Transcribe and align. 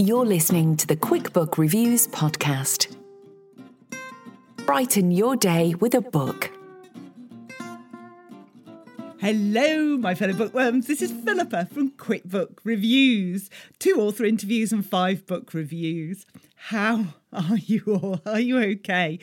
You're 0.00 0.24
listening 0.24 0.76
to 0.76 0.86
the 0.86 0.94
QuickBook 0.94 1.58
Reviews 1.58 2.06
podcast. 2.06 2.94
Brighten 4.64 5.10
your 5.10 5.34
day 5.34 5.74
with 5.74 5.92
a 5.92 6.00
book. 6.00 6.52
Hello, 9.18 9.96
my 9.96 10.14
fellow 10.14 10.34
bookworms. 10.34 10.86
This 10.86 11.02
is 11.02 11.10
Philippa 11.10 11.66
from 11.66 11.90
QuickBook 11.90 12.58
Reviews. 12.62 13.50
Two 13.80 13.96
author 13.96 14.24
interviews 14.24 14.72
and 14.72 14.86
five 14.86 15.26
book 15.26 15.52
reviews. 15.52 16.24
How 16.54 17.06
are 17.32 17.56
you 17.56 17.82
all? 17.88 18.20
Are 18.24 18.38
you 18.38 18.56
okay? 18.60 19.18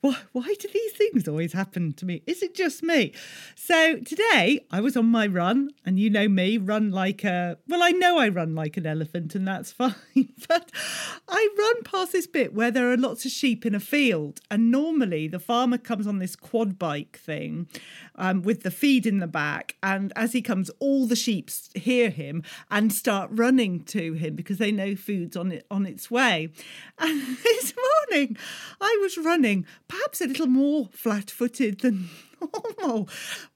Why, 0.00 0.16
why 0.30 0.54
do 0.60 0.68
these 0.72 0.92
things 0.92 1.26
always 1.26 1.52
happen 1.52 1.92
to 1.94 2.06
me? 2.06 2.22
Is 2.24 2.40
it 2.40 2.54
just 2.54 2.84
me? 2.84 3.12
So 3.56 3.96
today 3.96 4.64
I 4.70 4.80
was 4.80 4.96
on 4.96 5.06
my 5.06 5.26
run, 5.26 5.70
and 5.84 5.98
you 5.98 6.08
know 6.08 6.28
me, 6.28 6.56
run 6.56 6.92
like 6.92 7.24
a 7.24 7.58
well, 7.66 7.82
I 7.82 7.90
know 7.90 8.18
I 8.18 8.28
run 8.28 8.54
like 8.54 8.76
an 8.76 8.86
elephant, 8.86 9.34
and 9.34 9.46
that's 9.46 9.72
fine. 9.80 9.94
But 10.48 10.70
I 11.28 11.48
run 11.58 11.82
past 11.82 12.12
this 12.12 12.28
bit 12.28 12.54
where 12.54 12.70
there 12.70 12.92
are 12.92 12.96
lots 12.96 13.24
of 13.24 13.32
sheep 13.32 13.66
in 13.66 13.74
a 13.74 13.80
field, 13.80 14.40
and 14.50 14.70
normally 14.70 15.26
the 15.26 15.40
farmer 15.40 15.78
comes 15.78 16.06
on 16.06 16.18
this 16.18 16.36
quad 16.36 16.78
bike 16.78 17.18
thing 17.18 17.66
um, 18.14 18.42
with 18.42 18.62
the 18.62 18.70
feed 18.70 19.04
in 19.04 19.18
the 19.18 19.26
back, 19.26 19.74
and 19.82 20.12
as 20.14 20.32
he 20.32 20.42
comes, 20.42 20.70
all 20.78 21.06
the 21.06 21.16
sheep 21.16 21.48
hear 21.74 22.10
him 22.10 22.42
and 22.70 22.92
start 22.92 23.30
running 23.32 23.82
to 23.84 24.12
him 24.12 24.34
because 24.34 24.58
they 24.58 24.72
know 24.72 24.94
food's 24.94 25.36
on 25.36 25.52
it 25.52 25.66
on 25.70 25.86
its 25.86 26.10
way. 26.10 26.50
And 27.00 27.38
this 27.38 27.74
morning, 28.10 28.36
I 28.80 28.98
was 29.00 29.16
running, 29.16 29.64
perhaps 29.88 30.20
a 30.20 30.26
little 30.26 30.46
more 30.46 30.88
flat 30.92 31.30
footed 31.30 31.80
than 31.80 32.08
normal, 32.78 33.08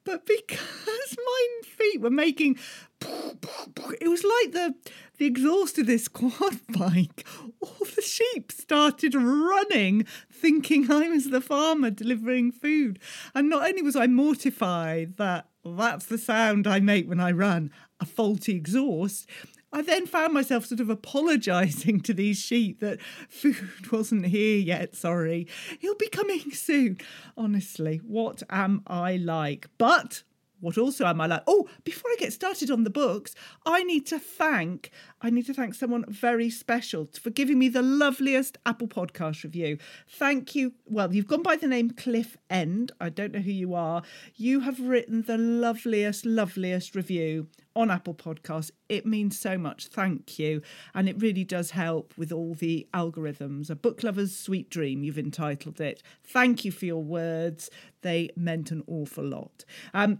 but 0.05 0.27
because 0.27 1.17
my 1.17 1.49
feet 1.65 2.01
were 2.01 2.11
making 2.11 2.59
it 4.01 4.09
was 4.09 4.25
like 4.25 4.53
the 4.53 4.75
the 5.19 5.27
exhaust 5.27 5.79
of 5.79 5.87
this 5.87 6.09
quad 6.09 6.59
bike. 6.69 7.27
All 7.61 7.87
the 7.95 8.03
sheep 8.03 8.51
started 8.51 9.15
running, 9.15 10.07
thinking 10.31 10.91
I 10.91 11.09
was 11.09 11.31
the 11.31 11.41
farmer 11.41 11.91
delivering 11.91 12.51
food. 12.51 12.99
And 13.35 13.49
not 13.49 13.69
only 13.69 13.83
was 13.83 13.95
I 13.95 14.07
mortified 14.07 15.17
that 15.19 15.47
that's 15.65 16.07
the 16.07 16.19
sound 16.19 16.67
I 16.67 16.81
make 16.81 17.09
when 17.09 17.21
I 17.21 17.31
run, 17.31 17.71
a 18.01 18.05
faulty 18.05 18.57
exhaust, 18.57 19.29
I 19.73 19.83
then 19.83 20.07
found 20.07 20.35
myself 20.35 20.67
sort 20.67 20.81
of 20.81 20.91
apologising 20.91 22.01
to 22.03 22.13
these 22.13 22.39
sheep 22.39 22.81
that 22.81 23.01
food 23.29 23.57
wasn't 23.93 24.27
here 24.27 24.59
yet. 24.59 24.95
Sorry, 24.95 25.47
he'll 25.81 25.95
be 25.95 26.09
coming 26.09 26.51
soon. 26.53 26.99
Honestly, 27.37 28.01
what 28.07 28.43
am 28.51 28.83
I 28.87 29.17
like? 29.17 29.69
But 29.79 30.23
what 30.63 30.79
also 30.79 31.05
am 31.05 31.21
I 31.21 31.27
like? 31.27 31.43
Oh, 31.47 31.69
before 31.85 32.11
I 32.11 32.17
get 32.19 32.33
started 32.33 32.71
on 32.71 32.85
the 32.85 32.91
books, 32.91 33.35
I 33.67 33.83
need 33.83 34.07
to 34.07 34.19
thank 34.19 34.91
I 35.21 35.31
need 35.31 35.47
to 35.47 35.55
thank 35.55 35.75
someone 35.75 36.05
very 36.09 36.51
special 36.51 37.09
for 37.21 37.31
giving 37.31 37.59
me 37.59 37.69
the 37.69 37.83
loveliest 37.83 38.59
Apple 38.65 38.89
Podcast 38.89 39.45
review. 39.45 39.79
Thank 40.09 40.55
you. 40.55 40.73
Well, 40.87 41.15
you've 41.15 41.29
gone 41.29 41.43
by 41.43 41.57
the 41.57 41.69
name 41.69 41.91
Cliff 41.91 42.37
End. 42.51 42.91
I 43.01 43.09
don't 43.09 43.33
know 43.33 43.41
who 43.41 43.53
you 43.53 43.75
are. 43.75 44.03
You 44.35 44.61
have 44.61 44.81
written 44.81 45.23
the 45.23 45.39
loveliest, 45.39 46.27
loveliest 46.27 46.95
review 46.95 47.49
on 47.77 47.91
Apple 47.91 48.15
Podcasts. 48.15 48.71
It 48.89 49.07
means 49.07 49.39
so 49.39 49.57
much. 49.57 49.87
Thank 49.87 50.39
you. 50.39 50.63
And 50.95 51.09
it 51.09 51.21
really 51.21 51.45
does 51.45 51.71
help 51.71 52.15
with 52.17 52.33
all 52.33 52.55
the 52.55 52.87
algorithms. 52.93 53.71
A 53.71 53.77
book 53.77 54.03
lover's 54.03 54.37
sweet 54.37 54.71
dream, 54.71 55.03
you've 55.05 55.19
entitled 55.19 55.81
it. 55.81 56.03
Thank 56.25 56.65
you 56.65 56.73
for 56.73 56.85
your 56.85 57.03
words. 57.03 57.71
They 58.03 58.31
meant 58.37 58.71
an 58.71 58.83
awful 58.87 59.25
lot. 59.25 59.65
Um, 59.95 60.19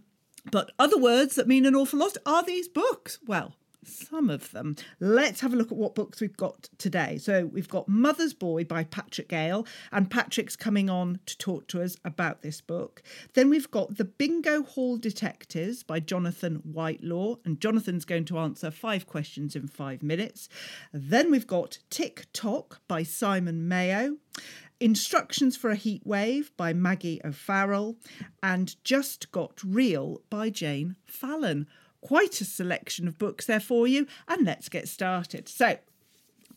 but 0.51 0.73
other 0.79 0.99
words 0.99 1.35
that 1.37 1.49
mean 1.49 1.67
an 1.67 1.77
awful 1.77 1.99
lot 1.99 2.17
are 2.27 2.43
these 2.43 2.69
books. 2.69 3.19
Well, 3.27 3.55
some 3.85 4.31
of 4.31 4.51
them. 4.53 4.77
Let's 5.01 5.41
have 5.41 5.53
a 5.53 5.57
look 5.57 5.73
at 5.73 5.79
what 5.79 5.95
books 5.95 6.21
we've 6.21 6.37
got 6.37 6.69
today. 6.79 7.19
So 7.19 7.47
we've 7.47 7.69
got 7.69 7.89
Mother's 7.89 8.35
Boy 8.35 8.65
by 8.65 8.85
Patrick 8.85 9.29
Gale, 9.29 9.67
and 9.91 10.11
Patrick's 10.11 10.57
coming 10.57 10.89
on 10.89 11.21
to 11.27 11.37
talk 11.39 11.67
to 11.69 11.83
us 11.83 11.97
about 12.05 12.43
this 12.43 12.61
book. 12.61 13.03
Then 13.35 13.51
we've 13.51 13.71
got 13.71 13.97
The 13.97 14.05
Bingo 14.05 14.63
Hall 14.63 14.97
Detectives 14.97 15.83
by 15.83 16.01
Jonathan 16.01 16.57
Whitelaw, 16.57 17.37
and 17.45 17.61
Jonathan's 17.61 18.05
going 18.05 18.25
to 18.27 18.39
answer 18.39 18.71
five 18.71 19.07
questions 19.07 19.57
in 19.57 19.67
five 19.69 20.03
minutes. 20.03 20.49
Then 20.93 21.31
we've 21.31 21.47
got 21.47 21.79
Tick 21.91 22.27
Tock 22.33 22.81
by 22.89 23.03
Simon 23.03 23.69
Mayo. 23.69 24.17
Instructions 24.83 25.57
for 25.57 25.71
a 25.71 25.77
Heat 25.77 26.05
Wave 26.05 26.51
by 26.57 26.73
Maggie 26.73 27.21
O'Farrell, 27.25 27.95
and 28.43 28.75
Just 28.83 29.31
Got 29.31 29.63
Real 29.63 30.23
by 30.29 30.51
Jane 30.51 30.97
Fallon. 31.07 31.69
Quite 32.01 32.41
a 32.41 32.45
selection 32.45 33.07
of 33.07 33.17
books 33.17 33.47
there 33.47 33.61
for 33.61 33.87
you, 33.87 34.09
and 34.27 34.45
let's 34.45 34.69
get 34.69 34.89
started. 34.89 35.49
So, 35.49 35.77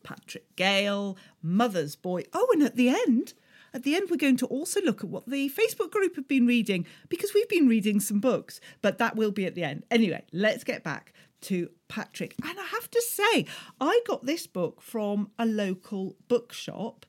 Patrick 0.01 0.55
Gale, 0.55 1.15
Mother's 1.43 1.95
Boy. 1.95 2.23
Oh, 2.33 2.49
and 2.51 2.63
at 2.63 2.75
the 2.75 2.89
end, 2.89 3.35
at 3.75 3.83
the 3.83 3.93
end, 3.93 4.09
we're 4.09 4.17
going 4.17 4.37
to 4.37 4.47
also 4.47 4.81
look 4.81 5.03
at 5.03 5.09
what 5.11 5.29
the 5.29 5.51
Facebook 5.51 5.91
group 5.91 6.15
have 6.15 6.27
been 6.27 6.47
reading 6.47 6.87
because 7.09 7.31
we've 7.35 7.47
been 7.47 7.67
reading 7.67 7.99
some 7.99 8.19
books, 8.19 8.59
but 8.81 8.97
that 8.97 9.15
will 9.15 9.31
be 9.31 9.45
at 9.45 9.53
the 9.53 9.63
end. 9.63 9.83
Anyway, 9.91 10.23
let's 10.33 10.63
get 10.63 10.83
back 10.83 11.13
to 11.45 11.69
Patrick. 11.87 12.35
And 12.43 12.59
I 12.59 12.63
have 12.65 12.89
to 12.91 13.01
say, 13.01 13.45
I 13.79 14.01
got 14.05 14.25
this 14.25 14.47
book 14.47 14.81
from 14.81 15.31
a 15.37 15.45
local 15.45 16.15
bookshop 16.27 17.05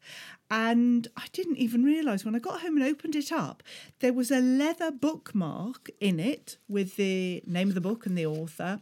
and 0.51 1.09
I 1.17 1.25
didn't 1.33 1.57
even 1.57 1.85
realise 1.85 2.25
when 2.25 2.37
I 2.37 2.39
got 2.39 2.61
home 2.61 2.77
and 2.77 2.85
opened 2.85 3.17
it 3.17 3.33
up, 3.33 3.63
there 4.01 4.13
was 4.13 4.31
a 4.31 4.41
leather 4.41 4.91
bookmark 4.91 5.91
in 6.01 6.21
it 6.21 6.59
with 6.69 6.97
the 6.97 7.43
name 7.47 7.69
of 7.69 7.75
the 7.75 7.81
book 7.81 8.07
and 8.07 8.17
the 8.17 8.27
author. 8.27 8.81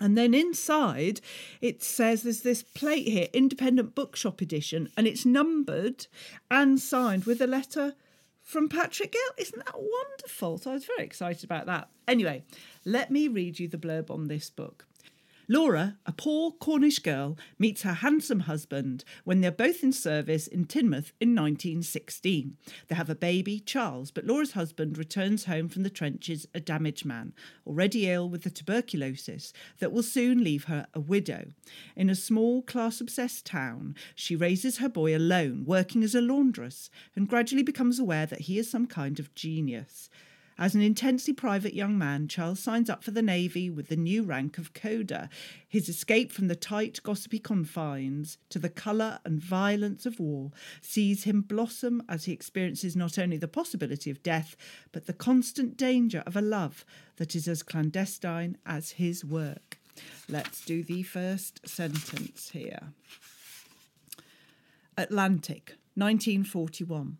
And 0.00 0.16
then 0.16 0.32
inside, 0.32 1.20
it 1.60 1.82
says 1.82 2.22
there's 2.22 2.42
this 2.42 2.62
plate 2.62 3.08
here, 3.08 3.28
Independent 3.32 3.94
Bookshop 3.94 4.40
Edition, 4.40 4.90
and 4.96 5.06
it's 5.06 5.26
numbered 5.26 6.06
and 6.50 6.80
signed 6.80 7.24
with 7.24 7.40
a 7.40 7.48
letter 7.48 7.94
from 8.48 8.68
Patrick 8.68 9.12
Gale. 9.12 9.20
Isn't 9.36 9.64
that 9.66 9.74
wonderful? 9.74 10.58
So 10.58 10.70
I 10.70 10.74
was 10.74 10.86
very 10.86 11.04
excited 11.04 11.44
about 11.44 11.66
that. 11.66 11.88
Anyway, 12.06 12.44
let 12.84 13.10
me 13.10 13.28
read 13.28 13.58
you 13.58 13.68
the 13.68 13.76
blurb 13.76 14.10
on 14.10 14.28
this 14.28 14.48
book. 14.50 14.86
Laura, 15.50 15.96
a 16.04 16.12
poor 16.12 16.50
Cornish 16.50 16.98
girl, 16.98 17.38
meets 17.58 17.80
her 17.80 17.94
handsome 17.94 18.40
husband 18.40 19.02
when 19.24 19.40
they're 19.40 19.50
both 19.50 19.82
in 19.82 19.92
service 19.92 20.46
in 20.46 20.66
Teignmouth 20.66 21.12
in 21.20 21.34
1916. 21.34 22.58
They 22.88 22.94
have 22.94 23.08
a 23.08 23.14
baby, 23.14 23.58
Charles, 23.58 24.10
but 24.10 24.26
Laura's 24.26 24.52
husband 24.52 24.98
returns 24.98 25.46
home 25.46 25.70
from 25.70 25.84
the 25.84 25.90
trenches 25.90 26.46
a 26.52 26.60
damaged 26.60 27.06
man, 27.06 27.32
already 27.66 28.10
ill 28.10 28.28
with 28.28 28.42
the 28.42 28.50
tuberculosis 28.50 29.54
that 29.78 29.90
will 29.90 30.02
soon 30.02 30.44
leave 30.44 30.64
her 30.64 30.86
a 30.92 31.00
widow. 31.00 31.46
In 31.96 32.10
a 32.10 32.14
small, 32.14 32.60
class 32.60 33.00
obsessed 33.00 33.46
town, 33.46 33.94
she 34.14 34.36
raises 34.36 34.78
her 34.78 34.88
boy 34.90 35.16
alone, 35.16 35.64
working 35.64 36.04
as 36.04 36.14
a 36.14 36.20
laundress, 36.20 36.90
and 37.16 37.26
gradually 37.26 37.62
becomes 37.62 37.98
aware 37.98 38.26
that 38.26 38.42
he 38.42 38.58
is 38.58 38.70
some 38.70 38.86
kind 38.86 39.18
of 39.18 39.34
genius. 39.34 40.10
As 40.60 40.74
an 40.74 40.80
intensely 40.80 41.32
private 41.32 41.72
young 41.72 41.96
man, 41.96 42.26
Charles 42.26 42.58
signs 42.58 42.90
up 42.90 43.04
for 43.04 43.12
the 43.12 43.22
Navy 43.22 43.70
with 43.70 43.86
the 43.86 43.96
new 43.96 44.24
rank 44.24 44.58
of 44.58 44.72
coder. 44.72 45.28
His 45.68 45.88
escape 45.88 46.32
from 46.32 46.48
the 46.48 46.56
tight, 46.56 47.00
gossipy 47.04 47.38
confines 47.38 48.38
to 48.48 48.58
the 48.58 48.68
colour 48.68 49.20
and 49.24 49.40
violence 49.40 50.04
of 50.04 50.18
war 50.18 50.50
sees 50.80 51.22
him 51.22 51.42
blossom 51.42 52.02
as 52.08 52.24
he 52.24 52.32
experiences 52.32 52.96
not 52.96 53.20
only 53.20 53.36
the 53.36 53.46
possibility 53.46 54.10
of 54.10 54.24
death, 54.24 54.56
but 54.90 55.06
the 55.06 55.12
constant 55.12 55.76
danger 55.76 56.24
of 56.26 56.34
a 56.34 56.42
love 56.42 56.84
that 57.18 57.36
is 57.36 57.46
as 57.46 57.62
clandestine 57.62 58.58
as 58.66 58.90
his 58.92 59.24
work. 59.24 59.78
Let's 60.28 60.64
do 60.64 60.82
the 60.82 61.04
first 61.04 61.68
sentence 61.68 62.50
here. 62.50 62.94
Atlantic, 64.96 65.76
1941. 65.94 67.18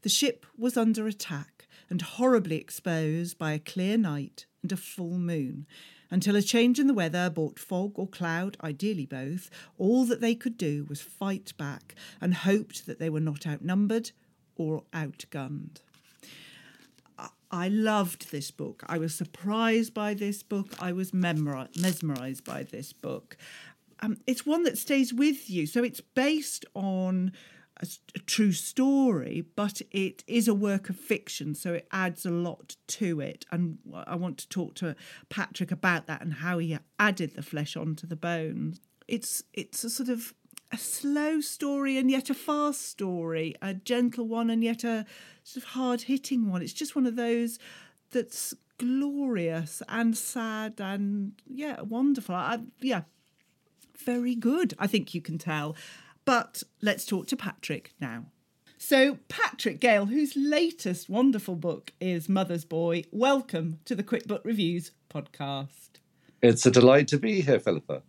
The 0.00 0.08
ship 0.08 0.46
was 0.56 0.78
under 0.78 1.06
attack 1.06 1.53
and 1.90 2.02
horribly 2.02 2.56
exposed 2.56 3.38
by 3.38 3.52
a 3.52 3.58
clear 3.58 3.96
night 3.96 4.46
and 4.62 4.72
a 4.72 4.76
full 4.76 5.18
moon, 5.18 5.66
until 6.10 6.36
a 6.36 6.42
change 6.42 6.78
in 6.78 6.86
the 6.86 6.94
weather 6.94 7.30
brought 7.30 7.58
fog 7.58 7.92
or 7.96 8.06
cloud, 8.06 8.56
ideally 8.62 9.06
both. 9.06 9.50
All 9.78 10.04
that 10.04 10.20
they 10.20 10.34
could 10.34 10.56
do 10.56 10.86
was 10.88 11.00
fight 11.00 11.52
back 11.56 11.94
and 12.20 12.34
hoped 12.34 12.86
that 12.86 12.98
they 12.98 13.10
were 13.10 13.20
not 13.20 13.46
outnumbered 13.46 14.12
or 14.56 14.84
outgunned. 14.92 15.80
I 17.50 17.68
loved 17.68 18.32
this 18.32 18.50
book. 18.50 18.82
I 18.86 18.98
was 18.98 19.14
surprised 19.14 19.94
by 19.94 20.14
this 20.14 20.42
book. 20.42 20.74
I 20.80 20.92
was 20.92 21.14
mesmerized 21.14 22.44
by 22.44 22.64
this 22.64 22.92
book 22.92 23.36
um, 24.04 24.18
it's 24.26 24.44
one 24.44 24.64
that 24.64 24.78
stays 24.78 25.12
with 25.12 25.48
you. 25.48 25.66
So 25.66 25.82
it's 25.82 26.00
based 26.00 26.64
on 26.74 27.32
a, 27.80 27.86
a, 28.14 28.18
true 28.20 28.52
story, 28.52 29.44
but 29.56 29.82
it 29.90 30.22
is 30.26 30.48
a 30.48 30.54
work 30.54 30.88
of 30.88 30.96
fiction, 30.96 31.54
so 31.54 31.74
it 31.74 31.88
adds 31.90 32.24
a 32.24 32.30
lot 32.30 32.76
to 32.86 33.20
it. 33.20 33.44
And 33.50 33.78
I 33.92 34.14
want 34.14 34.38
to 34.38 34.48
talk 34.48 34.74
to 34.76 34.94
Patrick 35.28 35.72
about 35.72 36.06
that 36.06 36.22
and 36.22 36.34
how 36.34 36.58
he 36.58 36.78
added 36.98 37.34
the 37.34 37.42
flesh 37.42 37.76
onto 37.76 38.06
the 38.06 38.16
bones. 38.16 38.80
It's 39.08 39.42
it's 39.52 39.84
a 39.84 39.90
sort 39.90 40.08
of 40.08 40.34
a 40.72 40.78
slow 40.78 41.40
story 41.40 41.98
and 41.98 42.10
yet 42.10 42.30
a 42.30 42.34
fast 42.34 42.82
story, 42.82 43.54
a 43.60 43.74
gentle 43.74 44.26
one 44.26 44.50
and 44.50 44.62
yet 44.62 44.84
a 44.84 45.04
sort 45.42 45.64
of 45.64 45.70
hard 45.70 46.02
hitting 46.02 46.50
one. 46.50 46.62
It's 46.62 46.72
just 46.72 46.96
one 46.96 47.06
of 47.06 47.16
those 47.16 47.58
that's 48.10 48.54
glorious 48.78 49.82
and 49.88 50.16
sad 50.16 50.80
and 50.80 51.32
yeah, 51.46 51.80
wonderful. 51.80 52.34
I, 52.34 52.60
yeah, 52.80 53.02
very 53.96 54.34
good, 54.34 54.74
I 54.78 54.86
think 54.86 55.14
you 55.14 55.20
can 55.20 55.38
tell. 55.38 55.76
But 56.24 56.62
let's 56.80 57.04
talk 57.04 57.26
to 57.28 57.36
Patrick 57.36 57.92
now. 58.00 58.26
So, 58.78 59.18
Patrick 59.28 59.80
Gale, 59.80 60.06
whose 60.06 60.36
latest 60.36 61.08
wonderful 61.08 61.54
book 61.54 61.92
is 62.00 62.28
Mother's 62.28 62.64
Boy, 62.64 63.04
welcome 63.12 63.80
to 63.84 63.94
the 63.94 64.02
Quick 64.02 64.26
Book 64.26 64.42
Reviews 64.44 64.92
podcast. 65.10 66.00
It's 66.42 66.64
a 66.66 66.70
delight 66.70 67.08
to 67.08 67.18
be 67.18 67.40
here, 67.40 67.60
Philippa. 67.60 68.02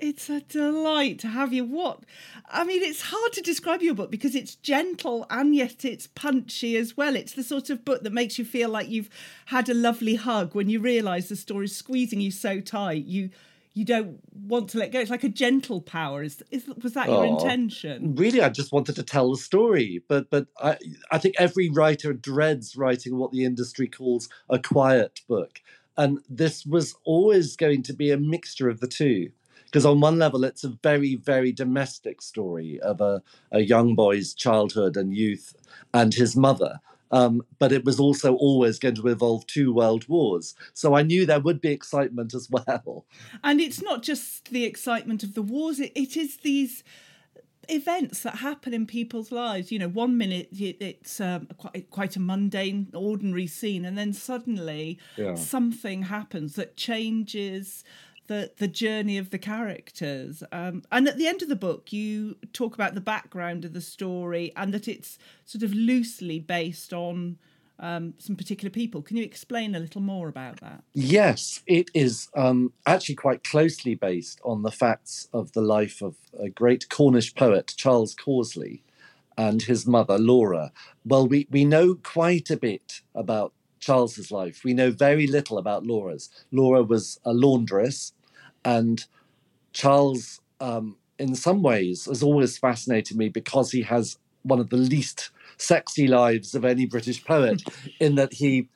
It's 0.00 0.30
a 0.30 0.40
delight 0.40 1.18
to 1.20 1.28
have 1.28 1.52
you. 1.52 1.64
What? 1.64 2.04
I 2.48 2.62
mean, 2.64 2.82
it's 2.82 3.02
hard 3.02 3.32
to 3.32 3.40
describe 3.40 3.82
your 3.82 3.94
book 3.94 4.10
because 4.12 4.36
it's 4.36 4.54
gentle 4.54 5.26
and 5.28 5.54
yet 5.54 5.84
it's 5.84 6.06
punchy 6.06 6.76
as 6.76 6.96
well. 6.96 7.16
It's 7.16 7.32
the 7.32 7.42
sort 7.42 7.70
of 7.70 7.84
book 7.84 8.04
that 8.04 8.12
makes 8.12 8.38
you 8.38 8.44
feel 8.44 8.68
like 8.68 8.88
you've 8.88 9.10
had 9.46 9.68
a 9.68 9.74
lovely 9.74 10.14
hug 10.14 10.54
when 10.54 10.68
you 10.68 10.78
realise 10.78 11.28
the 11.28 11.36
story's 11.36 11.74
squeezing 11.74 12.20
you 12.20 12.30
so 12.30 12.60
tight. 12.60 13.06
You 13.06 13.30
you 13.78 13.84
don't 13.84 14.18
want 14.34 14.70
to 14.70 14.78
let 14.78 14.90
go. 14.90 14.98
It's 14.98 15.10
like 15.10 15.22
a 15.22 15.28
gentle 15.28 15.80
power. 15.80 16.24
Is, 16.24 16.42
is 16.50 16.66
was 16.82 16.94
that 16.94 17.06
your 17.06 17.24
oh, 17.24 17.36
intention? 17.36 18.16
Really, 18.16 18.42
I 18.42 18.48
just 18.48 18.72
wanted 18.72 18.96
to 18.96 19.04
tell 19.04 19.30
the 19.30 19.36
story. 19.36 20.02
But 20.08 20.30
but 20.30 20.48
I 20.60 20.78
I 21.12 21.18
think 21.18 21.36
every 21.38 21.70
writer 21.70 22.12
dreads 22.12 22.76
writing 22.76 23.18
what 23.18 23.30
the 23.30 23.44
industry 23.44 23.86
calls 23.86 24.28
a 24.50 24.58
quiet 24.58 25.20
book, 25.28 25.60
and 25.96 26.18
this 26.28 26.66
was 26.66 26.96
always 27.04 27.54
going 27.54 27.84
to 27.84 27.92
be 27.92 28.10
a 28.10 28.18
mixture 28.18 28.68
of 28.68 28.80
the 28.80 28.88
two. 28.88 29.30
Because 29.66 29.86
on 29.86 30.00
one 30.00 30.18
level, 30.18 30.44
it's 30.44 30.64
a 30.64 30.78
very, 30.82 31.14
very 31.14 31.52
domestic 31.52 32.22
story 32.22 32.80
of 32.80 33.02
a, 33.02 33.22
a 33.52 33.60
young 33.60 33.94
boy's 33.94 34.32
childhood 34.32 34.96
and 34.96 35.14
youth 35.14 35.54
and 35.92 36.14
his 36.14 36.34
mother. 36.34 36.80
Um, 37.10 37.42
but 37.58 37.72
it 37.72 37.84
was 37.84 37.98
also 37.98 38.34
always 38.34 38.78
going 38.78 38.96
to 38.96 39.08
involve 39.08 39.46
two 39.46 39.72
world 39.72 40.08
wars. 40.08 40.54
So 40.74 40.94
I 40.94 41.02
knew 41.02 41.24
there 41.24 41.40
would 41.40 41.60
be 41.60 41.70
excitement 41.70 42.34
as 42.34 42.48
well. 42.50 43.06
And 43.42 43.60
it's 43.60 43.82
not 43.82 44.02
just 44.02 44.50
the 44.50 44.64
excitement 44.64 45.22
of 45.22 45.34
the 45.34 45.42
wars, 45.42 45.80
it, 45.80 45.92
it 45.94 46.16
is 46.16 46.38
these 46.38 46.84
events 47.68 48.22
that 48.22 48.36
happen 48.36 48.74
in 48.74 48.86
people's 48.86 49.30
lives. 49.30 49.70
You 49.70 49.78
know, 49.78 49.88
one 49.88 50.16
minute 50.16 50.48
it's 50.52 51.20
um, 51.20 51.48
quite, 51.56 51.90
quite 51.90 52.16
a 52.16 52.20
mundane, 52.20 52.88
ordinary 52.94 53.46
scene, 53.46 53.84
and 53.84 53.96
then 53.96 54.12
suddenly 54.12 54.98
yeah. 55.16 55.34
something 55.34 56.02
happens 56.02 56.54
that 56.54 56.76
changes 56.76 57.84
the 58.28 58.52
the 58.58 58.68
journey 58.68 59.18
of 59.18 59.30
the 59.30 59.38
characters. 59.38 60.42
Um, 60.52 60.84
and 60.92 61.08
at 61.08 61.16
the 61.16 61.26
end 61.26 61.42
of 61.42 61.48
the 61.48 61.56
book, 61.56 61.92
you 61.92 62.36
talk 62.52 62.74
about 62.74 62.94
the 62.94 63.00
background 63.00 63.64
of 63.64 63.72
the 63.72 63.80
story 63.80 64.52
and 64.56 64.72
that 64.72 64.86
it's 64.86 65.18
sort 65.44 65.64
of 65.64 65.74
loosely 65.74 66.38
based 66.38 66.92
on 66.92 67.38
um, 67.80 68.14
some 68.18 68.36
particular 68.36 68.70
people. 68.70 69.02
Can 69.02 69.16
you 69.16 69.24
explain 69.24 69.74
a 69.74 69.78
little 69.78 70.00
more 70.00 70.28
about 70.28 70.60
that? 70.60 70.82
Yes, 70.94 71.62
it 71.66 71.90
is 71.94 72.28
um, 72.34 72.72
actually 72.86 73.14
quite 73.14 73.44
closely 73.44 73.94
based 73.94 74.40
on 74.44 74.62
the 74.62 74.70
facts 74.70 75.28
of 75.32 75.52
the 75.52 75.62
life 75.62 76.02
of 76.02 76.16
a 76.38 76.48
great 76.48 76.88
Cornish 76.88 77.34
poet, 77.34 77.74
Charles 77.76 78.14
Causley, 78.14 78.82
and 79.36 79.62
his 79.62 79.86
mother, 79.86 80.18
Laura. 80.18 80.72
Well, 81.04 81.28
we, 81.28 81.46
we 81.50 81.64
know 81.64 81.94
quite 81.94 82.50
a 82.50 82.56
bit 82.56 83.02
about 83.14 83.52
Charles's 83.78 84.32
life. 84.32 84.64
We 84.64 84.74
know 84.74 84.90
very 84.90 85.28
little 85.28 85.56
about 85.56 85.86
Laura's. 85.86 86.28
Laura 86.50 86.82
was 86.82 87.20
a 87.24 87.32
laundress 87.32 88.12
and 88.68 89.06
Charles, 89.72 90.40
um, 90.60 90.96
in 91.18 91.34
some 91.34 91.62
ways, 91.62 92.04
has 92.04 92.22
always 92.22 92.58
fascinated 92.58 93.16
me 93.16 93.30
because 93.30 93.72
he 93.72 93.82
has 93.82 94.18
one 94.42 94.60
of 94.60 94.68
the 94.68 94.76
least 94.76 95.30
sexy 95.56 96.06
lives 96.06 96.54
of 96.54 96.64
any 96.64 96.84
British 96.84 97.24
poet, 97.24 97.62
in 98.00 98.16
that 98.16 98.34
he 98.34 98.68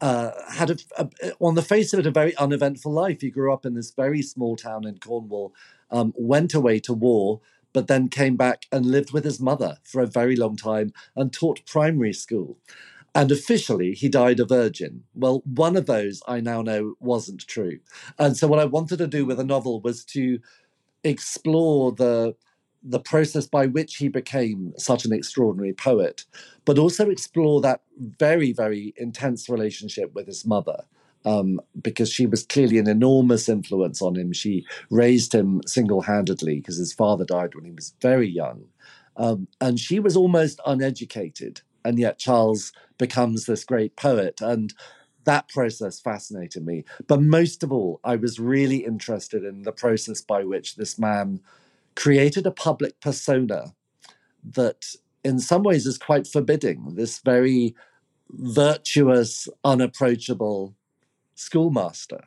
uh, 0.00 0.30
had, 0.50 0.70
a, 0.70 0.76
a, 0.96 1.32
on 1.40 1.56
the 1.56 1.62
face 1.62 1.92
of 1.92 2.00
it, 2.00 2.06
a 2.06 2.10
very 2.10 2.34
uneventful 2.36 2.92
life. 2.92 3.20
He 3.20 3.30
grew 3.30 3.52
up 3.52 3.66
in 3.66 3.74
this 3.74 3.90
very 3.90 4.22
small 4.22 4.56
town 4.56 4.86
in 4.86 4.98
Cornwall, 4.98 5.52
um, 5.90 6.14
went 6.16 6.54
away 6.54 6.80
to 6.80 6.94
war, 6.94 7.40
but 7.74 7.86
then 7.86 8.08
came 8.08 8.36
back 8.36 8.66
and 8.72 8.86
lived 8.86 9.12
with 9.12 9.24
his 9.24 9.40
mother 9.40 9.76
for 9.82 10.00
a 10.00 10.06
very 10.06 10.36
long 10.36 10.56
time 10.56 10.92
and 11.14 11.32
taught 11.32 11.66
primary 11.66 12.14
school. 12.14 12.56
And 13.14 13.30
officially, 13.30 13.92
he 13.94 14.08
died 14.08 14.40
a 14.40 14.44
virgin. 14.44 15.04
Well, 15.14 15.42
one 15.44 15.76
of 15.76 15.86
those 15.86 16.20
I 16.26 16.40
now 16.40 16.62
know 16.62 16.94
wasn't 17.00 17.46
true. 17.46 17.78
And 18.18 18.36
so, 18.36 18.48
what 18.48 18.58
I 18.58 18.64
wanted 18.64 18.98
to 18.98 19.06
do 19.06 19.24
with 19.24 19.38
a 19.38 19.44
novel 19.44 19.80
was 19.80 20.04
to 20.06 20.40
explore 21.04 21.92
the 21.92 22.34
the 22.82 23.00
process 23.00 23.46
by 23.46 23.66
which 23.66 23.96
he 23.96 24.08
became 24.08 24.74
such 24.76 25.06
an 25.06 25.12
extraordinary 25.12 25.72
poet, 25.72 26.24
but 26.66 26.78
also 26.78 27.08
explore 27.08 27.60
that 27.62 27.80
very, 27.98 28.52
very 28.52 28.92
intense 28.96 29.48
relationship 29.48 30.14
with 30.14 30.26
his 30.26 30.46
mother. 30.46 30.84
Um, 31.26 31.60
because 31.80 32.10
she 32.10 32.26
was 32.26 32.44
clearly 32.44 32.76
an 32.76 32.86
enormous 32.86 33.48
influence 33.48 34.02
on 34.02 34.14
him. 34.14 34.34
She 34.34 34.66
raised 34.90 35.34
him 35.34 35.62
single 35.66 36.02
handedly 36.02 36.56
because 36.56 36.76
his 36.76 36.92
father 36.92 37.24
died 37.24 37.54
when 37.54 37.64
he 37.64 37.70
was 37.70 37.94
very 38.02 38.28
young. 38.28 38.66
Um, 39.16 39.48
and 39.58 39.80
she 39.80 40.00
was 40.00 40.16
almost 40.18 40.60
uneducated 40.66 41.62
and 41.84 41.98
yet 41.98 42.18
Charles 42.18 42.72
becomes 42.98 43.44
this 43.44 43.64
great 43.64 43.96
poet. 43.96 44.40
And 44.40 44.72
that 45.24 45.48
process 45.48 46.00
fascinated 46.00 46.64
me. 46.64 46.84
But 47.06 47.20
most 47.20 47.62
of 47.62 47.72
all, 47.72 48.00
I 48.04 48.16
was 48.16 48.38
really 48.38 48.84
interested 48.84 49.44
in 49.44 49.62
the 49.62 49.72
process 49.72 50.20
by 50.20 50.44
which 50.44 50.76
this 50.76 50.98
man 50.98 51.40
created 51.94 52.46
a 52.46 52.50
public 52.50 53.00
persona 53.00 53.74
that, 54.44 54.96
in 55.22 55.38
some 55.38 55.62
ways, 55.62 55.86
is 55.86 55.98
quite 55.98 56.26
forbidding. 56.26 56.94
This 56.94 57.18
very 57.18 57.74
virtuous, 58.30 59.48
unapproachable 59.64 60.74
schoolmaster. 61.34 62.24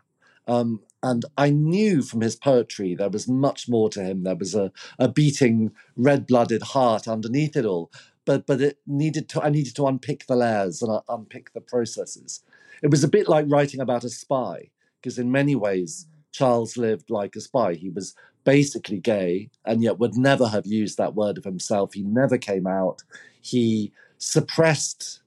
Um, 0.48 0.82
and 1.04 1.26
I 1.38 1.50
knew 1.52 2.02
from 2.02 2.22
his 2.22 2.36
poetry 2.36 2.96
there 2.96 3.10
was 3.10 3.28
much 3.28 3.70
more 3.70 3.90
to 3.92 4.04
him. 4.04 4.24
There 4.24 4.36
was 4.36 4.56
a, 4.56 4.72
a 4.98 5.08
beating, 5.08 5.72
red 5.96 6.26
blooded 6.26 6.64
heart 6.64 7.08
underneath 7.08 7.56
it 7.56 7.66
all 7.66 7.92
but 8.28 8.46
but 8.46 8.62
it 8.62 8.78
needed 8.86 9.30
to 9.30 9.42
I 9.42 9.50
needed 9.50 9.76
to 9.78 9.88
unpick 9.88 10.28
the 10.28 10.36
layers 10.36 10.84
and 10.84 10.92
uh, 10.92 11.02
unpick 11.10 11.54
the 11.54 11.62
processes. 11.62 12.44
It 12.84 12.92
was 12.92 13.04
a 13.04 13.08
bit 13.08 13.28
like 13.28 13.46
writing 13.48 13.80
about 13.80 14.04
a 14.04 14.10
spy 14.10 14.70
because 15.02 15.18
in 15.18 15.32
many 15.32 15.56
ways 15.56 16.06
Charles 16.32 16.78
lived 16.78 17.10
like 17.10 17.36
a 17.36 17.42
spy. 17.42 17.74
He 17.74 17.90
was 17.90 18.14
basically 18.44 19.00
gay 19.00 19.50
and 19.66 19.82
yet 19.82 19.98
would 19.98 20.16
never 20.16 20.50
have 20.50 20.68
used 20.68 20.98
that 20.98 21.16
word 21.16 21.38
of 21.38 21.46
himself. 21.46 21.94
He 21.94 22.04
never 22.04 22.38
came 22.38 22.68
out. 22.68 23.02
He 23.42 23.94
suppressed 24.20 25.22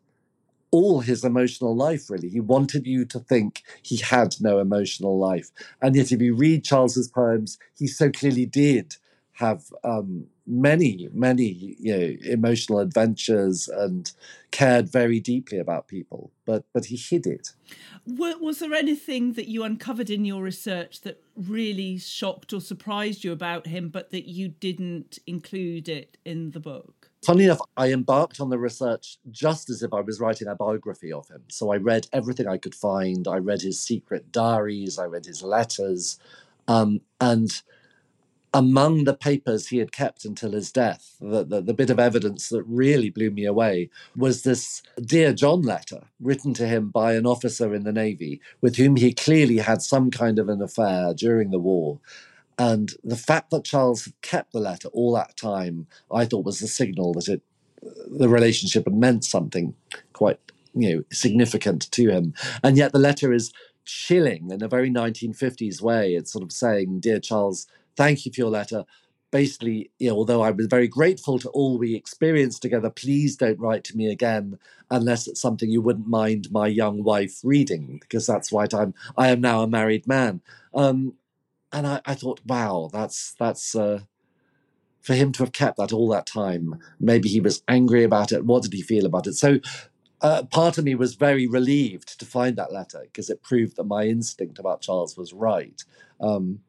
all 0.71 1.01
his 1.01 1.25
emotional 1.25 1.75
life, 1.75 2.11
really. 2.11 2.29
He 2.29 2.41
wanted 2.41 2.87
you 2.87 3.05
to 3.07 3.19
think 3.19 3.63
he 3.83 3.97
had 3.97 4.37
no 4.41 4.61
emotional 4.61 5.19
life. 5.19 5.51
And 5.83 5.97
yet, 5.97 6.13
if 6.13 6.21
you 6.21 6.35
read 6.37 6.65
Charles's 6.65 7.09
poems, 7.09 7.59
he 7.77 7.89
so 7.89 8.11
clearly 8.11 8.47
did 8.47 8.97
have 9.33 9.65
um, 9.83 10.27
many, 10.51 11.09
many 11.13 11.77
you 11.79 11.97
know, 11.97 12.17
emotional 12.25 12.81
adventures 12.81 13.69
and 13.69 14.13
cared 14.51 14.91
very 14.91 15.21
deeply 15.21 15.59
about 15.59 15.87
people, 15.87 16.33
but 16.45 16.65
but 16.73 16.87
he 16.87 16.97
hid 16.97 17.27
it. 17.27 17.53
Was 18.07 18.59
there 18.59 18.75
anything 18.75 19.35
that 19.35 19.49
you 19.49 19.63
uncovered 19.63 20.11
in 20.11 20.25
your 20.25 20.43
research 20.43 21.03
that 21.03 21.23
really 21.37 21.99
shocked 21.99 22.53
or 22.53 22.61
surprised 22.61 23.23
you 23.23 23.33
about 23.33 23.67
him, 23.69 23.89
but 23.89 24.11
that 24.11 24.29
you 24.29 24.49
didn't 24.49 25.19
include 25.27 25.89
it 25.89 26.19
in 26.25 26.51
the 26.51 26.61
book? 26.61 27.11
Funny 27.25 27.45
enough, 27.45 27.61
I 27.77 27.93
embarked 27.93 28.41
on 28.41 28.49
the 28.49 28.59
research 28.59 29.19
just 29.31 29.69
as 29.69 29.83
if 29.83 29.93
I 29.93 30.01
was 30.01 30.21
writing 30.21 30.49
a 30.49 30.55
biography 30.55 31.13
of 31.13 31.29
him. 31.29 31.43
So 31.49 31.71
I 31.71 31.77
read 31.77 32.09
everything 32.13 32.49
I 32.49 32.57
could 32.57 32.75
find. 32.75 33.29
I 33.29 33.37
read 33.37 33.61
his 33.61 33.79
secret 33.81 34.33
diaries. 34.33 34.99
I 34.99 35.05
read 35.05 35.27
his 35.27 35.43
letters. 35.43 36.19
Um, 36.67 37.03
and 37.21 37.51
among 38.53 39.05
the 39.05 39.15
papers 39.15 39.69
he 39.69 39.79
had 39.79 39.93
kept 39.93 40.25
until 40.25 40.53
his 40.53 40.73
death, 40.73 41.17
the, 41.21 41.45
the, 41.45 41.61
the, 41.61 41.75
bit 41.75 41.91
of 41.91 42.01
evidence 42.01 42.49
that 42.49 42.65
really 42.65 43.11
blew 43.11 43.31
me 43.31 43.45
away 43.45 43.91
was 44.17 44.43
this 44.43 44.83
Dear 45.01 45.33
John 45.33 45.63
letter 45.63 46.03
written 46.21 46.53
to 46.55 46.67
him 46.67 46.91
by 46.91 47.15
an 47.15 47.27
officer 47.27 47.75
in 47.75 47.85
the 47.85 47.93
Navy 47.93 48.41
with 48.61 48.77
whom 48.77 48.97
he 48.97 49.13
clearly 49.13 49.59
had 49.59 49.83
some 49.83 50.11
kind 50.11 50.39
of 50.39 50.49
an 50.49 50.61
affair 50.61 51.15
during 51.15 51.51
the 51.51 51.61
war. 51.61 52.01
And 52.59 52.93
the 53.05 53.17
fact 53.17 53.51
that 53.51 53.65
Charles 53.65 54.05
had 54.05 54.21
kept 54.21 54.53
the 54.53 54.61
letter 54.61 54.89
all 54.89 55.15
that 55.15 55.37
time, 55.37 55.87
I 56.13 56.25
thought 56.25 56.45
was 56.45 56.61
a 56.61 56.69
signal 56.69 57.15
that 57.15 57.29
it, 57.29 57.43
the 57.83 58.29
relationship 58.29 58.85
had 58.85 58.95
meant 58.95 59.25
something 59.25 59.75
quite 60.13 60.39
you 60.75 60.97
know 60.97 61.05
significant 61.13 61.91
to 61.93 62.11
him. 62.11 62.35
And 62.63 62.77
yet 62.77 62.93
the 62.93 62.99
letter 62.99 63.33
is 63.33 63.53
chilling 63.85 64.51
in 64.51 64.63
a 64.63 64.69
very 64.69 64.91
1950s 64.91 65.81
way. 65.81 66.15
It's 66.15 66.33
sort 66.33 66.45
of 66.45 66.53
saying, 66.53 67.01
Dear 67.01 67.19
Charles, 67.19 67.67
thank 67.97 68.27
you 68.27 68.33
for 68.33 68.41
your 68.41 68.51
letter. 68.51 68.85
Basically, 69.31 69.91
you 69.99 70.11
know, 70.11 70.17
although 70.17 70.43
I 70.43 70.51
was 70.51 70.67
very 70.67 70.89
grateful 70.89 71.39
to 71.39 71.49
all 71.51 71.79
we 71.79 71.95
experienced 71.95 72.63
together, 72.63 72.91
please 72.91 73.37
don't 73.37 73.61
write 73.61 73.85
to 73.85 73.97
me 73.97 74.11
again 74.11 74.59
unless 74.91 75.29
it's 75.29 75.41
something 75.41 75.71
you 75.71 75.83
wouldn't 75.83 76.09
mind 76.09 76.51
my 76.51 76.67
young 76.67 77.05
wife 77.05 77.41
reading, 77.45 77.99
because 78.01 78.27
that's 78.27 78.53
right. 78.53 78.73
I'm 78.75 78.95
I 79.17 79.29
am 79.29 79.41
now 79.41 79.63
a 79.63 79.69
married 79.69 80.07
man. 80.09 80.43
Um, 80.75 81.15
and 81.73 81.87
I, 81.87 82.01
I 82.07 82.15
thought, 82.15 82.41
wow, 82.47 82.91
that's 82.93 83.35
that's 83.39 83.77
uh, 83.77 84.01
for 85.01 85.15
him 85.15 85.33
to 85.33 85.43
have 85.45 85.53
kept 85.53 85.79
that 85.79 85.93
all 85.93 86.09
that 86.11 86.27
time. 86.27 86.81
Maybe 86.99 87.29
he 87.29 87.41
was 87.41 87.63
angry 87.69 88.05
about 88.05 88.33
it. 88.33 88.45
What 88.45 88.63
did 88.65 88.73
he 88.73 88.83
feel 88.83 89.07
about 89.07 89.27
it? 89.27 89.35
So 89.35 89.61
uh, 90.21 90.45
part 90.45 90.79
of 90.79 90.85
me 90.85 90.95
was 90.95 91.15
very 91.15 91.47
relieved 91.47 92.19
to 92.19 92.27
find 92.27 92.57
that 92.57 92.73
letter 92.73 93.03
because 93.05 93.31
it 93.31 93.43
proved 93.43 93.77
that 93.77 93.85
my 93.85 94.05
instinct 94.07 94.59
about 94.59 94.83
Charles 94.83 95.17
was 95.17 95.33
right. 95.33 95.83
Um, 96.21 96.61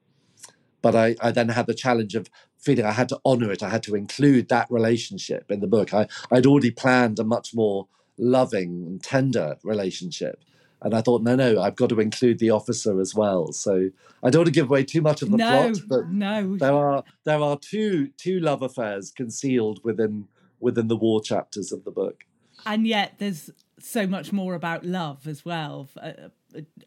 but 0.82 0.96
I, 0.96 1.16
I, 1.22 1.32
then 1.32 1.50
had 1.50 1.68
the 1.68 1.74
challenge 1.74 2.16
of 2.16 2.30
feeling 2.58 2.86
I 2.86 2.92
had 2.92 3.10
to 3.10 3.20
honor 3.26 3.52
it. 3.52 3.64
I 3.64 3.70
had 3.70 3.84
to 3.84 3.96
include 3.96 4.50
that 4.50 4.70
relationship 4.70 5.52
in 5.52 5.60
the 5.60 5.68
book. 5.68 5.94
I, 5.94 6.08
I'd 6.32 6.46
already 6.46 6.72
planned 6.72 7.20
a 7.20 7.24
much 7.24 7.54
more 7.54 7.88
loving 8.18 8.84
and 8.86 9.04
tender 9.04 9.58
relationship. 9.64 10.44
And 10.84 10.96
I 10.96 11.02
thought, 11.02 11.22
no, 11.22 11.36
no, 11.36 11.62
I've 11.62 11.76
got 11.76 11.90
to 11.90 12.00
include 12.00 12.40
the 12.40 12.50
officer 12.50 13.00
as 13.00 13.14
well. 13.14 13.52
So 13.52 13.92
I 14.24 14.32
don't 14.32 14.40
want 14.40 14.48
to 14.48 14.52
give 14.52 14.70
away 14.70 14.84
too 14.84 15.02
much 15.02 15.22
of 15.22 15.30
the 15.30 15.38
no, 15.38 15.72
plot, 15.72 15.78
but 15.88 16.10
no. 16.10 16.58
there 16.58 16.74
are 16.74 17.04
there 17.24 17.40
are 17.40 17.58
two 17.58 18.08
two 18.18 18.40
love 18.40 18.64
affairs 18.64 19.12
concealed 19.12 19.82
within 19.84 20.28
within 20.60 20.88
the 20.88 20.96
war 20.96 21.22
chapters 21.22 21.72
of 21.72 21.84
the 21.84 21.92
book 21.92 22.26
and 22.66 22.88
yet 22.88 23.14
there's 23.18 23.50
so 23.80 24.06
much 24.06 24.32
more 24.32 24.54
about 24.54 24.86
love 24.86 25.28
as 25.28 25.44
well 25.44 25.90
uh, 26.02 26.12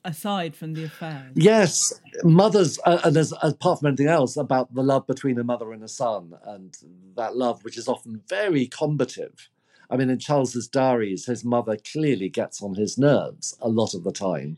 aside 0.04 0.54
from 0.54 0.74
the 0.74 0.84
affair 0.84 1.30
yes 1.34 2.00
mothers 2.22 2.78
uh, 2.84 2.98
and 3.04 3.16
as, 3.16 3.32
apart 3.42 3.80
from 3.80 3.88
anything 3.88 4.08
else 4.08 4.36
about 4.36 4.72
the 4.74 4.82
love 4.82 5.06
between 5.06 5.38
a 5.38 5.44
mother 5.44 5.72
and 5.72 5.82
a 5.82 5.88
son 5.88 6.32
and 6.44 6.76
that 7.16 7.36
love 7.36 7.64
which 7.64 7.78
is 7.78 7.88
often 7.88 8.20
very 8.28 8.66
combative. 8.66 9.48
I 9.90 9.96
mean 9.96 10.10
in 10.10 10.18
charles's 10.18 10.68
diaries 10.68 11.26
his 11.26 11.44
mother 11.44 11.76
clearly 11.76 12.28
gets 12.28 12.62
on 12.62 12.74
his 12.74 12.98
nerves 12.98 13.56
a 13.60 13.68
lot 13.68 13.94
of 13.94 14.04
the 14.04 14.12
time 14.12 14.56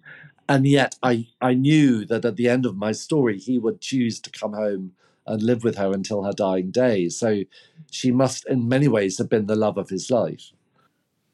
and 0.49 0.67
yet 0.67 0.97
i 1.03 1.27
i 1.41 1.55
knew 1.55 2.05
that 2.07 2.25
at 2.25 2.37
the 2.37 2.49
end 2.49 2.65
of 2.67 2.77
my 2.77 2.93
story 2.93 3.39
he 3.39 3.59
would 3.59 3.81
choose 3.81 4.21
to 4.21 4.31
come 4.31 4.53
home 4.53 4.93
and 5.27 5.43
live 5.43 5.65
with 5.65 5.77
her 5.77 5.93
until 5.93 6.23
her 6.23 6.33
dying 6.33 6.71
day. 6.71 7.09
so 7.09 7.43
she 7.91 8.13
must 8.13 8.47
in 8.47 8.69
many 8.69 8.89
ways 8.89 9.19
have 9.19 9.29
been 9.29 9.47
the 9.47 9.57
love 9.57 9.77
of 9.77 9.91
his 9.91 10.11
life 10.11 10.53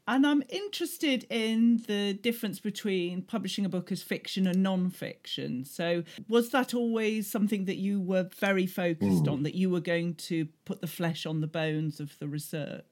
and 0.08 0.26
I'm 0.26 0.42
interested 0.48 1.26
in 1.30 1.82
the 1.86 2.12
difference 2.12 2.58
between 2.58 3.22
publishing 3.22 3.64
a 3.64 3.68
book 3.68 3.92
as 3.92 4.02
fiction 4.02 4.46
and 4.48 4.62
non-fiction. 4.62 5.64
So, 5.64 6.02
was 6.28 6.50
that 6.50 6.74
always 6.74 7.30
something 7.30 7.66
that 7.66 7.76
you 7.76 8.00
were 8.00 8.28
very 8.38 8.66
focused 8.66 9.24
mm. 9.24 9.32
on? 9.32 9.42
That 9.44 9.54
you 9.54 9.70
were 9.70 9.80
going 9.80 10.14
to 10.14 10.48
put 10.64 10.80
the 10.80 10.88
flesh 10.88 11.24
on 11.24 11.40
the 11.40 11.46
bones 11.46 12.00
of 12.00 12.18
the 12.18 12.26
research? 12.26 12.84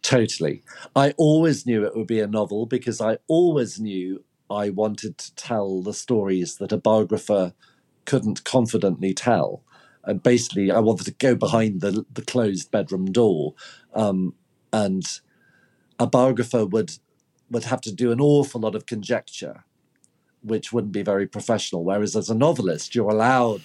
Totally. 0.00 0.62
I 0.96 1.12
always 1.18 1.66
knew 1.66 1.84
it 1.84 1.94
would 1.94 2.06
be 2.06 2.20
a 2.20 2.26
novel 2.26 2.64
because 2.64 3.00
I 3.00 3.18
always 3.26 3.78
knew 3.78 4.24
I 4.50 4.70
wanted 4.70 5.18
to 5.18 5.34
tell 5.34 5.82
the 5.82 5.92
stories 5.92 6.56
that 6.56 6.72
a 6.72 6.78
biographer 6.78 7.52
couldn't 8.06 8.44
confidently 8.44 9.12
tell. 9.12 9.62
And 10.04 10.22
basically, 10.22 10.70
I 10.70 10.78
wanted 10.78 11.04
to 11.04 11.12
go 11.12 11.34
behind 11.34 11.82
the 11.82 12.06
the 12.10 12.22
closed 12.22 12.70
bedroom 12.70 13.12
door 13.12 13.54
um, 13.94 14.32
and 14.72 15.04
a 15.98 16.06
biographer 16.06 16.64
would 16.66 16.92
would 17.50 17.64
have 17.64 17.80
to 17.80 17.92
do 17.92 18.12
an 18.12 18.20
awful 18.20 18.60
lot 18.60 18.74
of 18.74 18.86
conjecture, 18.86 19.64
which 20.42 20.72
wouldn't 20.72 20.92
be 20.92 21.02
very 21.02 21.26
professional. 21.26 21.84
Whereas 21.84 22.14
as 22.14 22.28
a 22.28 22.34
novelist, 22.34 22.94
you're 22.94 23.10
allowed 23.10 23.62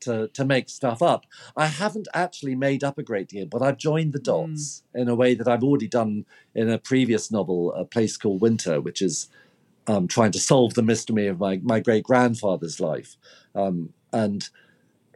to 0.00 0.28
to 0.28 0.44
make 0.44 0.68
stuff 0.68 1.02
up. 1.02 1.26
I 1.56 1.66
haven't 1.66 2.08
actually 2.14 2.54
made 2.54 2.84
up 2.84 2.98
a 2.98 3.02
great 3.02 3.28
deal, 3.28 3.46
but 3.46 3.62
I've 3.62 3.78
joined 3.78 4.12
the 4.12 4.18
dots 4.18 4.82
mm. 4.94 5.00
in 5.00 5.08
a 5.08 5.14
way 5.14 5.34
that 5.34 5.48
I've 5.48 5.64
already 5.64 5.88
done 5.88 6.24
in 6.54 6.68
a 6.68 6.78
previous 6.78 7.30
novel, 7.30 7.72
A 7.74 7.84
Place 7.84 8.16
Called 8.16 8.40
Winter, 8.40 8.80
which 8.80 9.02
is 9.02 9.28
um, 9.86 10.06
trying 10.06 10.32
to 10.32 10.38
solve 10.38 10.74
the 10.74 10.82
mystery 10.82 11.26
of 11.26 11.40
my 11.40 11.60
my 11.62 11.80
great 11.80 12.04
grandfather's 12.04 12.80
life. 12.80 13.16
Um, 13.54 13.92
and 14.12 14.48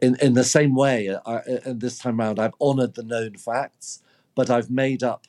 in 0.01 0.17
in 0.21 0.33
the 0.33 0.43
same 0.43 0.75
way, 0.75 1.15
I, 1.25 1.41
this 1.65 1.99
time 1.99 2.19
around, 2.19 2.39
I've 2.39 2.55
honoured 2.59 2.95
the 2.95 3.03
known 3.03 3.35
facts, 3.37 4.03
but 4.35 4.49
I've 4.49 4.69
made 4.69 5.03
up 5.03 5.27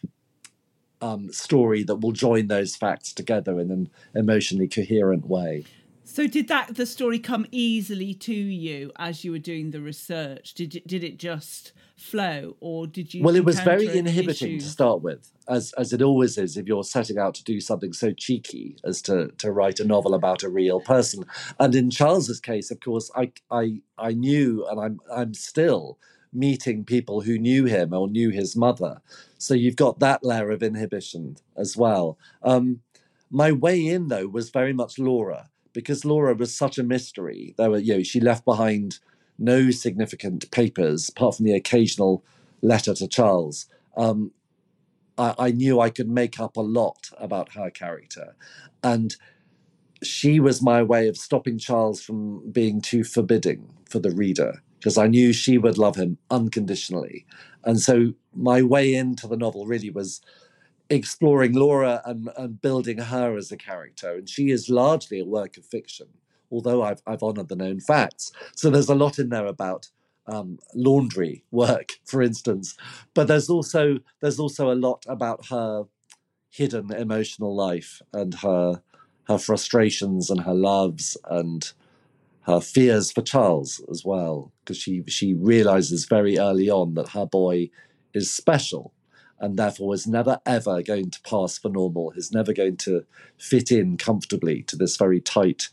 um, 1.05 1.31
story 1.31 1.83
that 1.85 1.97
will 1.97 2.13
join 2.13 2.47
those 2.47 2.77
facts 2.77 3.13
together 3.13 3.61
in 3.61 3.71
an 3.71 3.91
emotionally 4.15 4.69
coherent 4.69 5.29
way. 5.29 5.65
So, 6.05 6.27
did 6.27 6.49
that 6.49 6.77
the 6.77 6.87
story 6.87 7.19
come 7.19 7.47
easily 7.51 8.15
to 8.15 8.35
you 8.35 8.91
as 8.97 9.25
you 9.25 9.33
were 9.33 9.39
doing 9.39 9.71
the 9.71 9.81
research? 9.81 10.55
Did 10.55 10.77
it, 10.77 10.87
did 10.87 11.05
it 11.05 11.19
just 11.19 11.73
flow, 11.97 12.57
or 12.61 12.87
did 12.87 13.13
you? 13.13 13.23
Well, 13.23 13.37
it 13.37 13.45
was 13.45 13.61
very 13.61 13.87
inhibiting 13.87 14.57
issues? 14.57 14.65
to 14.65 14.71
start 14.71 15.03
with, 15.03 15.31
as 15.49 15.73
as 15.77 15.93
it 15.93 16.01
always 16.01 16.39
is 16.39 16.57
if 16.57 16.67
you're 16.67 16.85
setting 16.85 17.19
out 17.19 17.35
to 17.35 17.45
do 17.45 17.61
something 17.61 17.93
so 17.93 18.13
cheeky 18.13 18.77
as 18.85 19.03
to 19.03 19.29
to 19.39 19.51
write 19.51 19.81
a 19.81 19.85
novel 19.85 20.15
about 20.15 20.43
a 20.43 20.49
real 20.49 20.81
person. 20.81 21.25
And 21.59 21.75
in 21.75 21.91
Charles's 21.91 22.41
case, 22.41 22.71
of 22.71 22.81
course, 22.81 23.11
I 23.15 23.33
I 23.51 23.81
I 23.99 24.13
knew, 24.13 24.67
and 24.69 24.81
I'm 24.81 25.01
I'm 25.15 25.35
still 25.35 25.99
meeting 26.35 26.85
people 26.85 27.23
who 27.23 27.39
knew 27.39 27.65
him 27.65 27.93
or 27.93 28.09
knew 28.09 28.31
his 28.31 28.57
mother. 28.57 29.01
So 29.39 29.55
you've 29.55 29.77
got 29.77 30.01
that 30.01 30.25
layer 30.25 30.51
of 30.51 30.63
inhibition 30.63 31.37
as 31.57 31.77
well. 31.77 32.19
Um, 32.43 32.81
my 33.31 33.53
way 33.53 33.87
in, 33.87 34.09
though, 34.09 34.27
was 34.27 34.51
very 34.51 34.73
much 34.73 34.99
Laura 34.99 35.51
because 35.73 36.05
Laura 36.05 36.35
was 36.35 36.55
such 36.55 36.79
a 36.79 36.83
mystery. 36.83 37.55
There 37.57 37.71
were, 37.71 37.79
you 37.79 37.97
know, 37.97 38.03
she 38.03 38.21
left 38.21 38.45
behind 38.45 38.99
no 39.39 39.71
significant 39.71 40.51
papers 40.51 41.09
apart 41.09 41.37
from 41.37 41.45
the 41.45 41.55
occasional 41.55 42.25
letter 42.63 42.95
to 42.95 43.09
Charles. 43.09 43.67
Um, 43.97 44.33
I, 45.19 45.35
I 45.39 45.51
knew 45.51 45.81
I 45.81 45.91
could 45.91 46.09
make 46.09 46.41
up 46.41 46.57
a 46.57 46.63
lot 46.63 47.11
about 47.19 47.55
her 47.55 47.71
character. 47.71 48.37
And 48.83 49.17
she 50.03 50.39
was 50.39 50.63
my 50.63 50.83
way 50.83 51.09
of 51.09 51.17
stopping 51.17 51.59
Charles 51.59 52.03
from 52.03 52.51
being 52.51 52.81
too 52.81 53.05
forbidding 53.05 53.69
for 53.89 53.99
the 53.99 54.11
reader 54.11 54.63
because 54.85 54.99
I 54.99 55.07
knew 55.07 55.33
she 55.33 55.57
would 55.57 55.79
love 55.79 55.97
him 55.97 56.19
unconditionally. 56.31 57.25
And 57.65 57.81
so 57.81 58.13
my 58.35 58.61
way 58.61 58.95
into 58.95 59.27
the 59.27 59.39
novel 59.39 59.65
really 59.65 59.89
was 59.89 60.21
exploring 60.91 61.55
Laura 61.55 62.03
and, 62.05 62.29
and 62.37 62.61
building 62.61 62.99
her 62.99 63.35
as 63.35 63.51
a 63.51 63.57
character. 63.57 64.17
And 64.17 64.29
she 64.29 64.51
is 64.51 64.69
largely 64.69 65.21
a 65.21 65.25
work 65.25 65.57
of 65.57 65.65
fiction, 65.65 66.09
although 66.51 66.83
I've, 66.83 67.01
I've 67.07 67.23
honored 67.23 67.49
the 67.49 67.57
known 67.57 67.81
facts. 67.81 68.31
So 68.57 68.69
there's 68.69 68.91
a 68.91 68.95
lot 68.95 69.19
in 69.19 69.31
there 69.31 69.47
about 69.47 69.89
um, 70.27 70.59
laundry 70.75 71.45
work, 71.51 71.93
for 72.05 72.21
instance. 72.21 72.77
But 73.15 73.27
there's 73.27 73.49
also 73.49 74.01
there's 74.21 74.39
also 74.39 74.71
a 74.71 74.77
lot 74.77 75.03
about 75.09 75.47
her 75.47 75.85
hidden 76.51 76.93
emotional 76.93 77.57
life 77.57 78.03
and 78.13 78.35
her 78.35 78.83
her 79.29 79.39
frustrations 79.39 80.29
and 80.29 80.43
her 80.43 80.53
loves 80.53 81.17
and 81.31 81.73
her 82.45 82.61
fears 82.61 83.11
for 83.11 83.23
Charles 83.23 83.83
as 83.91 84.05
well, 84.05 84.53
because 84.61 84.77
she 84.77 85.03
she 85.07 85.35
realizes 85.35 86.05
very 86.05 86.39
early 86.39 86.71
on 86.71 86.95
that 86.95 87.11
her 87.11 87.27
boy 87.27 87.71
is 88.13 88.31
special 88.31 88.93
and 89.41 89.59
therefore 89.59 89.95
is 89.95 90.07
never 90.07 90.41
ever 90.47 90.83
going 90.83 91.11
to 91.11 91.21
pass 91.23 91.59
for 91.59 91.69
normal, 91.69 92.13
is 92.13 92.33
never 92.33 92.53
going 92.53 92.77
to 92.79 93.05
fit 93.39 93.73
in 93.73 93.97
comfortably 93.97 94.63
to 94.63 94.77
this 94.77 94.97
very 94.97 95.21
tight 95.21 95.69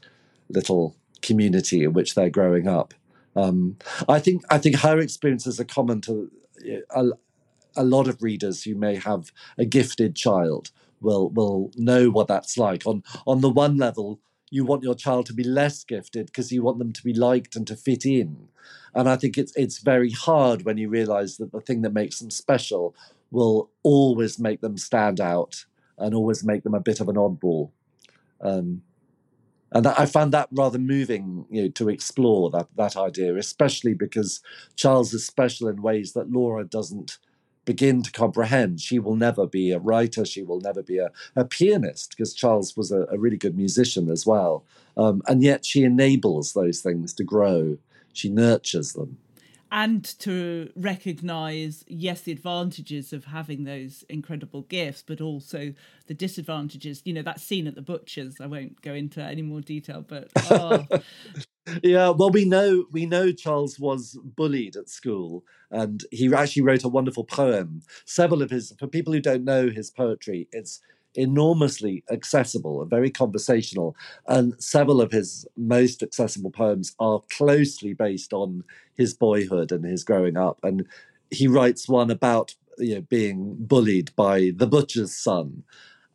little 0.49 0.95
community 1.21 1.83
in 1.83 1.93
which 1.93 2.15
they're 2.15 2.29
growing 2.29 2.67
up. 2.67 2.93
Um, 3.35 3.77
I 4.09 4.19
think 4.19 4.43
I 4.49 4.57
think 4.57 4.77
her 4.77 4.99
experiences 4.99 5.59
are 5.59 5.65
common 5.65 6.01
to 6.01 6.31
a, 6.93 7.09
a 7.75 7.83
lot 7.83 8.07
of 8.07 8.21
readers 8.21 8.63
who 8.63 8.75
may 8.75 8.95
have 8.95 9.31
a 9.57 9.65
gifted 9.65 10.15
child 10.15 10.71
will 10.99 11.29
will 11.29 11.71
know 11.75 12.09
what 12.09 12.27
that's 12.27 12.57
like. 12.57 12.85
On 12.85 13.03
on 13.25 13.41
the 13.41 13.49
one 13.49 13.77
level, 13.77 14.19
you 14.51 14.65
want 14.65 14.83
your 14.83 14.93
child 14.93 15.25
to 15.25 15.33
be 15.33 15.45
less 15.45 15.83
gifted 15.83 16.27
because 16.27 16.51
you 16.51 16.61
want 16.61 16.77
them 16.77 16.91
to 16.91 17.03
be 17.03 17.13
liked 17.13 17.55
and 17.55 17.65
to 17.65 17.75
fit 17.75 18.05
in. 18.05 18.49
And 18.93 19.09
I 19.09 19.15
think 19.15 19.37
it's 19.37 19.55
it's 19.55 19.79
very 19.79 20.11
hard 20.11 20.63
when 20.63 20.77
you 20.77 20.89
realize 20.89 21.37
that 21.37 21.51
the 21.51 21.61
thing 21.61 21.81
that 21.81 21.93
makes 21.93 22.19
them 22.19 22.29
special 22.29 22.93
will 23.31 23.71
always 23.81 24.37
make 24.37 24.59
them 24.59 24.77
stand 24.77 25.21
out 25.21 25.65
and 25.97 26.13
always 26.13 26.43
make 26.43 26.63
them 26.63 26.73
a 26.73 26.81
bit 26.81 26.99
of 26.99 27.07
an 27.07 27.15
oddball. 27.15 27.71
Um, 28.41 28.81
and 29.71 29.85
that, 29.85 29.97
I 29.97 30.05
found 30.05 30.33
that 30.33 30.49
rather 30.51 30.77
moving, 30.77 31.45
you 31.49 31.63
know, 31.63 31.69
to 31.69 31.87
explore 31.87 32.49
that 32.51 32.67
that 32.75 32.97
idea, 32.97 33.37
especially 33.37 33.93
because 33.93 34.41
Charles 34.75 35.13
is 35.13 35.25
special 35.25 35.69
in 35.69 35.81
ways 35.81 36.11
that 36.11 36.29
Laura 36.29 36.65
doesn't 36.65 37.19
begin 37.71 38.03
to 38.03 38.11
comprehend. 38.11 38.81
She 38.81 38.99
will 38.99 39.15
never 39.15 39.47
be 39.47 39.71
a 39.71 39.79
writer. 39.79 40.25
She 40.25 40.43
will 40.43 40.59
never 40.59 40.83
be 40.83 40.97
a, 40.97 41.09
a 41.37 41.45
pianist 41.45 42.09
because 42.09 42.33
Charles 42.33 42.75
was 42.75 42.91
a, 42.91 43.05
a, 43.09 43.17
really 43.17 43.37
good 43.37 43.55
musician 43.55 44.09
as 44.09 44.25
well. 44.25 44.65
Um, 44.97 45.21
and 45.29 45.41
yet 45.41 45.65
she 45.65 45.85
enables 45.85 46.51
those 46.51 46.81
things 46.81 47.13
to 47.13 47.23
grow. 47.23 47.77
She 48.11 48.29
nurtures 48.29 48.91
them 48.91 49.17
and 49.71 50.03
to 50.19 50.69
recognize 50.75 51.85
yes 51.87 52.21
the 52.21 52.31
advantages 52.31 53.13
of 53.13 53.25
having 53.25 53.63
those 53.63 54.03
incredible 54.09 54.63
gifts 54.63 55.03
but 55.05 55.21
also 55.21 55.73
the 56.07 56.13
disadvantages 56.13 57.01
you 57.05 57.13
know 57.13 57.21
that 57.21 57.39
scene 57.39 57.67
at 57.67 57.75
the 57.75 57.81
butchers 57.81 58.35
i 58.41 58.45
won't 58.45 58.81
go 58.81 58.93
into 58.93 59.21
any 59.21 59.41
more 59.41 59.61
detail 59.61 60.03
but 60.05 60.29
oh. 60.49 60.85
yeah 61.83 62.09
well 62.09 62.29
we 62.29 62.43
know 62.43 62.85
we 62.91 63.05
know 63.05 63.31
charles 63.31 63.79
was 63.79 64.17
bullied 64.35 64.75
at 64.75 64.89
school 64.89 65.43
and 65.69 66.03
he 66.11 66.33
actually 66.33 66.61
wrote 66.61 66.83
a 66.83 66.89
wonderful 66.89 67.23
poem 67.23 67.81
several 68.05 68.41
of 68.41 68.49
his 68.49 68.73
for 68.77 68.87
people 68.87 69.13
who 69.13 69.21
don't 69.21 69.45
know 69.45 69.69
his 69.69 69.89
poetry 69.89 70.47
it's 70.51 70.81
enormously 71.15 72.03
accessible 72.11 72.81
and 72.81 72.89
very 72.89 73.11
conversational. 73.11 73.95
And 74.27 74.61
several 74.61 75.01
of 75.01 75.11
his 75.11 75.47
most 75.57 76.03
accessible 76.03 76.51
poems 76.51 76.95
are 76.99 77.21
closely 77.31 77.93
based 77.93 78.33
on 78.33 78.63
his 78.95 79.13
boyhood 79.13 79.71
and 79.71 79.85
his 79.85 80.03
growing 80.03 80.37
up. 80.37 80.59
And 80.63 80.87
he 81.31 81.47
writes 81.47 81.89
one 81.89 82.11
about 82.11 82.55
you 82.77 82.95
know, 82.95 83.01
being 83.01 83.55
bullied 83.59 84.15
by 84.15 84.51
the 84.55 84.67
butcher's 84.67 85.15
son. 85.15 85.63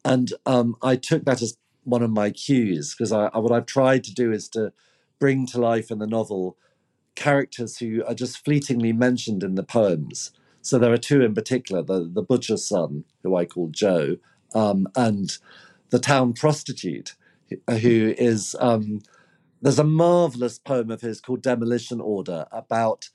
And 0.04 0.32
um, 0.46 0.76
I 0.82 0.96
took 0.96 1.24
that 1.26 1.42
as 1.42 1.56
one 1.84 2.02
of 2.02 2.10
my 2.10 2.30
cues 2.30 2.94
because 2.94 3.12
I, 3.12 3.26
I, 3.34 3.38
what 3.38 3.52
I've 3.52 3.66
tried 3.66 4.04
to 4.04 4.14
do 4.14 4.32
is 4.32 4.48
to 4.50 4.72
bring 5.20 5.46
to 5.48 5.60
life 5.60 5.90
in 5.90 5.98
the 6.00 6.06
novel 6.06 6.56
characters 7.14 7.78
who 7.78 8.04
are 8.06 8.14
just 8.14 8.44
fleetingly 8.44 8.92
mentioned 8.92 9.42
in 9.42 9.54
the 9.54 9.62
poems. 9.62 10.32
So 10.62 10.78
there 10.78 10.92
are 10.92 10.98
two 10.98 11.22
in 11.22 11.34
particular: 11.34 11.82
the 11.82 12.08
the 12.12 12.22
butcher's 12.22 12.66
son, 12.68 13.04
who 13.22 13.36
I 13.36 13.44
call 13.44 13.68
Joe, 13.70 14.16
um, 14.56 14.88
and 14.96 15.36
the 15.90 15.98
town 15.98 16.32
prostitute, 16.32 17.14
who 17.68 18.14
is 18.18 18.56
um, 18.58 19.02
there's 19.60 19.78
a 19.78 19.84
marvelous 19.84 20.58
poem 20.58 20.90
of 20.90 21.02
his 21.02 21.20
called 21.20 21.42
Demolition 21.42 22.00
Order 22.00 22.46
about 22.50 23.10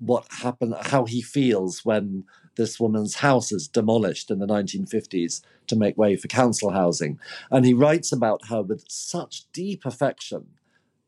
what 0.00 0.26
happened, 0.42 0.74
how 0.80 1.04
he 1.04 1.22
feels 1.22 1.84
when 1.84 2.24
this 2.56 2.80
woman's 2.80 3.16
house 3.16 3.52
is 3.52 3.68
demolished 3.68 4.30
in 4.30 4.40
the 4.40 4.46
1950s 4.46 5.42
to 5.68 5.76
make 5.76 5.96
way 5.96 6.16
for 6.16 6.26
council 6.26 6.70
housing. 6.70 7.20
And 7.50 7.64
he 7.64 7.74
writes 7.74 8.10
about 8.10 8.46
her 8.48 8.62
with 8.62 8.84
such 8.88 9.44
deep 9.52 9.86
affection 9.86 10.48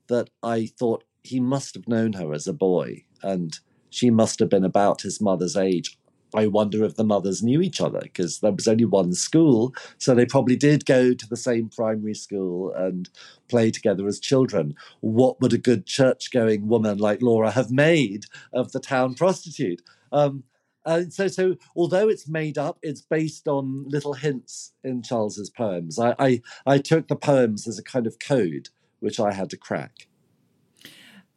that 0.07 0.31
I 0.43 0.67
thought 0.67 1.05
he 1.25 1.41
must 1.41 1.75
have 1.75 1.89
known 1.89 2.15
her 2.15 2.33
as 2.33 2.47
a 2.47 2.53
boy 2.53 3.05
and 3.23 3.59
she 3.91 4.11
must 4.11 4.39
have 4.39 4.49
been 4.49 4.65
about 4.65 5.03
his 5.03 5.21
mother's 5.21 5.57
age. 5.57 5.99
I 6.35 6.47
wonder 6.47 6.85
if 6.85 6.97
the 6.97 7.05
mothers 7.05 7.43
knew 7.43 7.61
each 7.61 7.81
other 7.81 8.01
because 8.01 8.41
there 8.41 8.53
was 8.53 8.69
only 8.69 8.85
one 8.85 9.15
school. 9.15 9.75
So 9.99 10.15
they 10.15 10.27
probably 10.27 10.57
did 10.57 10.87
go 10.87 11.15
to 11.15 11.29
the 11.29 11.37
same 11.37 11.69
primary 11.69 12.15
school 12.15 12.73
and 12.73 13.09
play 13.49 13.71
together 13.71 14.07
as 14.07 14.21
children. 14.21 14.75
What 15.01 15.41
would 15.41 15.53
a 15.53 15.59
good 15.59 15.87
church 15.87 16.31
going 16.31 16.69
woman 16.69 16.99
like 16.99 17.23
Laura 17.23 17.51
have 17.51 17.71
made 17.71 18.25
of 18.53 18.73
the 18.73 18.81
town 18.81 19.15
prostitute? 19.15 19.83
Um, 20.11 20.45
and 20.85 21.13
so, 21.13 21.29
so 21.29 21.57
although 21.77 22.09
it's 22.09 22.29
made 22.29 22.59
up, 22.59 22.79
it's 22.83 23.03
based 23.03 23.47
on 23.47 23.85
little 23.89 24.15
hints 24.15 24.73
in 24.83 25.03
Charles's 25.03 25.51
poems. 25.51 25.99
I, 25.99 26.15
I, 26.19 26.43
I 26.67 26.79
took 26.79 27.09
the 27.09 27.17
poems 27.17 27.69
as 27.69 27.79
a 27.79 27.85
kind 27.85 28.07
of 28.07 28.19
code 28.19 28.71
which 28.99 29.19
I 29.19 29.33
had 29.33 29.51
to 29.51 29.57
crack 29.57 30.07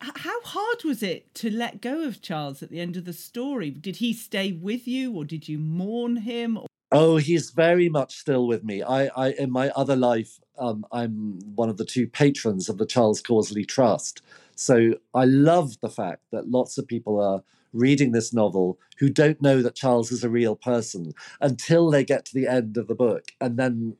how 0.01 0.41
hard 0.41 0.83
was 0.83 1.01
it 1.01 1.33
to 1.35 1.49
let 1.49 1.81
go 1.81 2.03
of 2.03 2.21
Charles 2.21 2.61
at 2.61 2.69
the 2.69 2.79
end 2.79 2.97
of 2.97 3.05
the 3.05 3.13
story? 3.13 3.69
Did 3.69 3.97
he 3.97 4.13
stay 4.13 4.51
with 4.51 4.87
you 4.87 5.13
or 5.13 5.25
did 5.25 5.47
you 5.47 5.57
mourn 5.57 6.17
him? 6.17 6.59
Oh, 6.91 7.17
he's 7.17 7.49
very 7.49 7.89
much 7.89 8.15
still 8.15 8.47
with 8.47 8.63
me. 8.63 8.83
I, 8.83 9.07
I 9.07 9.31
in 9.31 9.51
my 9.51 9.69
other 9.71 9.95
life, 9.95 10.39
um, 10.57 10.85
I'm 10.91 11.39
one 11.55 11.69
of 11.69 11.77
the 11.77 11.85
two 11.85 12.07
patrons 12.07 12.69
of 12.69 12.77
the 12.77 12.85
Charles 12.85 13.21
Causley 13.21 13.65
Trust. 13.65 14.21
So 14.55 14.93
I 15.13 15.25
love 15.25 15.79
the 15.81 15.89
fact 15.89 16.21
that 16.31 16.49
lots 16.49 16.77
of 16.77 16.87
people 16.87 17.19
are 17.19 17.43
reading 17.73 18.11
this 18.11 18.33
novel 18.33 18.79
who 18.99 19.09
don't 19.09 19.41
know 19.41 19.61
that 19.61 19.75
Charles 19.75 20.11
is 20.11 20.23
a 20.23 20.29
real 20.29 20.55
person 20.55 21.13
until 21.41 21.91
they 21.91 22.05
get 22.05 22.25
to 22.25 22.33
the 22.33 22.47
end 22.47 22.77
of 22.77 22.87
the 22.87 22.95
book. 22.95 23.31
And 23.41 23.57
then 23.57 23.97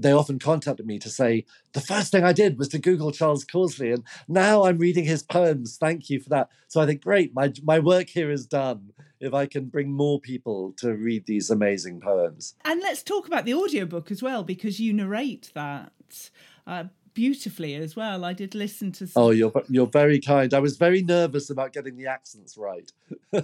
they 0.00 0.12
often 0.12 0.38
contacted 0.38 0.86
me 0.86 0.98
to 1.00 1.10
say, 1.10 1.44
the 1.72 1.80
first 1.80 2.12
thing 2.12 2.24
I 2.24 2.32
did 2.32 2.58
was 2.58 2.68
to 2.68 2.78
Google 2.78 3.10
Charles 3.10 3.44
Causley, 3.44 3.92
and 3.92 4.04
now 4.28 4.64
I'm 4.64 4.78
reading 4.78 5.04
his 5.04 5.22
poems. 5.22 5.76
Thank 5.76 6.08
you 6.08 6.20
for 6.20 6.28
that. 6.30 6.48
So 6.68 6.80
I 6.80 6.86
think, 6.86 7.02
great, 7.02 7.34
my, 7.34 7.52
my 7.62 7.78
work 7.78 8.08
here 8.08 8.30
is 8.30 8.46
done 8.46 8.92
if 9.20 9.34
I 9.34 9.46
can 9.46 9.66
bring 9.66 9.90
more 9.90 10.20
people 10.20 10.72
to 10.78 10.94
read 10.94 11.26
these 11.26 11.50
amazing 11.50 12.00
poems. 12.00 12.54
And 12.64 12.80
let's 12.80 13.02
talk 13.02 13.26
about 13.26 13.44
the 13.44 13.54
audiobook 13.54 14.10
as 14.10 14.22
well, 14.22 14.44
because 14.44 14.80
you 14.80 14.92
narrate 14.92 15.50
that. 15.54 16.30
Uh, 16.66 16.84
beautifully 17.14 17.74
as 17.74 17.96
well. 17.96 18.24
I 18.24 18.32
did 18.32 18.54
listen 18.54 18.92
to. 18.92 19.06
Some... 19.08 19.20
Oh, 19.20 19.30
you're 19.30 19.52
you're 19.68 19.88
very 19.88 20.20
kind. 20.20 20.54
I 20.54 20.60
was 20.60 20.76
very 20.76 21.02
nervous 21.02 21.50
about 21.50 21.72
getting 21.72 21.96
the 21.96 22.06
accents 22.06 22.56
right. 22.56 22.92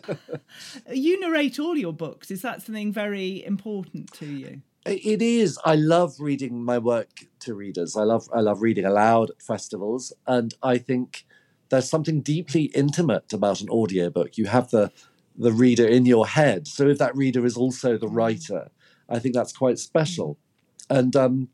you 0.92 1.18
narrate 1.18 1.58
all 1.58 1.76
your 1.76 1.92
books. 1.92 2.30
Is 2.30 2.42
that 2.42 2.62
something 2.62 2.92
very 2.92 3.44
important 3.44 4.12
to 4.12 4.26
you? 4.26 4.62
It 4.86 5.22
is. 5.22 5.58
I 5.64 5.76
love 5.76 6.16
reading 6.18 6.62
my 6.62 6.76
work 6.76 7.26
to 7.40 7.54
readers. 7.54 7.96
I 7.96 8.02
love 8.02 8.28
I 8.34 8.40
love 8.40 8.60
reading 8.60 8.84
aloud 8.84 9.30
at 9.30 9.40
festivals, 9.40 10.12
and 10.26 10.52
I 10.62 10.76
think 10.76 11.24
there's 11.70 11.88
something 11.88 12.20
deeply 12.20 12.64
intimate 12.64 13.32
about 13.32 13.62
an 13.62 13.70
audiobook. 13.70 14.36
You 14.36 14.46
have 14.46 14.70
the 14.70 14.92
the 15.36 15.52
reader 15.52 15.86
in 15.86 16.04
your 16.04 16.26
head. 16.26 16.68
So 16.68 16.88
if 16.88 16.98
that 16.98 17.16
reader 17.16 17.46
is 17.46 17.56
also 17.56 17.96
the 17.96 18.08
writer, 18.08 18.70
I 19.08 19.18
think 19.18 19.34
that's 19.34 19.52
quite 19.52 19.78
special. 19.78 20.38
And 20.90 21.16
um, 21.16 21.48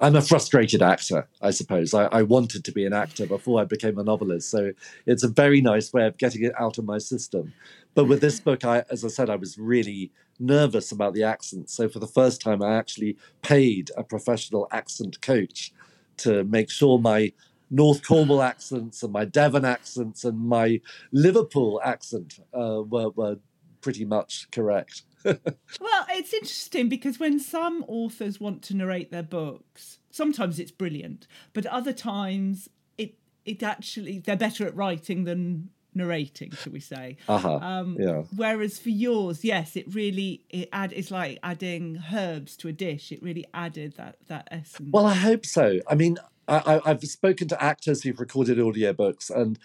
I'm 0.00 0.16
a 0.16 0.22
frustrated 0.22 0.82
actor, 0.82 1.28
I 1.40 1.52
suppose. 1.52 1.94
I, 1.94 2.04
I, 2.06 2.22
wanted 2.22 2.64
to 2.64 2.72
be 2.72 2.84
an 2.84 2.92
actor 2.92 3.26
before 3.26 3.60
I 3.60 3.64
became 3.64 3.98
a 3.98 4.04
novelist, 4.04 4.50
so 4.50 4.72
it's 5.06 5.22
a 5.22 5.28
very 5.28 5.60
nice 5.60 5.92
way 5.92 6.06
of 6.06 6.18
getting 6.18 6.44
it 6.44 6.52
out 6.58 6.78
of 6.78 6.84
my 6.84 6.98
system. 6.98 7.52
But 7.94 8.04
with 8.04 8.20
this 8.20 8.40
book, 8.40 8.64
I, 8.64 8.84
as 8.90 9.04
I 9.04 9.08
said, 9.08 9.30
I 9.30 9.36
was 9.36 9.58
really 9.58 10.12
nervous 10.38 10.92
about 10.92 11.14
the 11.14 11.24
accent. 11.24 11.70
So 11.70 11.88
for 11.88 11.98
the 11.98 12.06
first 12.06 12.40
time, 12.40 12.62
I 12.62 12.74
actually 12.74 13.16
paid 13.42 13.90
a 13.96 14.04
professional 14.04 14.68
accent 14.70 15.20
coach 15.20 15.72
to 16.18 16.44
make 16.44 16.70
sure 16.70 16.98
my 16.98 17.32
North 17.70 18.06
Cornwall 18.06 18.42
accents 18.42 19.02
and 19.02 19.12
my 19.12 19.24
Devon 19.24 19.64
accents 19.64 20.24
and 20.24 20.38
my 20.38 20.80
Liverpool 21.12 21.80
accent 21.84 22.40
uh, 22.52 22.82
were, 22.82 23.10
were 23.10 23.36
pretty 23.80 24.04
much 24.04 24.50
correct. 24.50 25.02
well, 25.24 26.06
it's 26.10 26.32
interesting 26.32 26.88
because 26.88 27.18
when 27.20 27.38
some 27.38 27.84
authors 27.86 28.40
want 28.40 28.62
to 28.62 28.76
narrate 28.76 29.10
their 29.10 29.22
books, 29.22 29.98
sometimes 30.10 30.58
it's 30.58 30.70
brilliant, 30.70 31.26
but 31.52 31.66
other 31.66 31.92
times 31.92 32.68
it 32.96 33.14
it 33.44 33.62
actually 33.62 34.18
they're 34.18 34.36
better 34.36 34.66
at 34.66 34.74
writing 34.74 35.24
than 35.24 35.70
narrating, 35.94 36.50
shall 36.52 36.72
we 36.72 36.80
say? 36.80 37.16
Uh-huh. 37.28 37.56
Um, 37.56 37.96
yeah. 37.98 38.22
Whereas 38.34 38.78
for 38.78 38.90
yours, 38.90 39.44
yes, 39.44 39.76
it 39.76 39.92
really 39.94 40.42
it 40.50 40.68
add 40.72 40.92
it's 40.92 41.10
like 41.10 41.38
adding 41.42 42.02
herbs 42.12 42.56
to 42.58 42.68
a 42.68 42.72
dish. 42.72 43.12
It 43.12 43.22
really 43.22 43.46
added 43.54 43.94
that 43.96 44.16
that 44.28 44.48
essence. 44.50 44.90
Well, 44.92 45.06
I 45.06 45.14
hope 45.14 45.46
so. 45.46 45.80
I 45.88 45.94
mean, 45.94 46.18
I, 46.48 46.80
I've 46.84 47.02
spoken 47.04 47.48
to 47.48 47.62
actors 47.62 48.02
who've 48.02 48.18
recorded 48.18 48.58
audiobooks, 48.58 49.30
and 49.30 49.58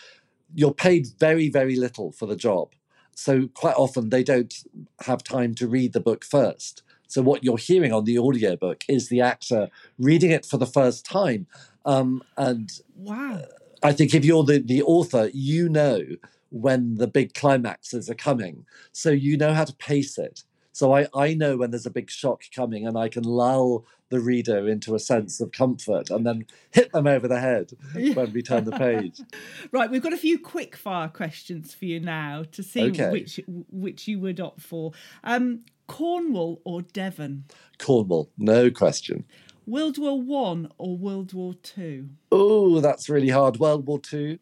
you're 0.54 0.74
paid 0.74 1.08
very, 1.20 1.50
very 1.50 1.76
little 1.76 2.12
for 2.12 2.26
the 2.26 2.36
job. 2.36 2.74
So 3.16 3.48
quite 3.54 3.76
often 3.76 4.10
they 4.10 4.24
don't 4.24 4.54
have 5.02 5.24
time 5.24 5.56
to 5.56 5.68
read 5.68 5.94
the 5.94 6.02
book 6.02 6.24
first. 6.26 6.84
So 7.08 7.22
what 7.22 7.44
you're 7.44 7.58
hearing 7.58 7.94
on 7.94 8.06
the 8.06 8.20
audiobook 8.20 8.84
is 8.88 9.10
the 9.10 9.22
actor 9.22 9.70
reading 9.98 10.32
it 10.32 10.46
for 10.46 10.58
the 10.58 10.66
first 10.66 11.06
time. 11.06 11.48
Um, 11.86 12.24
and 12.38 12.70
wow. 12.96 13.44
I 13.86 13.94
think 13.94 14.16
if 14.16 14.26
you're 14.26 14.44
the, 14.44 14.60
the 14.60 14.82
author, 14.82 15.30
you 15.34 15.70
know 15.70 16.02
when 16.50 16.96
the 16.96 17.08
big 17.08 17.34
climaxes 17.34 18.10
are 18.10 18.16
coming. 18.16 18.66
So 18.92 19.12
you 19.12 19.38
know 19.38 19.54
how 19.54 19.66
to 19.66 19.76
pace 19.76 20.18
it. 20.18 20.44
So 20.72 20.94
I, 20.94 21.08
I 21.14 21.36
know 21.36 21.58
when 21.58 21.72
there's 21.72 21.86
a 21.86 21.92
big 21.92 22.10
shock 22.10 22.44
coming 22.54 22.88
and 22.88 22.98
I 22.98 23.10
can 23.10 23.24
lull 23.24 23.86
the 24.10 24.20
reader 24.20 24.68
into 24.68 24.96
a 24.96 25.00
sense 25.00 25.40
of 25.40 25.52
comfort 25.52 26.10
and 26.10 26.26
then 26.26 26.46
hit 26.72 26.92
them 26.92 27.08
over 27.08 27.28
the 27.28 27.40
head 27.40 27.72
when 27.94 28.34
we 28.34 28.42
turn 28.42 28.64
the 28.64 28.72
page. 28.72 29.22
right, 29.72 29.90
we've 29.90 30.02
got 30.02 30.14
a 30.14 30.18
few 30.18 30.40
quick 30.40 30.76
fire 30.76 31.08
questions 31.08 31.74
for 31.74 31.86
you 31.86 32.00
now 32.00 32.44
to 32.52 32.64
see 32.64 32.90
okay. 32.90 33.10
which 33.10 33.40
which 33.72 34.08
you 34.08 34.20
would 34.20 34.40
opt 34.40 34.62
for. 34.62 34.92
Um, 35.24 35.62
Cornwall 35.88 36.62
or 36.66 36.82
Devon? 36.82 37.46
Cornwall, 37.78 38.32
no 38.38 38.72
question. 38.72 39.26
World 39.66 39.98
War 39.98 40.22
One 40.22 40.72
or 40.78 40.96
World 40.96 41.34
War 41.34 41.56
Two? 41.56 42.10
Oh, 42.32 42.80
that's 42.80 43.10
really 43.10 43.30
hard. 43.30 43.58
World 43.58 43.88
War 43.88 44.00
Two. 44.00 44.38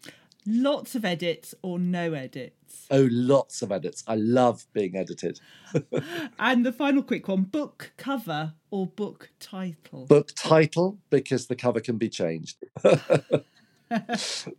Lots 0.46 0.96
of 0.96 1.06
edits 1.06 1.56
or 1.62 1.80
no 1.80 2.12
edits? 2.12 2.88
Oh, 2.92 3.08
lots 3.10 3.62
of 3.62 3.72
edits. 3.72 4.04
I 4.06 4.16
love 4.16 4.66
being 4.74 4.98
edited. 4.98 5.40
and 6.40 6.66
the 6.66 6.74
final 6.74 7.02
quick 7.02 7.30
one 7.30 7.44
book 7.44 7.94
cover 7.96 8.54
or 8.70 8.88
book 8.88 9.30
title? 9.40 10.06
Book 10.06 10.32
title 10.36 11.00
because 11.10 11.48
the 11.48 11.56
cover 11.56 11.80
can 11.80 11.98
be 11.98 12.10
changed. 12.10 12.58
if 12.84 14.52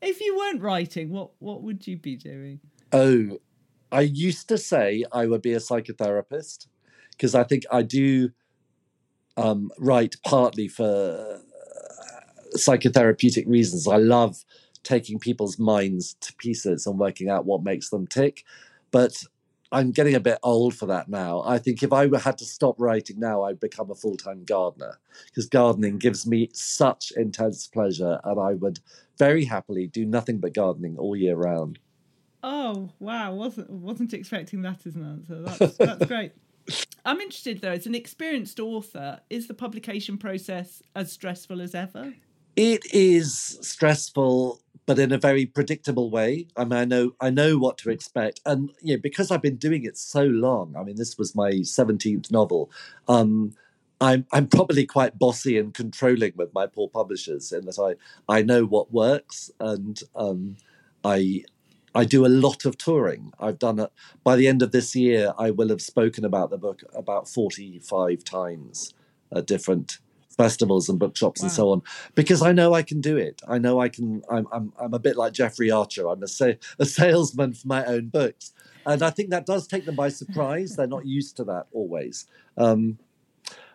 you 0.00 0.36
weren't 0.36 0.62
writing, 0.62 1.10
what 1.10 1.32
what 1.38 1.62
would 1.62 1.86
you 1.86 1.98
be 1.98 2.16
doing? 2.16 2.60
Oh, 2.92 3.38
I 3.90 4.00
used 4.00 4.48
to 4.48 4.56
say 4.56 5.04
I 5.12 5.26
would 5.26 5.42
be 5.42 5.52
a 5.52 5.58
psychotherapist 5.58 6.68
because 7.10 7.34
I 7.34 7.44
think 7.44 7.64
I 7.70 7.82
do 7.82 8.30
um, 9.36 9.70
write 9.78 10.16
partly 10.24 10.68
for 10.68 10.84
uh, 10.84 12.56
psychotherapeutic 12.56 13.46
reasons. 13.46 13.88
I 13.88 13.96
love 13.96 14.44
taking 14.82 15.18
people's 15.18 15.58
minds 15.58 16.14
to 16.20 16.34
pieces 16.34 16.86
and 16.86 16.98
working 16.98 17.28
out 17.28 17.46
what 17.46 17.62
makes 17.62 17.90
them 17.90 18.06
tick. 18.06 18.44
But 18.90 19.22
I'm 19.72 19.90
getting 19.90 20.14
a 20.14 20.20
bit 20.20 20.38
old 20.42 20.74
for 20.74 20.86
that 20.86 21.08
now. 21.08 21.42
I 21.46 21.58
think 21.58 21.82
if 21.82 21.92
I 21.92 22.06
had 22.18 22.36
to 22.38 22.44
stop 22.44 22.78
writing 22.78 23.18
now, 23.18 23.44
I'd 23.44 23.58
become 23.58 23.90
a 23.90 23.94
full 23.94 24.16
time 24.18 24.44
gardener 24.44 24.98
because 25.26 25.48
gardening 25.48 25.96
gives 25.96 26.26
me 26.26 26.50
such 26.52 27.10
intense 27.16 27.66
pleasure, 27.66 28.20
and 28.24 28.38
I 28.38 28.52
would 28.54 28.80
very 29.18 29.46
happily 29.46 29.86
do 29.86 30.04
nothing 30.04 30.38
but 30.38 30.52
gardening 30.52 30.98
all 30.98 31.16
year 31.16 31.36
round. 31.36 31.78
Oh 32.42 32.90
wow! 32.98 33.32
wasn't 33.34 33.70
wasn't 33.70 34.12
expecting 34.12 34.60
that 34.62 34.84
as 34.84 34.94
an 34.94 35.04
answer. 35.04 35.40
That's 35.40 35.76
that's 35.78 36.04
great. 36.04 36.32
I'm 37.04 37.20
interested 37.20 37.60
though, 37.60 37.72
as 37.72 37.86
an 37.86 37.94
experienced 37.94 38.60
author, 38.60 39.20
is 39.28 39.48
the 39.48 39.54
publication 39.54 40.18
process 40.18 40.82
as 40.94 41.12
stressful 41.12 41.60
as 41.60 41.74
ever? 41.74 42.14
It 42.54 42.82
is 42.92 43.58
stressful 43.62 44.62
but 44.86 44.98
in 44.98 45.12
a 45.12 45.18
very 45.18 45.46
predictable 45.46 46.10
way. 46.10 46.48
I 46.56 46.64
mean, 46.64 46.72
I 46.72 46.84
know 46.84 47.14
I 47.20 47.30
know 47.30 47.58
what 47.58 47.78
to 47.78 47.90
expect, 47.90 48.40
and 48.44 48.72
you 48.80 48.94
know, 48.94 49.00
because 49.00 49.30
I've 49.30 49.42
been 49.42 49.56
doing 49.56 49.84
it 49.84 49.96
so 49.96 50.24
long. 50.24 50.74
I 50.76 50.82
mean, 50.82 50.96
this 50.96 51.16
was 51.16 51.34
my 51.34 51.62
seventeenth 51.62 52.30
novel. 52.30 52.70
Um, 53.08 53.54
I'm 54.00 54.26
I'm 54.32 54.48
probably 54.48 54.84
quite 54.86 55.18
bossy 55.18 55.58
and 55.58 55.72
controlling 55.72 56.32
with 56.36 56.52
my 56.52 56.66
poor 56.66 56.88
publishers 56.88 57.52
in 57.52 57.64
that 57.66 57.78
I 57.78 57.94
I 58.32 58.42
know 58.42 58.64
what 58.64 58.92
works, 58.92 59.50
and 59.60 60.00
um, 60.16 60.56
I 61.04 61.44
I 61.94 62.04
do 62.04 62.24
a 62.24 62.28
lot 62.28 62.64
of 62.64 62.78
touring. 62.78 63.32
I've 63.38 63.58
done 63.58 63.78
it 63.78 63.90
by 64.24 64.36
the 64.36 64.48
end 64.48 64.62
of 64.62 64.72
this 64.72 64.94
year. 64.96 65.32
I 65.38 65.50
will 65.50 65.68
have 65.68 65.82
spoken 65.82 66.24
about 66.24 66.50
the 66.50 66.58
book 66.58 66.82
about 66.94 67.28
forty 67.28 67.78
five 67.78 68.24
times 68.24 68.94
at 69.34 69.46
different 69.46 69.98
festivals 70.36 70.88
and 70.88 70.98
bookshops 70.98 71.42
wow. 71.42 71.46
and 71.46 71.52
so 71.52 71.70
on 71.70 71.82
because 72.14 72.40
I 72.40 72.52
know 72.52 72.72
I 72.72 72.82
can 72.82 73.00
do 73.00 73.16
it. 73.16 73.42
I 73.46 73.58
know 73.58 73.80
I 73.80 73.88
can. 73.88 74.22
I'm 74.30 74.46
I'm, 74.52 74.72
I'm 74.78 74.94
a 74.94 74.98
bit 74.98 75.16
like 75.16 75.32
Jeffrey 75.32 75.70
Archer. 75.70 76.08
I'm 76.08 76.22
a, 76.22 76.28
sa- 76.28 76.52
a 76.78 76.86
salesman 76.86 77.52
for 77.52 77.68
my 77.68 77.84
own 77.84 78.08
books, 78.08 78.52
and 78.86 79.02
I 79.02 79.10
think 79.10 79.30
that 79.30 79.46
does 79.46 79.66
take 79.66 79.84
them 79.84 79.96
by 79.96 80.08
surprise. 80.08 80.76
They're 80.76 80.86
not 80.86 81.06
used 81.06 81.36
to 81.36 81.44
that 81.44 81.66
always. 81.72 82.26
Um, 82.56 82.98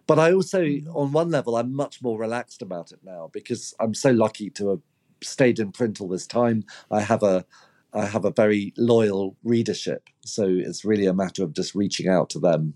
but 0.07 0.19
I 0.19 0.31
also, 0.31 0.63
on 0.93 1.11
one 1.11 1.29
level, 1.29 1.57
I'm 1.57 1.73
much 1.73 2.01
more 2.01 2.17
relaxed 2.17 2.61
about 2.61 2.93
it 2.93 2.99
now 3.03 3.29
because 3.33 3.75
I'm 3.77 3.93
so 3.93 4.11
lucky 4.11 4.49
to 4.51 4.69
have 4.69 4.81
stayed 5.21 5.59
in 5.59 5.73
print 5.73 5.99
all 5.99 6.07
this 6.07 6.25
time. 6.25 6.63
I 6.89 7.01
have 7.01 7.23
a 7.23 7.45
I 7.93 8.05
have 8.05 8.25
a 8.25 8.31
very 8.31 8.73
loyal 8.77 9.35
readership, 9.43 10.09
so 10.25 10.45
it's 10.47 10.85
really 10.85 11.05
a 11.05 11.13
matter 11.13 11.43
of 11.43 11.53
just 11.53 11.73
reaching 11.73 12.07
out 12.07 12.29
to 12.31 12.39
them 12.39 12.73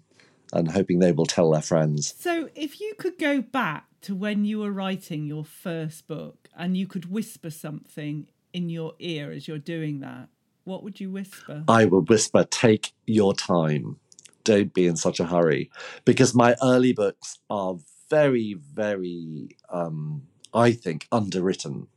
and 0.54 0.72
hoping 0.72 1.00
they 1.00 1.12
will 1.12 1.26
tell 1.26 1.52
their 1.52 1.62
friends. 1.62 2.16
So, 2.20 2.50
if 2.56 2.80
you 2.80 2.94
could 2.98 3.18
go 3.18 3.42
back 3.42 3.86
to 4.02 4.16
when 4.16 4.46
you 4.46 4.60
were 4.60 4.72
writing 4.72 5.26
your 5.26 5.46
first 5.46 6.08
book 6.08 6.50
and 6.56 6.76
you 6.76 6.88
could 6.88 7.12
whisper 7.12 7.50
something 7.50 8.28
in 8.54 8.70
your 8.70 8.94
ear 9.00 9.32
as 9.32 9.48
you're 9.48 9.58
doing 9.58 10.00
that, 10.02 10.30
what 10.64 10.84
would 10.84 11.00
you 11.00 11.10
whisper? 11.12 11.64
I 11.68 11.86
would 11.86 12.10
whisper, 12.10 12.44
take 12.44 12.94
your 13.06 13.34
time. 13.34 13.98
Don't 14.44 14.74
be 14.74 14.88
in 14.88 14.96
such 14.96 15.20
a 15.20 15.26
hurry. 15.26 15.72
Because 16.06 16.34
my 16.34 16.56
early 16.64 16.94
books 16.94 17.40
are 17.50 17.78
very, 18.10 18.54
very, 18.74 19.58
um, 19.70 20.24
I 20.54 20.72
think, 20.72 21.08
underwritten. 21.12 21.88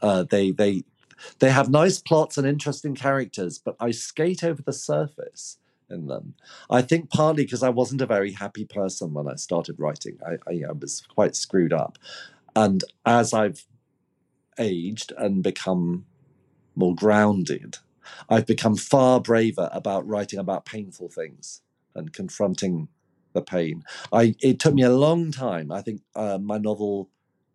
Uh, 0.00 0.24
they, 0.24 0.50
they, 0.50 0.84
they 1.38 1.50
have 1.50 1.70
nice 1.70 2.00
plots 2.00 2.38
and 2.38 2.46
interesting 2.46 2.94
characters, 2.94 3.58
but 3.58 3.76
I 3.80 3.90
skate 3.90 4.44
over 4.44 4.62
the 4.62 4.72
surface 4.72 5.58
in 5.88 6.06
them. 6.06 6.34
I 6.70 6.82
think 6.82 7.10
partly 7.10 7.44
because 7.44 7.62
I 7.62 7.68
wasn't 7.68 8.00
a 8.00 8.06
very 8.06 8.32
happy 8.32 8.64
person 8.64 9.12
when 9.12 9.28
I 9.28 9.34
started 9.34 9.78
writing. 9.78 10.18
I, 10.24 10.36
I, 10.48 10.62
I 10.68 10.72
was 10.72 11.02
quite 11.02 11.36
screwed 11.36 11.72
up. 11.72 11.98
And 12.54 12.84
as 13.04 13.32
I've 13.32 13.66
aged 14.58 15.12
and 15.16 15.42
become 15.42 16.06
more 16.74 16.94
grounded, 16.94 17.78
I've 18.28 18.46
become 18.46 18.76
far 18.76 19.20
braver 19.20 19.68
about 19.72 20.06
writing 20.06 20.38
about 20.38 20.64
painful 20.64 21.08
things 21.08 21.62
and 21.94 22.12
confronting 22.12 22.88
the 23.32 23.42
pain. 23.42 23.84
I 24.12 24.34
it 24.40 24.58
took 24.58 24.74
me 24.74 24.82
a 24.82 24.90
long 24.90 25.30
time. 25.30 25.70
I 25.70 25.82
think 25.82 26.02
uh, 26.16 26.38
my 26.38 26.58
novel 26.58 27.10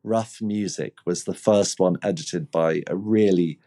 Rough 0.05 0.41
Music 0.41 0.97
was 1.05 1.23
the 1.23 1.33
first 1.33 1.79
one 1.79 1.97
edited 2.03 2.51
by 2.51 2.83
a 2.87 2.95
really 2.95 3.59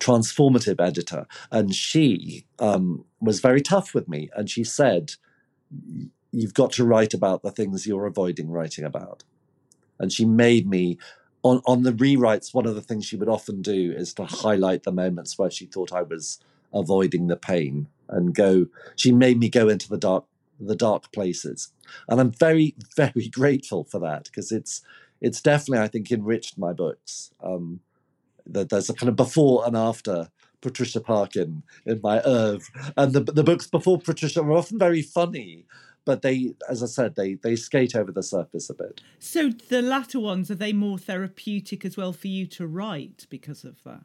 transformative 0.00 0.80
editor, 0.80 1.26
and 1.50 1.74
she 1.74 2.46
um, 2.58 3.04
was 3.20 3.40
very 3.40 3.60
tough 3.60 3.94
with 3.94 4.08
me. 4.08 4.30
And 4.36 4.48
she 4.48 4.64
said, 4.64 5.14
"You've 6.30 6.54
got 6.54 6.72
to 6.72 6.84
write 6.84 7.14
about 7.14 7.42
the 7.42 7.50
things 7.50 7.86
you're 7.86 8.06
avoiding 8.06 8.50
writing 8.50 8.84
about." 8.84 9.24
And 9.98 10.12
she 10.12 10.24
made 10.24 10.68
me 10.68 10.98
on 11.42 11.62
on 11.66 11.82
the 11.82 11.92
rewrites. 11.92 12.54
One 12.54 12.66
of 12.66 12.74
the 12.74 12.82
things 12.82 13.04
she 13.04 13.16
would 13.16 13.28
often 13.28 13.62
do 13.62 13.92
is 13.92 14.14
to 14.14 14.24
highlight 14.24 14.84
the 14.84 14.92
moments 14.92 15.38
where 15.38 15.50
she 15.50 15.66
thought 15.66 15.92
I 15.92 16.02
was 16.02 16.38
avoiding 16.72 17.26
the 17.26 17.36
pain 17.36 17.88
and 18.08 18.34
go. 18.34 18.66
She 18.96 19.12
made 19.12 19.38
me 19.38 19.48
go 19.48 19.68
into 19.68 19.88
the 19.88 19.98
dark 19.98 20.24
the 20.60 20.76
dark 20.76 21.10
places, 21.12 21.72
and 22.08 22.20
I'm 22.20 22.32
very 22.32 22.74
very 22.96 23.28
grateful 23.28 23.84
for 23.84 23.98
that 24.00 24.24
because 24.24 24.52
it's 24.52 24.82
it's 25.22 25.40
definitely 25.40 25.82
I 25.82 25.88
think 25.88 26.10
enriched 26.10 26.58
my 26.58 26.74
books. 26.74 27.30
Um, 27.42 27.80
that 28.44 28.68
there's 28.68 28.90
a 28.90 28.94
kind 28.94 29.08
of 29.08 29.16
before 29.16 29.64
and 29.64 29.76
after 29.76 30.28
Patricia 30.60 31.00
Parkin 31.00 31.62
in 31.86 32.00
my 32.02 32.20
oeuvre. 32.26 32.92
And 32.96 33.12
the 33.12 33.20
the 33.20 33.44
books 33.44 33.66
before 33.66 33.98
Patricia 33.98 34.42
are 34.42 34.52
often 34.52 34.78
very 34.78 35.02
funny, 35.02 35.64
but 36.04 36.22
they, 36.22 36.54
as 36.68 36.82
I 36.82 36.86
said, 36.86 37.14
they 37.14 37.34
they 37.34 37.56
skate 37.56 37.94
over 37.94 38.10
the 38.10 38.22
surface 38.22 38.68
a 38.68 38.74
bit. 38.74 39.00
So 39.18 39.50
the 39.50 39.82
latter 39.82 40.20
ones 40.20 40.50
are 40.50 40.56
they 40.56 40.72
more 40.72 40.98
therapeutic 40.98 41.84
as 41.84 41.96
well 41.96 42.12
for 42.12 42.28
you 42.28 42.46
to 42.46 42.66
write 42.66 43.26
because 43.30 43.64
of 43.64 43.82
that? 43.84 44.02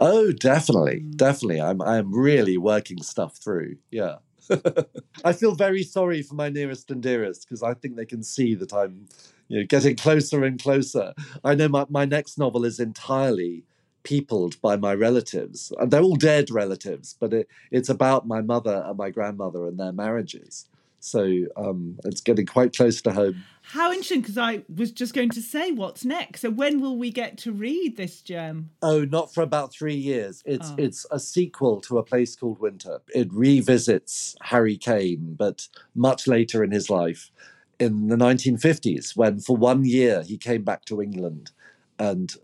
Oh, 0.00 0.32
definitely, 0.32 1.00
mm. 1.00 1.16
definitely. 1.16 1.60
I'm 1.60 1.82
I'm 1.82 2.12
really 2.12 2.56
working 2.58 3.02
stuff 3.02 3.36
through. 3.36 3.76
Yeah. 3.90 4.16
I 5.24 5.32
feel 5.32 5.56
very 5.56 5.82
sorry 5.82 6.22
for 6.22 6.34
my 6.34 6.48
nearest 6.48 6.90
and 6.92 7.02
dearest 7.02 7.46
because 7.48 7.64
I 7.64 7.74
think 7.74 7.96
they 7.96 8.06
can 8.06 8.22
see 8.22 8.54
that 8.54 8.72
I'm, 8.72 9.08
you 9.48 9.60
know, 9.60 9.66
getting 9.66 9.96
closer 9.96 10.44
and 10.44 10.60
closer. 10.60 11.14
I 11.44 11.54
know 11.54 11.68
my, 11.68 11.86
my 11.88 12.04
next 12.04 12.38
novel 12.38 12.64
is 12.64 12.80
entirely 12.80 13.64
peopled 14.02 14.60
by 14.60 14.76
my 14.76 14.94
relatives. 14.94 15.72
And 15.78 15.90
they're 15.90 16.02
all 16.02 16.16
dead 16.16 16.50
relatives, 16.50 17.16
but 17.18 17.32
it, 17.32 17.48
it's 17.70 17.88
about 17.88 18.26
my 18.26 18.40
mother 18.40 18.84
and 18.86 18.96
my 18.96 19.10
grandmother 19.10 19.66
and 19.66 19.78
their 19.78 19.92
marriages. 19.92 20.66
So 21.00 21.46
um, 21.56 21.98
it's 22.04 22.20
getting 22.20 22.46
quite 22.46 22.74
close 22.74 23.00
to 23.02 23.12
home. 23.12 23.44
How 23.62 23.90
interesting, 23.90 24.22
because 24.22 24.38
I 24.38 24.62
was 24.74 24.90
just 24.90 25.14
going 25.14 25.30
to 25.30 25.42
say, 25.42 25.70
what's 25.70 26.04
next? 26.04 26.40
So 26.40 26.50
when 26.50 26.80
will 26.80 26.96
we 26.96 27.10
get 27.10 27.36
to 27.38 27.52
read 27.52 27.96
this 27.96 28.22
gem? 28.22 28.70
Oh, 28.82 29.04
not 29.04 29.32
for 29.32 29.42
about 29.42 29.72
three 29.72 29.94
years. 29.94 30.42
It's 30.46 30.70
oh. 30.70 30.76
it's 30.78 31.06
a 31.10 31.20
sequel 31.20 31.80
to 31.82 31.98
A 31.98 32.02
Place 32.02 32.34
Called 32.34 32.60
Winter. 32.60 33.00
It 33.14 33.32
revisits 33.32 34.36
Harry 34.42 34.76
Cane, 34.76 35.34
but 35.38 35.68
much 35.94 36.26
later 36.26 36.64
in 36.64 36.70
his 36.70 36.90
life, 36.90 37.30
in 37.78 38.08
the 38.08 38.16
1950s, 38.16 39.16
when 39.16 39.40
for 39.40 39.56
one 39.56 39.84
year 39.84 40.22
he 40.22 40.38
came 40.38 40.62
back 40.62 40.84
to 40.86 41.02
England 41.02 41.50
and 41.98 42.34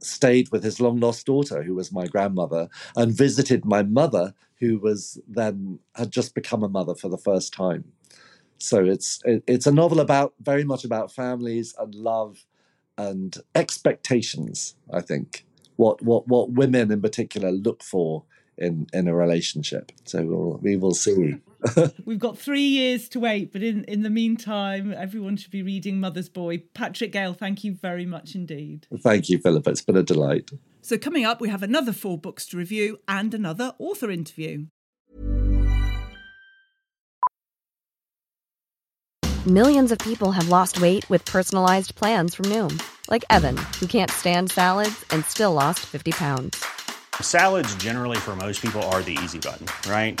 stayed 0.00 0.50
with 0.50 0.62
his 0.62 0.80
long 0.80 1.00
lost 1.00 1.26
daughter, 1.26 1.62
who 1.62 1.74
was 1.74 1.92
my 1.92 2.06
grandmother, 2.06 2.68
and 2.96 3.12
visited 3.12 3.64
my 3.64 3.82
mother, 3.82 4.34
who 4.60 4.78
was 4.78 5.20
then 5.26 5.78
had 5.94 6.10
just 6.10 6.34
become 6.34 6.62
a 6.62 6.68
mother 6.68 6.94
for 6.94 7.08
the 7.08 7.18
first 7.18 7.52
time. 7.52 7.84
So 8.58 8.84
it's 8.84 9.20
it, 9.24 9.42
it's 9.46 9.66
a 9.66 9.72
novel 9.72 10.00
about 10.00 10.34
very 10.40 10.64
much 10.64 10.84
about 10.84 11.12
families 11.12 11.74
and 11.78 11.94
love 11.94 12.44
and 12.96 13.36
expectations. 13.54 14.74
I 14.92 15.00
think 15.00 15.44
what 15.76 16.02
what 16.02 16.26
what 16.26 16.50
women 16.50 16.90
in 16.90 17.00
particular 17.00 17.50
look 17.50 17.82
for 17.82 18.24
in 18.56 18.86
in 18.92 19.06
a 19.08 19.14
relationship. 19.14 19.92
So 20.04 20.24
we'll, 20.24 20.58
we 20.60 20.76
will 20.76 20.94
see. 20.94 21.36
We've 22.04 22.18
got 22.18 22.38
three 22.38 22.66
years 22.66 23.08
to 23.10 23.20
wait, 23.20 23.52
but 23.52 23.62
in, 23.62 23.84
in 23.84 24.02
the 24.02 24.10
meantime, 24.10 24.94
everyone 24.96 25.36
should 25.36 25.50
be 25.50 25.62
reading 25.62 26.00
Mother's 26.00 26.28
Boy. 26.28 26.58
Patrick 26.74 27.12
Gale, 27.12 27.34
thank 27.34 27.64
you 27.64 27.74
very 27.74 28.06
much 28.06 28.34
indeed. 28.34 28.86
Thank 29.00 29.28
you, 29.28 29.38
Philippa. 29.38 29.70
It's 29.70 29.82
been 29.82 29.96
a 29.96 30.02
delight. 30.02 30.50
So, 30.82 30.96
coming 30.96 31.24
up, 31.24 31.40
we 31.40 31.48
have 31.48 31.62
another 31.62 31.92
four 31.92 32.18
books 32.18 32.46
to 32.46 32.56
review 32.56 32.98
and 33.08 33.34
another 33.34 33.74
author 33.78 34.10
interview. 34.10 34.66
Millions 39.46 39.90
of 39.92 39.98
people 40.00 40.32
have 40.32 40.48
lost 40.48 40.80
weight 40.80 41.08
with 41.08 41.24
personalized 41.24 41.94
plans 41.94 42.34
from 42.34 42.46
Noom, 42.46 42.82
like 43.10 43.24
Evan, 43.30 43.56
who 43.80 43.86
can't 43.86 44.10
stand 44.10 44.50
salads 44.50 45.04
and 45.10 45.24
still 45.24 45.54
lost 45.54 45.80
50 45.80 46.12
pounds. 46.12 46.62
Salads, 47.20 47.74
generally, 47.76 48.18
for 48.18 48.36
most 48.36 48.60
people, 48.60 48.82
are 48.84 49.02
the 49.02 49.16
easy 49.24 49.38
button, 49.38 49.66
right? 49.90 50.20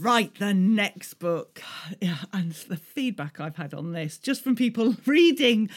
Right, 0.00 0.34
the 0.36 0.54
next 0.54 1.14
book. 1.14 1.60
Yeah, 2.00 2.16
and 2.32 2.52
the 2.52 2.76
feedback 2.78 3.40
I've 3.40 3.56
had 3.56 3.74
on 3.74 3.92
this, 3.92 4.16
just 4.16 4.42
from 4.42 4.56
people 4.56 4.96
reading 5.06 5.68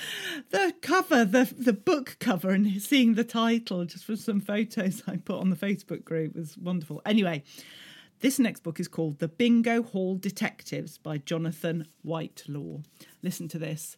the 0.51 0.73
cover, 0.81 1.25
the, 1.25 1.53
the 1.57 1.73
book 1.73 2.15
cover, 2.19 2.51
and 2.51 2.81
seeing 2.81 3.15
the 3.15 3.25
title, 3.25 3.83
just 3.83 4.05
from 4.05 4.15
some 4.15 4.39
photos 4.39 5.03
I 5.05 5.17
put 5.17 5.39
on 5.39 5.49
the 5.49 5.57
Facebook 5.57 6.05
group, 6.05 6.35
was 6.35 6.57
wonderful. 6.57 7.01
Anyway, 7.05 7.43
this 8.21 8.39
next 8.39 8.63
book 8.63 8.79
is 8.79 8.87
called 8.87 9.19
The 9.19 9.27
Bingo 9.27 9.83
Hall 9.83 10.15
Detectives 10.15 10.97
by 10.97 11.17
Jonathan 11.17 11.87
Whitelaw. 12.03 12.83
Listen 13.21 13.49
to 13.49 13.59
this 13.59 13.97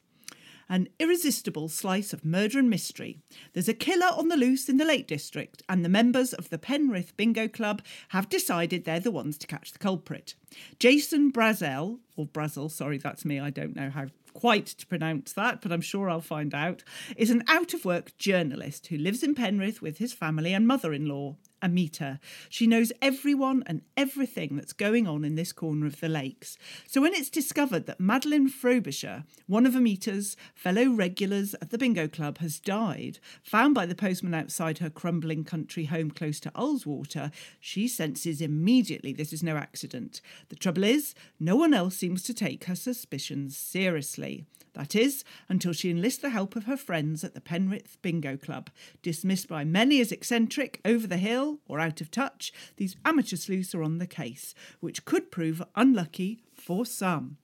an 0.69 0.89
irresistible 0.99 1.69
slice 1.69 2.13
of 2.13 2.25
murder 2.25 2.60
and 2.60 2.69
mystery. 2.69 3.19
There's 3.54 3.69
a 3.69 3.73
killer 3.73 4.08
on 4.08 4.30
the 4.30 4.38
loose 4.38 4.67
in 4.69 4.78
the 4.78 4.86
Lake 4.86 5.08
District, 5.08 5.62
and 5.69 5.84
the 5.84 5.89
members 5.89 6.34
of 6.34 6.49
the 6.49 6.58
Penrith 6.58 7.15
Bingo 7.17 7.47
Club 7.47 7.82
have 8.10 8.30
decided 8.30 8.86
they're 8.86 8.99
the 8.99 9.12
ones 9.12 9.38
to 9.39 9.47
catch 9.47 9.71
the 9.71 9.80
culprit. 9.80 10.36
Jason 10.80 11.32
Brazel, 11.32 11.99
or 12.15 12.25
Brazel, 12.25 12.71
sorry, 12.71 12.97
that's 12.97 13.25
me, 13.25 13.39
I 13.39 13.49
don't 13.49 13.75
know 13.75 13.89
how 13.89 14.08
quite 14.36 14.65
to 14.65 14.86
pronounce 14.86 15.34
that, 15.34 15.62
but 15.62 15.71
I'm 15.71 15.82
sure 15.82 16.10
I'll 16.10 16.21
find 16.21 16.54
out, 16.54 16.84
is 17.15 17.32
an 17.32 17.43
out 17.47 17.73
of 17.73 17.86
work 17.86 18.15
journalist 18.17 18.88
who 18.88 18.97
lives 18.97 19.23
in 19.23 19.34
Penrith 19.34 19.82
with 19.82 19.97
his 19.97 20.13
family 20.13 20.54
and 20.54 20.67
mother 20.67 20.93
in 20.93 21.08
law. 21.08 21.38
Amita. 21.65 22.19
She 22.47 22.67
knows 22.67 22.93
everyone 23.01 23.63
and 23.65 23.82
everything 23.97 24.56
that's 24.56 24.71
going 24.71 25.08
on 25.08 25.25
in 25.25 25.36
this 25.36 25.51
corner 25.51 25.88
of 25.88 25.99
the 25.99 26.08
lakes. 26.08 26.58
So 26.88 27.01
when 27.01 27.13
it's 27.13 27.30
discovered 27.30 27.88
that 27.88 27.99
Madeline 27.99 28.47
Frobisher, 28.49 29.25
one 29.47 29.65
of 29.65 29.75
Amita's 29.75 30.38
fellow 30.54 30.89
regulars 30.89 31.56
at 31.56 31.71
the 31.71 31.78
bingo 31.78 32.08
club, 32.08 32.38
has 32.38 32.60
died, 32.60 33.19
found 33.43 33.73
by 33.73 33.86
the 33.86 33.95
postman 33.95 34.34
outside 34.34 34.78
her 34.78 34.89
crumbling 34.89 35.43
country 35.43 35.86
home 35.86 36.12
close 36.12 36.39
to 36.41 36.51
Ullswater, 36.51 37.32
she 37.60 37.88
senses 37.88 38.41
immediately 38.41 39.12
this 39.12 39.34
is 39.34 39.43
no 39.43 39.58
accident. 39.58 40.21
The 40.49 40.56
trouble 40.56 40.84
is, 40.84 41.15
no 41.39 41.56
one 41.56 41.73
else 41.73 41.97
seems 41.97 42.21
to 42.23 42.34
take 42.34 42.65
her 42.65 42.75
suspicions 42.75 43.58
seriously. 43.58 44.45
That 44.75 44.93
is, 44.93 45.23
until 45.47 45.71
she 45.71 45.89
enlists 45.89 46.21
the 46.21 46.29
help 46.29 46.55
of 46.55 46.65
her 46.65 46.75
friends 46.75 47.23
at 47.23 47.33
the 47.33 47.41
Penrith 47.41 47.97
Bingo 48.01 48.35
Club. 48.35 48.69
Dismissed 49.01 49.47
by 49.47 49.63
many 49.63 50.01
as 50.01 50.11
eccentric, 50.11 50.81
over 50.83 51.07
the 51.07 51.17
hill, 51.17 51.59
or 51.67 51.79
out 51.79 52.01
of 52.01 52.11
touch, 52.11 52.51
these 52.75 52.97
amateur 53.05 53.38
sleuths 53.38 53.73
are 53.73 53.83
on 53.83 53.99
the 53.99 54.07
case, 54.07 54.53
which 54.81 55.05
could 55.05 55.31
prove 55.31 55.63
unlucky 55.75 56.41
for 56.53 56.85
some. 56.85 57.38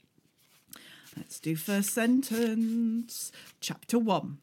Let's 1.16 1.40
do 1.40 1.56
first 1.56 1.94
sentence. 1.94 3.32
Chapter 3.62 3.98
1. 3.98 4.38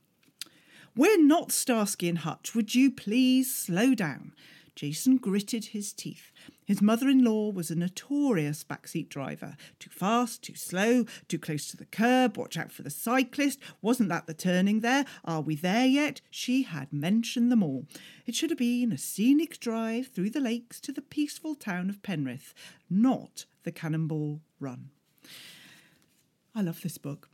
We're 0.97 1.23
not 1.23 1.53
Starsky 1.53 2.09
and 2.09 2.19
Hutch. 2.19 2.55
Would 2.55 2.75
you 2.75 2.91
please 2.91 3.55
slow 3.55 3.95
down? 3.95 4.33
Jason 4.79 5.17
gritted 5.17 5.65
his 5.65 5.93
teeth. 5.93 6.31
His 6.65 6.81
mother 6.81 7.09
in 7.09 7.25
law 7.25 7.51
was 7.51 7.69
a 7.69 7.75
notorious 7.75 8.63
backseat 8.63 9.09
driver. 9.09 9.57
Too 9.81 9.91
fast, 9.91 10.45
too 10.45 10.55
slow, 10.55 11.05
too 11.27 11.41
close 11.41 11.67
to 11.69 11.77
the 11.77 11.85
curb, 11.85 12.37
watch 12.37 12.57
out 12.57 12.71
for 12.71 12.85
the 12.85 12.89
cyclist. 12.89 13.59
Wasn't 13.83 14.09
that 14.11 14.29
the 14.29 14.35
turning 14.35 14.79
there? 14.79 15.05
Are 15.25 15.41
we 15.41 15.57
there 15.57 15.85
yet? 15.85 16.21
She 16.31 16.63
had 16.63 16.93
mentioned 16.93 17.51
them 17.51 17.61
all. 17.61 17.87
It 18.25 18.37
should 18.37 18.51
have 18.51 18.59
been 18.61 18.93
a 18.93 18.99
scenic 18.99 19.59
drive 19.59 20.13
through 20.15 20.31
the 20.31 20.39
lakes 20.39 20.79
to 20.83 20.93
the 20.93 21.03
peaceful 21.03 21.57
town 21.57 21.91
of 21.91 22.01
Penrith, 22.05 22.55
not 22.89 23.47
the 23.65 23.73
Cannonball 23.73 24.43
Run. 24.61 24.91
I 26.55 26.63
love 26.63 26.83
this 26.83 26.99
book. 26.99 27.31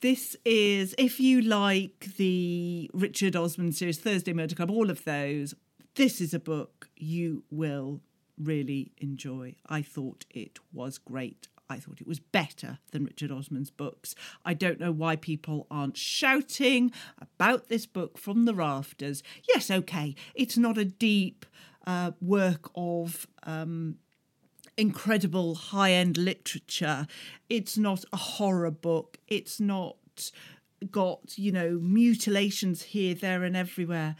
This 0.00 0.36
is, 0.44 0.96
if 0.98 1.20
you 1.20 1.42
like 1.42 2.16
the 2.16 2.90
Richard 2.92 3.36
Osman 3.36 3.70
series, 3.70 4.00
Thursday 4.00 4.32
Murder 4.32 4.56
Club, 4.56 4.68
all 4.68 4.90
of 4.90 5.04
those, 5.04 5.54
this 5.94 6.20
is 6.20 6.32
a 6.32 6.38
book 6.38 6.88
you 6.96 7.44
will 7.50 8.00
really 8.38 8.92
enjoy. 8.98 9.56
I 9.68 9.82
thought 9.82 10.24
it 10.30 10.58
was 10.72 10.98
great. 10.98 11.48
I 11.68 11.78
thought 11.78 12.00
it 12.00 12.06
was 12.06 12.20
better 12.20 12.78
than 12.90 13.04
Richard 13.04 13.30
Osman's 13.30 13.70
books. 13.70 14.14
I 14.44 14.52
don't 14.54 14.80
know 14.80 14.92
why 14.92 15.16
people 15.16 15.66
aren't 15.70 15.96
shouting 15.96 16.92
about 17.18 17.68
this 17.68 17.86
book 17.86 18.18
from 18.18 18.44
the 18.44 18.54
rafters. 18.54 19.22
Yes, 19.48 19.70
okay, 19.70 20.14
it's 20.34 20.58
not 20.58 20.76
a 20.76 20.84
deep 20.84 21.46
uh, 21.86 22.12
work 22.20 22.70
of 22.74 23.26
um, 23.44 23.96
incredible 24.76 25.54
high 25.54 25.92
end 25.92 26.16
literature. 26.18 27.06
It's 27.48 27.78
not 27.78 28.04
a 28.12 28.18
horror 28.18 28.70
book. 28.70 29.18
It's 29.28 29.60
not 29.60 29.96
got, 30.90 31.38
you 31.38 31.52
know, 31.52 31.78
mutilations 31.80 32.82
here, 32.82 33.14
there, 33.14 33.44
and 33.44 33.56
everywhere. 33.56 34.16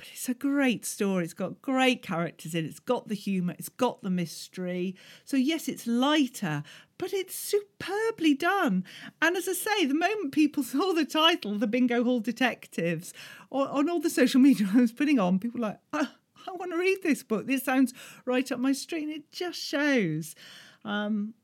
But 0.00 0.08
it's 0.14 0.30
a 0.30 0.34
great 0.34 0.86
story. 0.86 1.24
It's 1.24 1.34
got 1.34 1.60
great 1.60 2.00
characters 2.00 2.54
in 2.54 2.64
it. 2.64 2.68
It's 2.68 2.78
got 2.78 3.08
the 3.08 3.14
humour. 3.14 3.54
It's 3.58 3.68
got 3.68 4.02
the 4.02 4.08
mystery. 4.08 4.96
So, 5.26 5.36
yes, 5.36 5.68
it's 5.68 5.86
lighter, 5.86 6.62
but 6.96 7.12
it's 7.12 7.34
superbly 7.34 8.32
done. 8.32 8.86
And 9.20 9.36
as 9.36 9.46
I 9.46 9.52
say, 9.52 9.84
the 9.84 9.92
moment 9.92 10.32
people 10.32 10.62
saw 10.62 10.94
the 10.94 11.04
title, 11.04 11.58
The 11.58 11.66
Bingo 11.66 12.02
Hall 12.02 12.20
Detectives, 12.20 13.12
on, 13.50 13.68
on 13.68 13.90
all 13.90 14.00
the 14.00 14.08
social 14.08 14.40
media 14.40 14.70
I 14.74 14.80
was 14.80 14.90
putting 14.90 15.18
on, 15.18 15.38
people 15.38 15.60
were 15.60 15.66
like, 15.66 15.80
oh, 15.92 16.08
I 16.48 16.52
want 16.52 16.72
to 16.72 16.78
read 16.78 17.02
this 17.02 17.22
book. 17.22 17.46
This 17.46 17.64
sounds 17.64 17.92
right 18.24 18.50
up 18.50 18.58
my 18.58 18.72
street. 18.72 19.02
And 19.02 19.12
it 19.12 19.30
just 19.30 19.60
shows. 19.60 20.34
Um, 20.82 21.34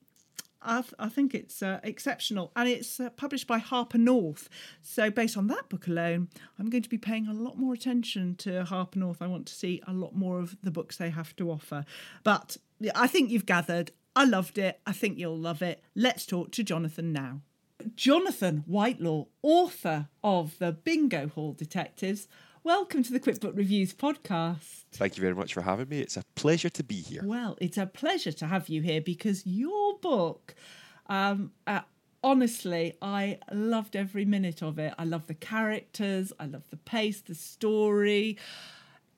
I, 0.62 0.80
th- 0.80 0.94
I, 0.98 1.08
think 1.08 1.34
it's 1.34 1.62
uh, 1.62 1.80
exceptional 1.82 2.50
and 2.56 2.68
it's 2.68 2.98
uh, 2.98 3.10
published 3.10 3.46
by 3.46 3.58
Harper 3.58 3.98
North. 3.98 4.48
So, 4.82 5.10
based 5.10 5.36
on 5.36 5.46
that 5.48 5.68
book 5.68 5.86
alone, 5.86 6.28
I'm 6.58 6.70
going 6.70 6.82
to 6.82 6.88
be 6.88 6.98
paying 6.98 7.26
a 7.28 7.32
lot 7.32 7.58
more 7.58 7.74
attention 7.74 8.34
to 8.36 8.64
Harper 8.64 8.98
North. 8.98 9.22
I 9.22 9.26
want 9.26 9.46
to 9.46 9.54
see 9.54 9.82
a 9.86 9.92
lot 9.92 10.14
more 10.14 10.40
of 10.40 10.56
the 10.62 10.70
books 10.70 10.96
they 10.96 11.10
have 11.10 11.36
to 11.36 11.50
offer. 11.50 11.84
But 12.24 12.56
I 12.94 13.06
think 13.06 13.30
you've 13.30 13.46
gathered. 13.46 13.92
I 14.14 14.24
loved 14.24 14.58
it. 14.58 14.80
I 14.86 14.92
think 14.92 15.18
you'll 15.18 15.38
love 15.38 15.62
it. 15.62 15.82
Let's 15.94 16.26
talk 16.26 16.50
to 16.52 16.62
Jonathan 16.62 17.12
now. 17.12 17.42
Jonathan 17.94 18.64
Whitelaw, 18.66 19.26
author 19.42 20.08
of 20.24 20.58
the 20.58 20.72
Bingo 20.72 21.28
Hall 21.28 21.52
Detectives. 21.52 22.26
Welcome 22.66 23.04
to 23.04 23.12
the 23.12 23.20
QuickBook 23.20 23.56
Reviews 23.56 23.94
podcast. 23.94 24.86
Thank 24.90 25.16
you 25.16 25.20
very 25.20 25.36
much 25.36 25.54
for 25.54 25.60
having 25.60 25.88
me. 25.88 26.00
It's 26.00 26.16
a 26.16 26.24
pleasure 26.34 26.68
to 26.70 26.82
be 26.82 26.96
here. 26.96 27.20
Well, 27.24 27.56
it's 27.60 27.78
a 27.78 27.86
pleasure 27.86 28.32
to 28.32 28.46
have 28.48 28.68
you 28.68 28.82
here 28.82 29.00
because 29.00 29.46
your 29.46 30.00
book, 30.00 30.52
um, 31.06 31.52
uh, 31.68 31.82
honestly, 32.24 32.94
I 33.00 33.38
loved 33.52 33.94
every 33.94 34.24
minute 34.24 34.64
of 34.64 34.80
it. 34.80 34.92
I 34.98 35.04
love 35.04 35.28
the 35.28 35.34
characters, 35.34 36.32
I 36.40 36.46
love 36.46 36.64
the 36.70 36.76
pace, 36.76 37.20
the 37.20 37.36
story. 37.36 38.36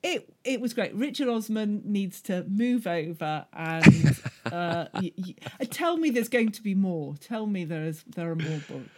It 0.03 0.31
it 0.43 0.61
was 0.61 0.75
great. 0.75 0.93
Richard 0.93 1.27
Osman 1.27 1.81
needs 1.85 2.21
to 2.21 2.43
move 2.43 2.85
over 2.85 3.47
and 3.51 4.15
uh, 4.45 4.85
y- 4.93 5.11
y- 5.17 5.35
tell 5.71 5.97
me 5.97 6.11
there's 6.11 6.29
going 6.29 6.51
to 6.51 6.61
be 6.61 6.75
more. 6.75 7.15
Tell 7.19 7.47
me 7.47 7.65
there's 7.65 8.03
there 8.03 8.29
are 8.29 8.35
more 8.35 8.61
books. 8.69 8.89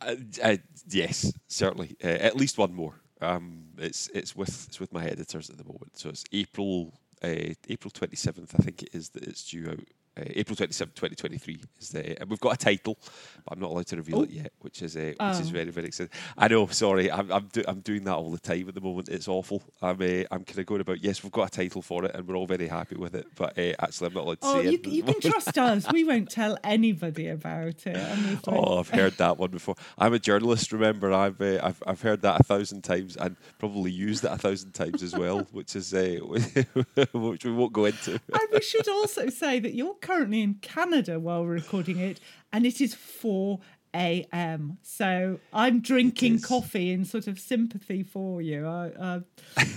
Uh, 0.00 0.14
uh, 0.40 0.56
yes, 0.88 1.32
certainly. 1.48 1.96
Uh, 2.02 2.06
at 2.06 2.36
least 2.36 2.58
one 2.58 2.72
more. 2.74 3.01
Um, 3.22 3.64
it's 3.78 4.08
it's 4.08 4.34
with 4.36 4.66
it's 4.68 4.80
with 4.80 4.92
my 4.92 5.04
editors 5.06 5.48
at 5.48 5.56
the 5.58 5.64
moment. 5.64 5.96
So 5.96 6.08
it's 6.08 6.24
April 6.32 6.92
uh, 7.22 7.54
April 7.68 7.90
twenty 7.90 8.16
seventh. 8.16 8.54
I 8.58 8.62
think 8.62 8.82
it 8.82 8.90
is 8.92 9.10
that 9.10 9.24
it's 9.24 9.44
due 9.48 9.70
out. 9.70 9.86
Uh, 10.14 10.24
April 10.26 10.54
twenty 10.54 10.74
seventh, 10.74 10.94
2023 10.96 11.58
is 11.80 11.88
the 11.88 12.20
and 12.20 12.28
we've 12.28 12.38
got 12.38 12.52
a 12.52 12.56
title 12.58 12.98
but 13.46 13.54
I'm 13.54 13.60
not 13.60 13.70
allowed 13.70 13.86
to 13.86 13.96
reveal 13.96 14.18
Oh. 14.18 14.22
it 14.24 14.30
yet 14.30 14.52
which 14.60 14.82
is 14.82 14.94
uh, 14.94 15.00
which 15.00 15.16
Oh. 15.20 15.30
is 15.30 15.48
very 15.48 15.70
very 15.70 15.86
exciting 15.86 16.12
I 16.36 16.48
know 16.48 16.66
sorry 16.66 17.10
I'm 17.10 17.32
I'm, 17.32 17.46
do, 17.50 17.62
I'm 17.66 17.80
doing 17.80 18.04
that 18.04 18.16
all 18.16 18.30
the 18.30 18.38
time 18.38 18.68
at 18.68 18.74
the 18.74 18.82
moment 18.82 19.08
it's 19.08 19.26
awful 19.26 19.62
I'm 19.80 19.96
uh, 20.02 20.24
I'm 20.30 20.44
kind 20.44 20.58
of 20.58 20.66
going 20.66 20.82
about 20.82 21.02
yes 21.02 21.22
we've 21.22 21.32
got 21.32 21.48
a 21.48 21.50
title 21.50 21.80
for 21.80 22.04
it 22.04 22.14
and 22.14 22.28
we're 22.28 22.36
all 22.36 22.46
very 22.46 22.68
happy 22.68 22.96
with 22.96 23.14
it 23.14 23.26
but 23.36 23.56
uh, 23.58 23.72
actually 23.78 24.08
I'm 24.08 24.12
not 24.12 24.24
allowed 24.24 24.40
to 24.42 24.46
Oh, 24.48 24.62
say 24.62 24.68
you, 24.72 24.78
it 24.82 24.86
you 24.86 25.02
can 25.02 25.18
trust 25.22 25.56
us. 25.56 25.90
We 25.90 26.04
won't 26.04 26.30
tell 26.30 26.58
anybody 26.62 27.28
about 27.28 27.86
it. 27.86 28.38
Oh, 28.46 28.80
I've 28.80 28.90
heard 28.90 29.14
that 29.18 29.38
one 29.38 29.50
before. 29.50 29.76
I'm 29.96 30.12
a 30.12 30.18
journalist. 30.18 30.72
Remember, 30.72 31.10
I've 31.12 31.40
uh, 31.40 31.58
I've 31.62 31.82
I've 31.86 32.00
heard 32.02 32.20
that 32.22 32.40
a 32.40 32.42
thousand 32.42 32.82
times 32.82 33.16
and 33.16 33.36
probably 33.58 33.90
used 33.90 34.24
it 34.24 34.30
a 34.32 34.36
thousand 34.36 34.72
times 34.72 35.02
as 35.02 35.14
well, 35.14 35.46
which 35.52 35.74
is 35.76 35.94
uh, 35.94 36.16
which 37.12 37.44
we 37.44 37.52
won't 37.52 37.72
go 37.72 37.86
into. 37.86 38.12
and 38.12 38.48
we 38.52 38.60
should 38.60 38.88
also 38.88 39.28
say 39.28 39.58
that 39.60 39.74
you're 39.74 39.94
currently 40.02 40.42
in 40.42 40.54
Canada 40.54 41.18
while 41.18 41.42
we're 41.42 41.52
recording 41.52 41.98
it, 41.98 42.20
and 42.52 42.66
it 42.66 42.80
is 42.80 42.94
4 42.94 43.58
a.m. 43.94 44.78
So 44.82 45.38
I'm 45.52 45.80
drinking 45.80 46.40
coffee 46.40 46.92
in 46.92 47.04
sort 47.04 47.26
of 47.26 47.38
sympathy 47.38 48.02
for 48.02 48.42
you. 48.42 48.66
I, 48.66 49.22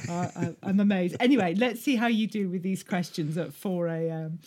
I, 0.10 0.56
I'm 0.64 0.80
amazed. 0.80 1.16
Anyway, 1.20 1.56
let's 1.56 1.82
see 1.82 1.96
how 1.96 2.08
you 2.08 2.28
do 2.28 2.50
with 2.50 2.64
these 2.64 2.84
questions 2.84 3.38
at 3.38 3.54
4 3.54 3.88
a.m. 3.88 4.40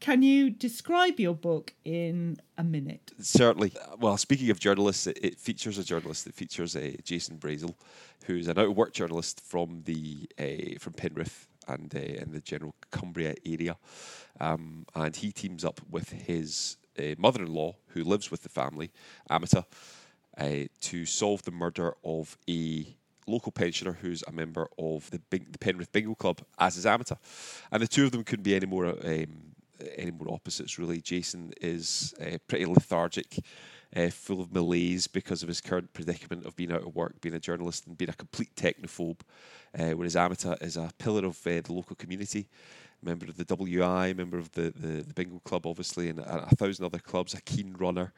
Can 0.00 0.22
you 0.22 0.50
describe 0.50 1.20
your 1.20 1.34
book 1.34 1.74
in 1.84 2.36
a 2.58 2.64
minute? 2.64 3.12
Certainly. 3.20 3.72
Well, 4.00 4.16
speaking 4.16 4.50
of 4.50 4.58
journalists, 4.58 5.06
it, 5.06 5.18
it 5.22 5.38
features 5.38 5.78
a 5.78 5.84
journalist. 5.84 6.26
It 6.26 6.34
features 6.34 6.74
uh, 6.74 6.90
Jason 7.04 7.38
Brazel, 7.38 7.76
who's 8.24 8.48
an 8.48 8.58
out 8.58 8.66
of 8.66 8.76
work 8.76 8.92
journalist 8.92 9.40
from 9.40 9.82
the 9.84 10.28
uh, 10.40 10.78
from 10.80 10.94
Penrith 10.94 11.46
and 11.68 11.94
uh, 11.94 11.98
in 11.98 12.32
the 12.32 12.40
general 12.40 12.74
Cumbria 12.90 13.34
area, 13.44 13.76
um, 14.40 14.86
and 14.94 15.16
he 15.16 15.32
teams 15.32 15.64
up 15.64 15.80
with 15.90 16.10
his 16.10 16.76
uh, 16.98 17.14
mother-in-law, 17.18 17.74
who 17.88 18.04
lives 18.04 18.30
with 18.30 18.42
the 18.42 18.48
family, 18.48 18.90
Amita, 19.30 19.64
uh, 20.38 20.50
to 20.80 21.06
solve 21.06 21.42
the 21.42 21.50
murder 21.50 21.94
of 22.04 22.36
a 22.48 22.86
local 23.26 23.52
pensioner 23.52 23.92
who's 23.92 24.22
a 24.26 24.32
member 24.32 24.68
of 24.78 25.10
the, 25.10 25.18
Bing- 25.18 25.46
the 25.50 25.58
Penrith 25.58 25.92
Bingo 25.92 26.14
Club, 26.14 26.40
as 26.58 26.76
is 26.76 26.86
Amita, 26.86 27.18
and 27.70 27.82
the 27.82 27.88
two 27.88 28.04
of 28.04 28.12
them 28.12 28.24
couldn't 28.24 28.44
be 28.44 28.54
any 28.54 28.66
more. 28.66 28.86
Um, 28.86 29.52
any 29.96 30.10
more 30.10 30.32
opposites 30.32 30.78
really. 30.78 31.00
Jason 31.00 31.52
is 31.60 32.14
uh, 32.20 32.38
pretty 32.46 32.66
lethargic, 32.66 33.38
uh, 33.96 34.08
full 34.08 34.40
of 34.40 34.52
malaise 34.52 35.06
because 35.06 35.42
of 35.42 35.48
his 35.48 35.60
current 35.60 35.92
predicament 35.92 36.46
of 36.46 36.56
being 36.56 36.72
out 36.72 36.82
of 36.82 36.94
work, 36.94 37.20
being 37.20 37.34
a 37.34 37.40
journalist, 37.40 37.86
and 37.86 37.98
being 37.98 38.10
a 38.10 38.14
complete 38.14 38.54
technophobe. 38.56 39.20
Uh, 39.78 39.90
whereas 39.90 40.16
Amita 40.16 40.56
is 40.60 40.76
a 40.76 40.90
pillar 40.98 41.26
of 41.26 41.38
uh, 41.46 41.60
the 41.60 41.72
local 41.72 41.96
community, 41.96 42.48
member 43.02 43.26
of 43.26 43.36
the 43.36 43.44
WI, 43.44 44.12
member 44.12 44.38
of 44.38 44.52
the, 44.52 44.72
the, 44.76 45.02
the 45.02 45.14
bingo 45.14 45.40
club, 45.40 45.66
obviously, 45.66 46.08
and 46.08 46.20
a, 46.20 46.44
a 46.50 46.56
thousand 46.56 46.84
other 46.84 46.98
clubs. 46.98 47.34
A 47.34 47.40
keen 47.40 47.74
runner. 47.78 48.12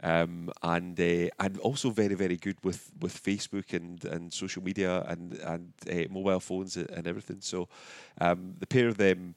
Um, 0.00 0.52
and 0.62 0.98
uh, 1.00 1.28
and 1.40 1.58
also 1.58 1.90
very 1.90 2.14
very 2.14 2.36
good 2.36 2.56
with, 2.62 2.92
with 3.00 3.20
Facebook 3.20 3.72
and, 3.72 4.04
and 4.04 4.32
social 4.32 4.62
media 4.62 5.04
and 5.08 5.32
and 5.32 5.72
uh, 5.90 6.12
mobile 6.12 6.38
phones 6.38 6.76
and 6.76 7.04
everything. 7.04 7.38
So 7.40 7.68
um, 8.20 8.54
the 8.60 8.66
pair 8.68 8.86
of 8.86 8.96
them 8.96 9.34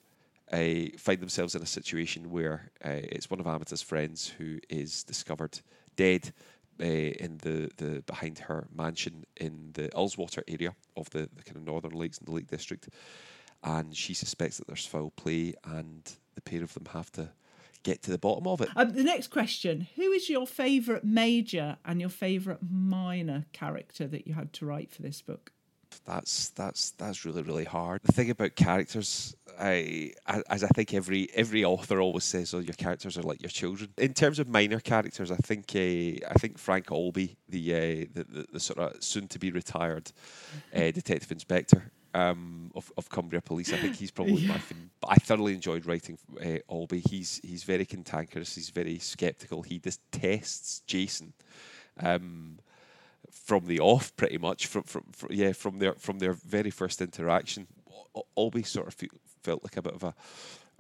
uh, 0.52 0.86
find 0.98 1.20
themselves 1.20 1.56
in 1.56 1.64
a 1.64 1.66
situation 1.66 2.30
where 2.30 2.70
uh, 2.86 2.90
it's 2.90 3.30
one 3.30 3.40
of 3.40 3.48
Amita's 3.48 3.82
friends 3.82 4.28
who 4.38 4.60
is 4.70 5.04
discovered 5.04 5.60
dead 6.02 6.34
uh, 6.82 6.86
in 6.86 7.38
the, 7.44 7.70
the 7.78 8.02
behind 8.08 8.40
her 8.40 8.68
mansion 8.76 9.24
in 9.38 9.70
the 9.74 9.88
Ullswater 9.90 10.42
area 10.48 10.74
of 10.98 11.08
the, 11.12 11.30
the 11.36 11.44
kind 11.44 11.58
of 11.58 11.64
northern 11.64 11.92
lakes 11.92 12.18
in 12.18 12.26
the 12.26 12.32
Lake 12.32 12.48
District, 12.48 12.90
and 13.64 13.96
she 13.96 14.16
suspects 14.16 14.58
that 14.58 14.66
there's 14.66 14.86
foul 14.86 15.12
play, 15.12 15.54
and 15.64 16.12
the 16.34 16.42
pair 16.42 16.64
of 16.64 16.74
them 16.74 16.88
have 16.92 17.12
to 17.12 17.30
get 17.84 18.02
to 18.04 18.12
the 18.12 18.18
bottom 18.18 18.48
of 18.48 18.62
it. 18.62 18.70
Um, 18.76 18.94
the 18.94 19.04
next 19.04 19.28
question 19.28 19.88
Who 19.96 20.12
is 20.12 20.28
your 20.28 20.48
favourite 20.48 21.04
major 21.04 21.78
and 21.86 22.00
your 22.00 22.10
favourite 22.10 22.60
minor 22.68 23.46
character 23.52 24.08
that 24.08 24.26
you 24.26 24.34
had 24.34 24.52
to 24.54 24.66
write 24.66 24.92
for 24.92 25.04
this 25.04 25.22
book? 25.22 25.52
That's 26.06 26.50
that's 26.50 26.92
that's 26.92 27.26
really 27.26 27.44
really 27.44 27.64
hard. 27.64 28.02
The 28.04 28.12
thing 28.12 28.30
about 28.30 28.56
characters, 28.56 29.36
I 29.60 30.14
as 30.50 30.64
I 30.64 30.68
think 30.68 30.94
every 30.94 31.30
every 31.34 31.64
author 31.64 32.00
always 32.00 32.24
says, 32.24 32.54
oh, 32.54 32.60
your 32.60 32.74
characters 32.74 33.18
are 33.18 33.24
like 33.24 33.42
your 33.42 33.50
children. 33.50 33.92
In 33.98 34.14
terms 34.14 34.40
of 34.40 34.48
minor 34.48 34.80
characters, 34.80 35.32
I 35.32 35.36
think 35.38 35.72
uh, 35.76 36.28
I 36.30 36.34
think 36.40 36.58
Frank 36.58 36.92
Albee, 36.92 37.38
the, 37.48 37.76
uh, 37.76 37.78
the, 38.14 38.26
the 38.30 38.46
the 38.54 38.60
sort 38.60 38.80
of 38.80 39.04
soon 39.04 39.28
to 39.30 39.40
be 39.40 39.52
retired 39.52 40.12
uh, 40.76 40.80
detective 40.92 41.32
inspector. 41.32 41.92
Um, 42.14 42.72
of, 42.76 42.92
of 42.98 43.08
Cumbria 43.08 43.40
Police, 43.40 43.72
I 43.72 43.78
think 43.78 43.96
he's 43.96 44.12
probably 44.12 44.46
my. 44.46 44.58
Fin- 44.58 44.90
I 45.08 45.16
thoroughly 45.16 45.54
enjoyed 45.54 45.86
writing 45.86 46.18
uh, 46.44 46.58
Albee. 46.70 47.04
He's 47.10 47.40
he's 47.42 47.64
very 47.64 47.86
cantankerous. 47.86 48.54
He's 48.54 48.70
very 48.70 49.00
skeptical. 49.00 49.62
He 49.62 49.80
detests 49.80 50.82
Jason. 50.88 51.32
Um, 51.98 52.60
from 53.32 53.66
the 53.66 53.80
off, 53.80 54.16
pretty 54.16 54.38
much 54.38 54.68
from, 54.68 54.84
from, 54.84 55.04
from 55.12 55.30
yeah 55.32 55.54
from 55.54 55.80
their 55.80 55.94
from 55.94 56.20
their 56.20 56.34
very 56.34 56.70
first 56.70 57.02
interaction, 57.02 57.68
always 58.36 58.70
sort 58.70 58.88
of 58.88 58.96
felt 59.44 59.64
like 59.64 59.78
a 59.78 59.82
bit 59.82 59.94
of 59.94 60.04
a 60.04 60.14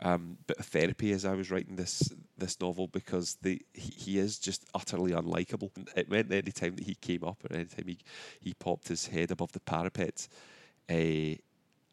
um, 0.03 0.37
bit 0.47 0.57
of 0.57 0.65
therapy 0.65 1.11
as 1.11 1.25
I 1.25 1.33
was 1.33 1.51
writing 1.51 1.75
this 1.75 2.11
this 2.37 2.59
novel 2.59 2.87
because 2.87 3.37
the 3.41 3.61
he, 3.73 3.91
he 3.91 4.19
is 4.19 4.39
just 4.39 4.65
utterly 4.73 5.11
unlikable. 5.11 5.69
It 5.95 6.09
meant 6.09 6.31
any 6.31 6.51
time 6.51 6.75
that 6.75 6.85
he 6.85 6.95
came 6.95 7.23
up 7.23 7.43
or 7.43 7.55
any 7.55 7.65
time 7.65 7.87
he 7.87 7.99
he 8.39 8.53
popped 8.53 8.87
his 8.87 9.07
head 9.07 9.31
above 9.31 9.51
the 9.51 9.59
parapet, 9.59 10.27
uh, 10.89 11.37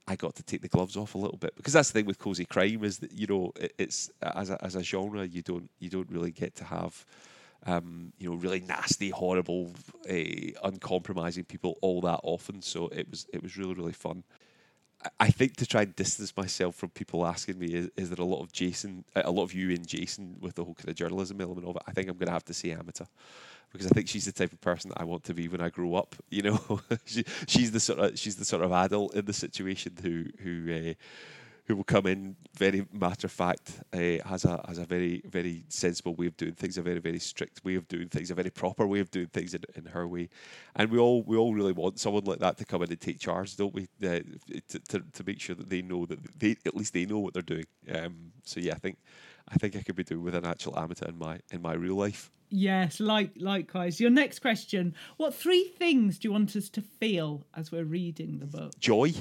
I 0.09 0.17
got 0.17 0.35
to 0.37 0.43
take 0.43 0.63
the 0.63 0.69
gloves 0.69 0.97
off 0.97 1.15
a 1.15 1.19
little 1.19 1.37
bit 1.37 1.55
because 1.55 1.75
that's 1.75 1.91
the 1.91 1.99
thing 1.99 2.07
with 2.07 2.19
cozy 2.19 2.47
crime 2.47 2.83
is 2.83 2.99
that 3.01 3.13
you 3.13 3.27
know 3.27 3.53
it, 3.57 3.75
it's 3.77 4.11
as 4.23 4.49
a, 4.49 4.65
as 4.65 4.75
a 4.75 4.83
genre 4.83 5.27
you 5.27 5.43
don't 5.43 5.71
you 5.79 5.91
don't 5.91 6.11
really 6.11 6.31
get 6.31 6.55
to 6.57 6.65
have 6.65 7.05
um, 7.69 8.13
you 8.19 8.31
know 8.31 8.37
really 8.37 8.61
nasty, 8.61 9.11
horrible, 9.11 9.73
uh, 10.11 10.15
uncompromising 10.65 11.45
people 11.45 11.79
all 11.83 12.01
that 12.03 12.21
often. 12.23 12.63
So 12.63 12.89
it 12.89 13.11
was 13.11 13.27
it 13.33 13.43
was 13.43 13.57
really 13.57 13.75
really 13.75 13.93
fun. 13.93 14.25
I- 15.21 15.31
think 15.31 15.57
to 15.57 15.67
try 15.67 15.83
and 15.83 15.95
distance 15.95 16.37
myself 16.37 16.75
from 16.75 16.89
people 16.91 17.25
asking 17.25 17.59
me, 17.59 17.67
is, 17.67 17.89
is 17.97 18.11
there 18.11 18.25
a 18.25 18.29
lot 18.29 18.43
of 18.43 18.53
Jason, 18.53 19.05
a 19.15 19.31
lot 19.31 19.45
of 19.45 19.55
you 19.55 19.71
in 19.71 19.87
Jason 19.87 20.37
with 20.41 20.57
the 20.57 20.65
whole 20.65 20.75
kind 20.75 20.89
of 20.89 20.97
journalism 20.97 21.41
element 21.41 21.69
of 21.69 21.77
it? 21.77 21.83
I 21.87 21.93
think 21.93 22.09
I'm 22.09 22.17
going 22.17 22.27
to 22.27 22.33
have 22.33 22.45
to 22.47 22.55
say 22.55 22.71
Amita 22.73 23.07
because 23.73 23.87
I 23.87 23.91
think 23.91 24.09
she's 24.09 24.25
the 24.25 24.33
type 24.33 24.53
of 24.53 24.61
person 24.61 24.89
that 24.91 25.01
I 25.01 25.05
want 25.05 25.25
to 25.25 25.35
be 25.35 25.47
when 25.49 25.61
I 25.61 25.69
grow 25.69 25.95
up. 25.95 26.17
You 26.31 26.43
know, 26.43 26.81
she, 27.05 27.25
she's 27.47 27.71
the 27.71 27.81
sort 27.81 27.99
of 28.01 28.19
she's 28.19 28.37
the 28.37 28.45
sort 28.45 28.63
of 28.63 28.73
adult 28.73 29.15
in 29.15 29.25
the 29.25 29.33
situation 29.33 29.93
who 30.03 30.25
who 30.43 30.73
uh, 30.91 30.95
who 31.69 31.77
will 31.77 31.85
come 31.85 32.07
in 32.07 32.35
very 32.57 32.87
matter 32.93 33.27
of 33.27 33.33
fact, 33.33 33.81
uh, 33.93 34.27
has 34.27 34.45
a 34.47 34.65
has 34.67 34.79
a 34.79 34.87
very 34.87 35.23
very 35.27 35.65
sensible 35.69 36.15
way 36.15 36.27
of 36.27 36.37
doing 36.37 36.55
things, 36.55 36.79
a 36.79 36.83
very 36.83 36.99
very 36.99 37.19
strict 37.19 37.63
way 37.63 37.75
of 37.75 37.87
doing 37.89 38.09
things, 38.09 38.31
a 38.31 38.35
very 38.35 38.51
proper 38.51 38.87
way 38.87 39.01
of 39.01 39.11
doing 39.11 39.27
things 39.27 39.55
in, 39.55 39.63
in 39.77 39.85
her 39.85 40.09
way, 40.09 40.31
and 40.75 40.91
we 40.91 40.99
all 40.99 41.23
we 41.23 41.37
all 41.37 41.55
really 41.55 41.73
want 41.73 42.01
someone 42.01 42.25
like 42.25 42.39
that 42.39 42.57
to 42.57 42.65
come 42.65 42.83
in 42.83 42.91
and 42.91 43.01
take 43.01 43.21
charge, 43.21 43.55
don't 43.57 43.75
we? 43.75 43.87
Uh, 44.03 44.21
to, 44.69 44.79
to 44.89 45.03
to 45.13 45.25
make 45.25 45.41
sure 45.41 45.55
that 45.55 45.69
they 45.69 45.83
know 45.83 46.07
that 46.07 46.19
they 46.39 46.57
at 46.65 46.75
least 46.75 46.95
they 46.95 47.05
know 47.05 47.19
what 47.19 47.35
they're 47.35 47.43
doing. 47.43 47.67
Um, 47.95 48.33
so 48.45 48.61
yeah, 48.61 48.73
I 48.73 48.79
think 48.79 48.97
I 49.49 49.57
think 49.57 49.77
I 49.77 49.83
could 49.83 49.97
be 49.97 50.05
doing 50.05 50.25
with 50.25 50.35
an 50.35 50.47
actual 50.47 50.79
amateur 50.79 51.07
in 51.07 51.19
my 51.19 51.41
in 51.53 51.61
my 51.61 51.75
real 51.75 51.97
life. 51.97 52.31
Yes, 52.49 52.99
like 52.99 53.33
likewise. 53.37 54.01
Your 54.01 54.11
next 54.11 54.39
question: 54.39 54.95
What 55.19 55.35
three 55.35 55.65
things 55.65 56.19
do 56.19 56.29
you 56.29 56.33
want 56.33 56.57
us 56.57 56.71
to 56.71 56.81
feel 56.81 57.47
as 57.55 57.71
we're 57.71 57.85
reading 57.85 58.39
the 58.39 58.47
book? 58.47 58.73
joy 58.81 59.13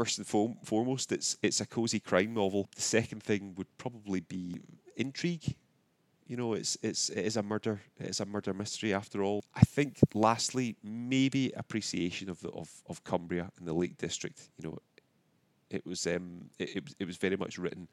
first 0.00 0.18
and 0.18 0.26
fo- 0.26 0.56
foremost 0.64 1.12
it's 1.12 1.36
it's 1.42 1.60
a 1.60 1.66
cozy 1.66 2.00
crime 2.00 2.32
novel. 2.32 2.68
The 2.74 2.82
second 2.98 3.22
thing 3.22 3.54
would 3.56 3.70
probably 3.76 4.20
be 4.20 4.56
intrigue. 4.96 5.56
You 6.26 6.36
know 6.36 6.54
it's 6.54 6.78
it's 6.82 7.10
it 7.10 7.24
is 7.30 7.36
a 7.36 7.42
murder 7.42 7.80
it 7.98 8.06
is 8.06 8.20
a 8.20 8.24
murder 8.24 8.54
mystery 8.54 8.94
after 8.94 9.22
all. 9.22 9.44
I 9.54 9.64
think 9.76 9.98
lastly 10.14 10.76
maybe 10.82 11.52
appreciation 11.54 12.30
of 12.30 12.40
the 12.40 12.50
of, 12.50 12.68
of 12.86 13.04
cumbria 13.04 13.50
and 13.58 13.68
the 13.68 13.74
lake 13.74 13.98
district. 13.98 14.48
You 14.56 14.62
know 14.68 14.78
it 15.70 15.84
was 15.84 16.06
um 16.06 16.26
it, 16.58 16.68
it 16.76 16.84
it 17.00 17.06
was 17.06 17.18
very 17.18 17.36
much 17.36 17.58
written 17.58 17.88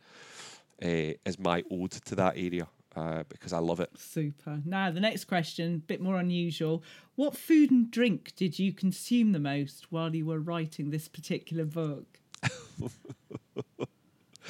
uh, 0.87 1.13
as 1.25 1.37
my 1.37 1.63
ode 1.69 1.91
to 1.91 2.15
that 2.15 2.33
area 2.37 2.67
uh, 2.97 3.23
because 3.29 3.53
I 3.53 3.59
love 3.59 3.79
it. 3.79 3.89
Super. 3.97 4.59
Now, 4.65 4.89
the 4.91 4.99
next 4.99 5.25
question, 5.25 5.75
a 5.75 5.77
bit 5.77 6.01
more 6.01 6.17
unusual. 6.17 6.83
What 7.15 7.37
food 7.37 7.69
and 7.71 7.91
drink 7.91 8.33
did 8.35 8.57
you 8.59 8.73
consume 8.73 9.31
the 9.31 9.39
most 9.39 9.91
while 9.91 10.15
you 10.15 10.25
were 10.25 10.39
writing 10.39 10.89
this 10.89 11.07
particular 11.07 11.65
book? 11.65 12.19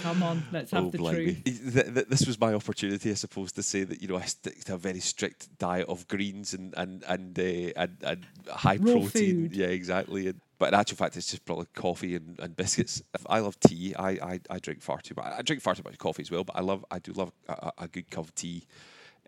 Come 0.04 0.22
on, 0.22 0.44
let's 0.52 0.70
have 0.72 0.86
Oh, 0.86 0.90
the 0.92 0.98
blimey. 1.00 1.42
truth. 1.42 1.44
Th- 1.74 1.94
th- 1.94 2.08
This 2.08 2.28
was 2.28 2.40
my 2.40 2.54
opportunity, 2.54 3.10
I 3.10 3.16
suppose, 3.16 3.52
to 3.54 3.64
say 3.64 3.84
that 3.84 4.00
you 4.00 4.08
know 4.08 4.18
I 4.18 4.26
stick 4.26 4.64
to 4.66 4.76
a 4.76 4.78
very 4.78 5.00
strict 5.00 5.58
diet 5.58 5.88
of 5.90 6.08
greens 6.08 6.54
and 6.54 6.72
and 6.78 7.04
and 7.08 7.38
uh, 7.40 7.72
and, 7.76 7.98
and 8.04 8.26
high 8.48 8.76
Raw 8.78 8.92
protein. 8.94 9.10
food. 9.50 9.56
Yeah, 9.56 9.68
exactly. 9.68 10.28
And, 10.28 10.40
but 10.60 10.70
in 10.70 10.74
actual 10.80 10.98
fact, 10.98 11.16
it's 11.18 11.30
just 11.30 11.46
probably 11.46 11.68
coffee 11.76 12.16
and, 12.16 12.40
and 12.40 12.56
biscuits. 12.56 13.02
I 13.28 13.40
love 13.40 13.60
tea. 13.60 13.94
I, 13.96 14.10
I, 14.10 14.40
I 14.50 14.60
drink 14.60 14.82
far 14.82 15.00
too 15.02 15.14
much. 15.16 15.26
I 15.38 15.42
drink 15.42 15.62
far 15.62 15.76
too 15.76 15.84
much 15.86 15.98
coffee 15.98 16.24
as 16.24 16.32
well. 16.32 16.44
But 16.44 16.56
I 16.58 16.62
love 16.62 16.84
I 16.92 17.00
do 17.00 17.12
love 17.14 17.32
a, 17.48 17.54
a- 17.54 17.74
a 17.84 17.88
good 17.88 18.10
cup 18.10 18.26
of 18.26 18.36
tea. 18.36 18.66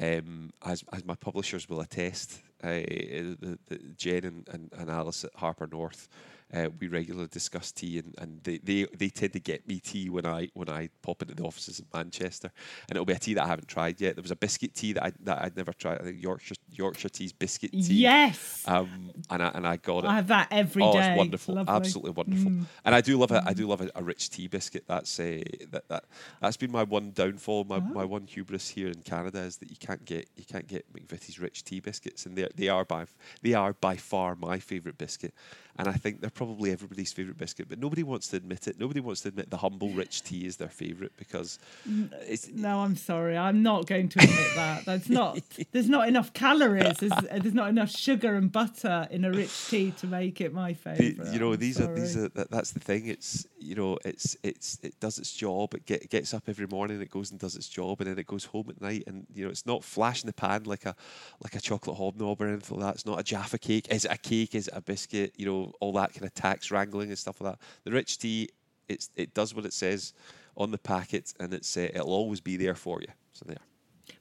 Um, 0.01 0.51
as 0.65 0.84
as 0.93 1.03
my 1.05 1.15
publishers 1.15 1.67
will 1.67 1.82
attest, 1.82 2.41
uh, 2.63 2.69
the, 2.69 3.59
the 3.67 3.77
Jen 3.97 4.23
and, 4.25 4.47
and, 4.51 4.69
and 4.77 4.89
Alice 4.89 5.25
at 5.25 5.32
Harper 5.36 5.67
North, 5.67 6.07
uh, 6.54 6.70
we 6.80 6.88
regularly 6.88 7.28
discuss 7.28 7.72
tea, 7.72 8.00
and, 8.00 8.16
and 8.18 8.43
they, 8.43 8.58
they, 8.58 8.86
they 8.97 9.10
tend 9.10 9.34
to 9.34 9.39
get 9.39 9.68
me 9.68 9.80
tea 9.80 10.10
when 10.10 10.26
I 10.26 10.50
when 10.54 10.70
I 10.70 10.89
pop 11.02 11.22
into 11.22 11.36
the 11.36 11.43
offices 11.43 11.80
in 11.80 11.86
Manchester, 11.93 12.52
and 12.88 12.95
it'll 12.95 13.06
be 13.06 13.14
a 13.14 13.20
tea 13.20 13.36
that 13.36 13.43
I 13.43 13.47
haven't 13.47 13.68
tried 13.68 14.02
yet. 14.02 14.16
There 14.16 14.22
was 14.24 14.32
a 14.32 14.36
biscuit 14.36 14.74
tea 14.74 14.93
that 14.93 15.04
I 15.04 15.12
that 15.22 15.43
I'd 15.43 15.56
never 15.56 15.74
tried. 15.74 16.02
I 16.02 16.04
think 16.06 16.22
Yorkshire 16.22 16.56
Yorkshire 16.72 17.10
tea's 17.10 17.34
biscuit 17.34 17.72
tea. 17.72 17.80
Yes. 17.80 18.64
Um, 18.66 19.12
and 19.30 19.43
I 19.43 19.52
and 19.54 19.68
I 19.68 19.78
got 19.78 20.06
it. 20.06 20.08
I 20.08 20.16
have 20.16 20.28
that 20.28 20.47
every 20.50 20.82
oh, 20.82 20.93
day. 20.93 21.10
it's 21.10 21.18
wonderful, 21.18 21.56
Lovely. 21.56 21.72
Mm. 21.72 21.76
absolutely 21.76 22.12
wonderful. 22.12 22.52
And 22.84 22.95
I 22.95 23.02
do 23.02 23.18
love 23.18 23.32
it. 23.32 23.43
I 23.45 23.54
do 23.54 23.68
love 23.68 23.82
a, 23.82 23.91
a 23.95 24.04
rich 24.04 24.30
tea 24.32 24.47
biscuit. 24.47 24.86
That's 24.88 25.20
uh, 25.20 25.41
that 25.70 25.88
that 25.89 26.06
that's 26.41 26.58
been 26.58 26.72
my 26.72 26.84
one 26.84 27.12
downfall. 27.12 27.66
My, 27.66 27.80
my 27.80 28.06
one 28.06 28.26
hubris 28.26 28.70
here 28.70 28.88
in 28.88 29.02
Canada 29.02 29.39
is 29.39 29.58
that 29.58 29.70
you 29.70 29.78
can't 29.78 30.04
get 30.06 30.28
you 30.36 30.45
can't 30.45 30.68
get 30.68 30.91
McVitie's 30.93 31.39
rich 31.39 31.64
tea 31.64 31.80
biscuits, 31.80 32.26
and 32.26 32.36
they 32.36 32.47
they 32.56 32.70
are 32.70 32.86
by 32.86 33.06
they 33.43 33.54
are 33.54 33.74
by 33.74 33.95
far 33.97 34.36
my 34.36 34.58
favourite 34.58 34.97
biscuit. 34.97 35.34
And 35.80 35.88
I 35.88 35.93
think 35.93 36.19
they're 36.19 36.30
probably 36.30 36.73
everybody's 36.73 37.13
favourite 37.13 37.38
biscuit, 37.38 37.69
but 37.69 37.80
nobody 37.80 38.03
wants 38.03 38.27
to 38.27 38.36
admit 38.36 38.67
it. 38.67 38.77
Nobody 38.77 38.99
wants 38.99 39.21
to 39.21 39.30
admit 39.30 39.49
the 39.49 39.55
humble 39.55 39.89
rich 39.91 40.23
tea 40.23 40.45
is 40.45 40.57
their 40.57 40.67
favourite 40.67 41.13
because 41.15 41.57
mm, 41.89 42.11
it's 42.27 42.49
No, 42.49 42.82
I'm 42.82 42.97
sorry. 42.97 43.38
I'm 43.38 43.63
not 43.63 43.88
going 43.88 44.09
to 44.09 44.19
admit 44.19 44.55
that. 44.55 44.84
That's 44.84 45.07
not. 45.07 45.39
There's 45.71 45.88
not 45.88 46.09
enough 46.09 46.34
calories. 46.34 46.97
There's, 46.97 47.13
uh, 47.13 47.39
there's 47.41 47.53
not 47.53 47.69
enough 47.69 47.91
sugar 47.91 48.36
and 48.36 48.51
butter 48.51 49.07
in 49.09 49.23
a 49.23 49.32
rich 49.32 49.69
tea 49.69 49.91
to 49.99 50.07
make 50.07 50.41
it 50.41 50.53
my 50.53 50.73
favourite. 50.73 51.34
you 51.34 51.39
know 51.39 51.53
I'm 51.53 51.59
these 51.59 51.80
are 51.80 51.93
these 51.93 52.17
are 52.17 52.27
that, 52.30 52.51
that's 52.51 52.71
the 52.71 52.80
thing 52.80 53.07
it's 53.07 53.47
you 53.57 53.75
know 53.75 53.97
it's 54.03 54.36
it's 54.43 54.80
it 54.84 54.99
does 54.99 55.17
its 55.17 55.34
job 55.34 55.73
it 55.73 55.86
get, 55.86 56.09
gets 56.09 56.34
up 56.34 56.43
every 56.47 56.67
morning 56.67 56.99
it 57.01 57.09
goes 57.09 57.32
and 57.32 57.39
does 57.39 57.55
its 57.55 57.69
job 57.69 58.01
and 58.01 58.09
then 58.09 58.19
it 58.19 58.27
goes 58.27 58.45
home 58.45 58.65
at 58.69 58.82
night 58.82 59.03
and 59.07 59.25
you 59.34 59.45
know 59.45 59.49
it's 59.49 59.65
not 59.65 59.84
flash 59.84 60.23
in 60.23 60.27
the 60.27 60.34
pan 60.34 60.63
like 60.63 60.86
a 60.86 60.95
like 61.41 61.55
a 61.55 61.61
chocolate 61.61 61.97
hobnob 61.97 62.41
or 62.41 62.47
anything 62.47 62.77
like 62.77 62.88
that 62.88 62.95
it's 62.95 63.05
not 63.05 63.19
a 63.19 63.23
jaffa 63.23 63.57
cake 63.57 63.88
is 63.89 64.05
it 64.05 64.11
a 64.11 64.17
cake 64.17 64.55
is 64.55 64.67
it 64.67 64.73
a 64.75 64.82
biscuit 64.82 65.34
you 65.38 65.45
know 65.45 65.68
all 65.80 65.93
that 65.93 66.13
kind 66.13 66.26
of 66.26 66.34
tax 66.34 66.72
wrangling 66.72 67.09
and 67.09 67.17
stuff 67.17 67.39
like 67.41 67.53
that 67.53 67.59
the 67.84 67.91
rich 67.91 68.17
tea 68.17 68.49
it's 68.88 69.09
it 69.15 69.34
does 69.34 69.53
what 69.53 69.65
it 69.65 69.74
says 69.74 70.13
on 70.57 70.72
the 70.72 70.78
packet 70.78 71.34
and 71.39 71.53
it's 71.53 71.78
uh, 71.78 71.82
it'll 71.93 72.13
always 72.13 72.41
be 72.41 72.57
there 72.57 72.76
for 72.76 73.01
you 73.01 73.07
so 73.34 73.45
there 73.47 73.57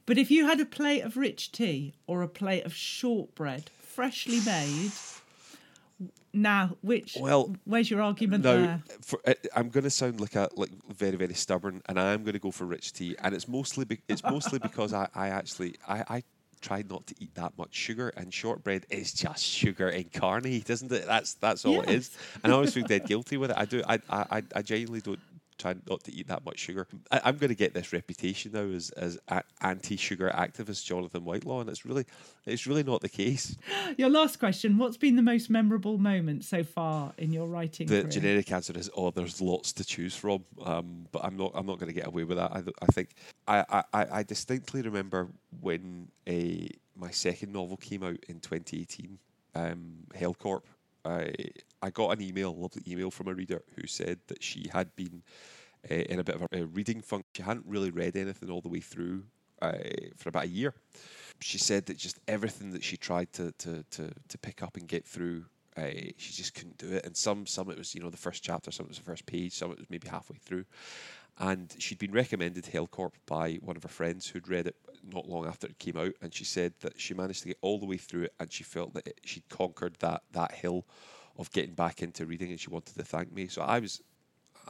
But 0.05 0.17
if 0.17 0.29
you 0.31 0.45
had 0.45 0.59
a 0.59 0.65
plate 0.65 1.01
of 1.01 1.17
rich 1.17 1.51
tea 1.51 1.93
or 2.07 2.21
a 2.21 2.27
plate 2.27 2.63
of 2.65 2.73
shortbread, 2.73 3.69
freshly 3.79 4.39
made, 4.45 4.91
now 6.33 6.77
which? 6.81 7.17
Well, 7.19 7.55
where's 7.65 7.89
your 7.89 8.01
argument 8.01 8.43
Now, 8.43 8.53
there? 8.53 8.83
for, 9.01 9.19
uh, 9.25 9.33
I'm 9.55 9.69
going 9.69 9.83
to 9.83 9.89
sound 9.89 10.19
like 10.21 10.35
a 10.35 10.47
like 10.55 10.69
very 10.87 11.17
very 11.17 11.33
stubborn, 11.33 11.81
and 11.87 11.99
I 11.99 12.13
am 12.13 12.23
going 12.23 12.33
to 12.33 12.39
go 12.39 12.51
for 12.51 12.65
rich 12.65 12.93
tea, 12.93 13.15
and 13.23 13.33
it's 13.35 13.47
mostly 13.47 13.85
be, 13.85 13.99
it's 14.07 14.23
mostly 14.23 14.59
because 14.59 14.93
I, 14.93 15.07
I 15.15 15.29
actually 15.29 15.75
I, 15.87 16.03
I 16.07 16.23
try 16.61 16.83
not 16.89 17.05
to 17.07 17.15
eat 17.19 17.33
that 17.35 17.57
much 17.57 17.73
sugar, 17.73 18.09
and 18.17 18.33
shortbread 18.33 18.85
is 18.89 19.13
just 19.13 19.43
sugar 19.43 19.89
incarnate, 19.89 20.69
isn't 20.69 20.91
it? 20.91 21.05
That's 21.05 21.33
that's 21.35 21.65
all 21.65 21.81
it 21.81 21.89
is, 21.89 22.17
and 22.43 22.51
I 22.51 22.55
always 22.55 22.73
feel 22.73 22.85
dead 22.85 23.05
guilty 23.05 23.37
with 23.37 23.51
it. 23.51 23.57
I 23.57 23.65
do 23.65 23.81
I 23.87 23.95
I, 24.09 24.25
I- 24.37 24.43
I 24.55 24.61
genuinely 24.61 25.01
don't 25.01 25.19
try 25.59 25.75
not 25.87 26.03
to 26.05 26.13
eat 26.13 26.27
that 26.27 26.43
much 26.45 26.57
sugar. 26.57 26.87
I, 27.11 27.21
I'm 27.25 27.37
going 27.37 27.49
to 27.49 27.55
get 27.55 27.73
this 27.73 27.93
reputation 27.93 28.53
now 28.53 28.61
as 28.61 28.89
as 28.91 29.19
a, 29.27 29.43
anti-sugar 29.61 30.31
activist 30.33 30.85
Jonathan 30.85 31.23
Whitelaw, 31.25 31.61
and 31.61 31.69
it's 31.69 31.85
really 31.85 32.05
it's 32.45 32.65
really 32.65 32.83
not 32.83 33.01
the 33.01 33.09
case. 33.09 33.55
Your 33.97 34.09
last 34.09 34.39
question: 34.39 34.77
What's 34.77 34.97
been 34.97 35.15
the 35.15 35.21
most 35.21 35.49
memorable 35.49 35.97
moment 35.97 36.45
so 36.45 36.63
far 36.63 37.13
in 37.17 37.31
your 37.31 37.47
writing 37.47 37.87
The 37.87 38.01
career? 38.01 38.11
generic 38.11 38.51
answer 38.51 38.77
is, 38.77 38.89
oh, 38.95 39.11
there's 39.11 39.41
lots 39.41 39.73
to 39.73 39.85
choose 39.85 40.15
from. 40.15 40.45
Um, 40.63 41.07
but 41.11 41.23
I'm 41.23 41.37
not. 41.37 41.51
I'm 41.53 41.65
not 41.65 41.79
going 41.79 41.93
to 41.93 41.99
get 41.99 42.07
away 42.07 42.23
with 42.23 42.37
that. 42.37 42.51
I, 42.51 42.63
I 42.81 42.85
think 42.87 43.09
I, 43.47 43.65
I, 43.69 43.83
I 43.93 44.07
I 44.19 44.23
distinctly 44.23 44.81
remember 44.81 45.27
when 45.61 46.07
a 46.27 46.69
my 46.95 47.11
second 47.11 47.53
novel 47.53 47.77
came 47.77 48.03
out 48.03 48.17
in 48.27 48.39
2018, 48.39 49.17
um, 49.55 49.93
Hellcorp. 50.13 50.61
I 51.05 51.31
I 51.81 51.89
got 51.89 52.11
an 52.11 52.21
email, 52.21 52.55
lovely 52.55 52.83
email 52.87 53.11
from 53.11 53.27
a 53.27 53.33
reader 53.33 53.61
who 53.75 53.87
said 53.87 54.19
that 54.27 54.43
she 54.43 54.69
had 54.71 54.95
been 54.95 55.23
uh, 55.89 55.93
in 55.93 56.19
a 56.19 56.23
bit 56.23 56.35
of 56.35 56.41
a, 56.41 56.61
a 56.61 56.65
reading 56.65 57.01
funk. 57.01 57.25
She 57.33 57.43
hadn't 57.43 57.65
really 57.65 57.91
read 57.91 58.15
anything 58.15 58.49
all 58.49 58.61
the 58.61 58.69
way 58.69 58.81
through 58.81 59.23
uh, 59.61 59.73
for 60.17 60.29
about 60.29 60.45
a 60.45 60.49
year. 60.49 60.73
She 61.41 61.57
said 61.57 61.85
that 61.85 61.97
just 61.97 62.19
everything 62.27 62.71
that 62.71 62.83
she 62.83 62.97
tried 62.97 63.31
to 63.33 63.51
to 63.53 63.83
to, 63.91 64.11
to 64.27 64.37
pick 64.37 64.61
up 64.61 64.77
and 64.77 64.87
get 64.87 65.05
through 65.05 65.45
uh, 65.77 66.11
she 66.17 66.33
just 66.33 66.53
couldn't 66.53 66.77
do 66.77 66.91
it. 66.91 67.05
And 67.05 67.15
some 67.15 67.45
some 67.45 67.69
it 67.69 67.77
was 67.77 67.95
you 67.95 68.01
know 68.01 68.09
the 68.09 68.17
first 68.17 68.43
chapter, 68.43 68.71
some 68.71 68.85
it 68.85 68.89
was 68.89 68.97
the 68.97 69.03
first 69.03 69.25
page, 69.25 69.53
some 69.53 69.71
it 69.71 69.77
was 69.77 69.89
maybe 69.89 70.07
halfway 70.07 70.37
through. 70.37 70.65
And 71.39 71.73
she'd 71.79 71.99
been 71.99 72.11
recommended 72.11 72.65
Hellcorp 72.65 73.13
by 73.25 73.55
one 73.61 73.77
of 73.77 73.83
her 73.83 73.89
friends 73.89 74.27
who'd 74.27 74.49
read 74.49 74.67
it 74.67 74.75
not 75.09 75.27
long 75.27 75.45
after 75.47 75.67
it 75.67 75.79
came 75.79 75.97
out, 75.97 76.13
and 76.21 76.33
she 76.33 76.43
said 76.43 76.73
that 76.81 76.99
she 76.99 77.13
managed 77.13 77.43
to 77.43 77.47
get 77.47 77.57
all 77.61 77.79
the 77.79 77.85
way 77.85 77.97
through 77.97 78.23
it, 78.23 78.33
and 78.39 78.51
she 78.51 78.63
felt 78.63 78.93
that 78.93 79.07
it, 79.07 79.21
she'd 79.23 79.47
conquered 79.49 79.95
that 79.99 80.23
that 80.33 80.51
hill 80.51 80.85
of 81.37 81.51
getting 81.51 81.73
back 81.73 82.01
into 82.01 82.25
reading, 82.25 82.49
and 82.49 82.59
she 82.59 82.69
wanted 82.69 82.95
to 82.95 83.03
thank 83.03 83.31
me. 83.31 83.47
So 83.47 83.61
I 83.61 83.79
was 83.79 84.01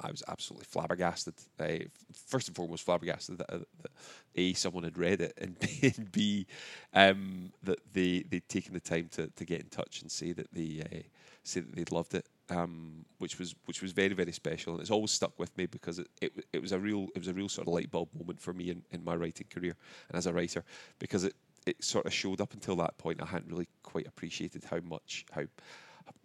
I 0.01 0.11
was 0.11 0.24
absolutely 0.28 0.65
flabbergasted. 0.65 1.34
Uh, 1.59 1.86
first 2.13 2.47
and 2.47 2.55
foremost, 2.55 2.84
flabbergasted 2.84 3.39
that, 3.39 3.53
uh, 3.53 3.59
that 3.82 3.91
a 4.36 4.53
someone 4.53 4.84
had 4.84 4.97
read 4.97 5.22
it, 5.22 5.34
and 5.38 5.57
b, 5.82 5.93
and 5.97 6.11
b 6.11 6.47
um, 6.93 7.51
that 7.63 7.80
they 7.93 8.24
they'd 8.30 8.47
taken 8.47 8.74
the 8.74 8.80
time 8.80 9.09
to, 9.13 9.28
to 9.28 9.45
get 9.45 9.61
in 9.61 9.70
touch 9.70 10.01
and 10.01 10.11
say 10.11 10.32
that 10.34 10.53
they 10.53 10.84
uh, 10.86 10.99
say 11.43 11.59
that 11.61 11.76
they'd 11.76 11.91
loved 11.91 12.13
it, 12.13 12.26
um, 12.49 13.05
which 13.19 13.39
was 13.39 13.55
which 13.65 13.81
was 13.81 13.91
very 13.91 14.13
very 14.13 14.31
special, 14.31 14.73
and 14.73 14.81
it's 14.81 14.91
always 14.91 15.11
stuck 15.11 15.37
with 15.37 15.55
me 15.57 15.65
because 15.65 15.99
it, 15.99 16.07
it 16.21 16.45
it 16.53 16.61
was 16.61 16.71
a 16.71 16.79
real 16.79 17.07
it 17.15 17.19
was 17.19 17.27
a 17.27 17.33
real 17.33 17.49
sort 17.49 17.67
of 17.67 17.73
light 17.73 17.91
bulb 17.91 18.09
moment 18.13 18.39
for 18.39 18.53
me 18.53 18.69
in, 18.69 18.83
in 18.91 19.03
my 19.03 19.15
writing 19.15 19.47
career 19.49 19.75
and 20.09 20.17
as 20.17 20.25
a 20.25 20.33
writer 20.33 20.63
because 20.99 21.23
it 21.23 21.35
it 21.65 21.83
sort 21.83 22.05
of 22.05 22.13
showed 22.13 22.41
up 22.41 22.53
until 22.53 22.75
that 22.77 22.97
point. 22.97 23.21
I 23.21 23.25
hadn't 23.25 23.51
really 23.51 23.67
quite 23.83 24.07
appreciated 24.07 24.63
how 24.63 24.79
much 24.79 25.25
how 25.31 25.43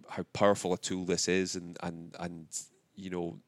how 0.08 0.22
powerful 0.32 0.72
a 0.72 0.78
tool 0.78 1.04
this 1.04 1.28
is 1.28 1.56
and 1.56 1.78
and 1.82 2.14
and 2.18 2.46
you 2.96 3.10
know 3.10 3.38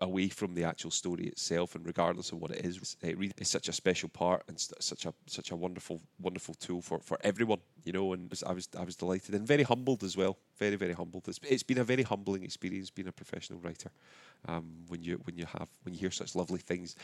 away 0.00 0.28
from 0.28 0.54
the 0.54 0.64
actual 0.64 0.90
story 0.90 1.26
itself 1.26 1.74
and 1.74 1.84
regardless 1.84 2.30
of 2.30 2.38
what 2.38 2.52
it 2.52 2.64
is 2.64 2.96
it 3.02 3.18
really 3.18 3.32
is 3.38 3.48
such 3.48 3.68
a 3.68 3.72
special 3.72 4.08
part 4.08 4.42
and 4.48 4.58
such 4.60 5.06
a 5.06 5.14
such 5.26 5.50
a 5.50 5.56
wonderful 5.56 6.00
wonderful 6.20 6.54
tool 6.54 6.80
for 6.80 7.00
for 7.00 7.18
everyone 7.24 7.58
you 7.84 7.92
know 7.92 8.12
and 8.12 8.32
I 8.46 8.52
was 8.52 8.68
I 8.78 8.84
was 8.84 8.96
delighted 8.96 9.34
and 9.34 9.46
very 9.46 9.62
humbled 9.62 10.02
as 10.04 10.16
well 10.16 10.36
very 10.58 10.76
very 10.76 10.92
humbled 10.92 11.28
it's, 11.28 11.40
it's 11.42 11.62
been 11.62 11.78
a 11.78 11.84
very 11.84 12.02
humbling 12.02 12.42
experience 12.42 12.90
being 12.90 13.08
a 13.08 13.12
professional 13.12 13.60
writer 13.60 13.90
um, 14.46 14.84
when 14.88 15.02
you 15.02 15.20
when 15.24 15.36
you 15.36 15.46
have 15.46 15.68
when 15.82 15.94
you 15.94 16.00
hear 16.00 16.10
such 16.10 16.34
lovely 16.34 16.58
things 16.58 16.96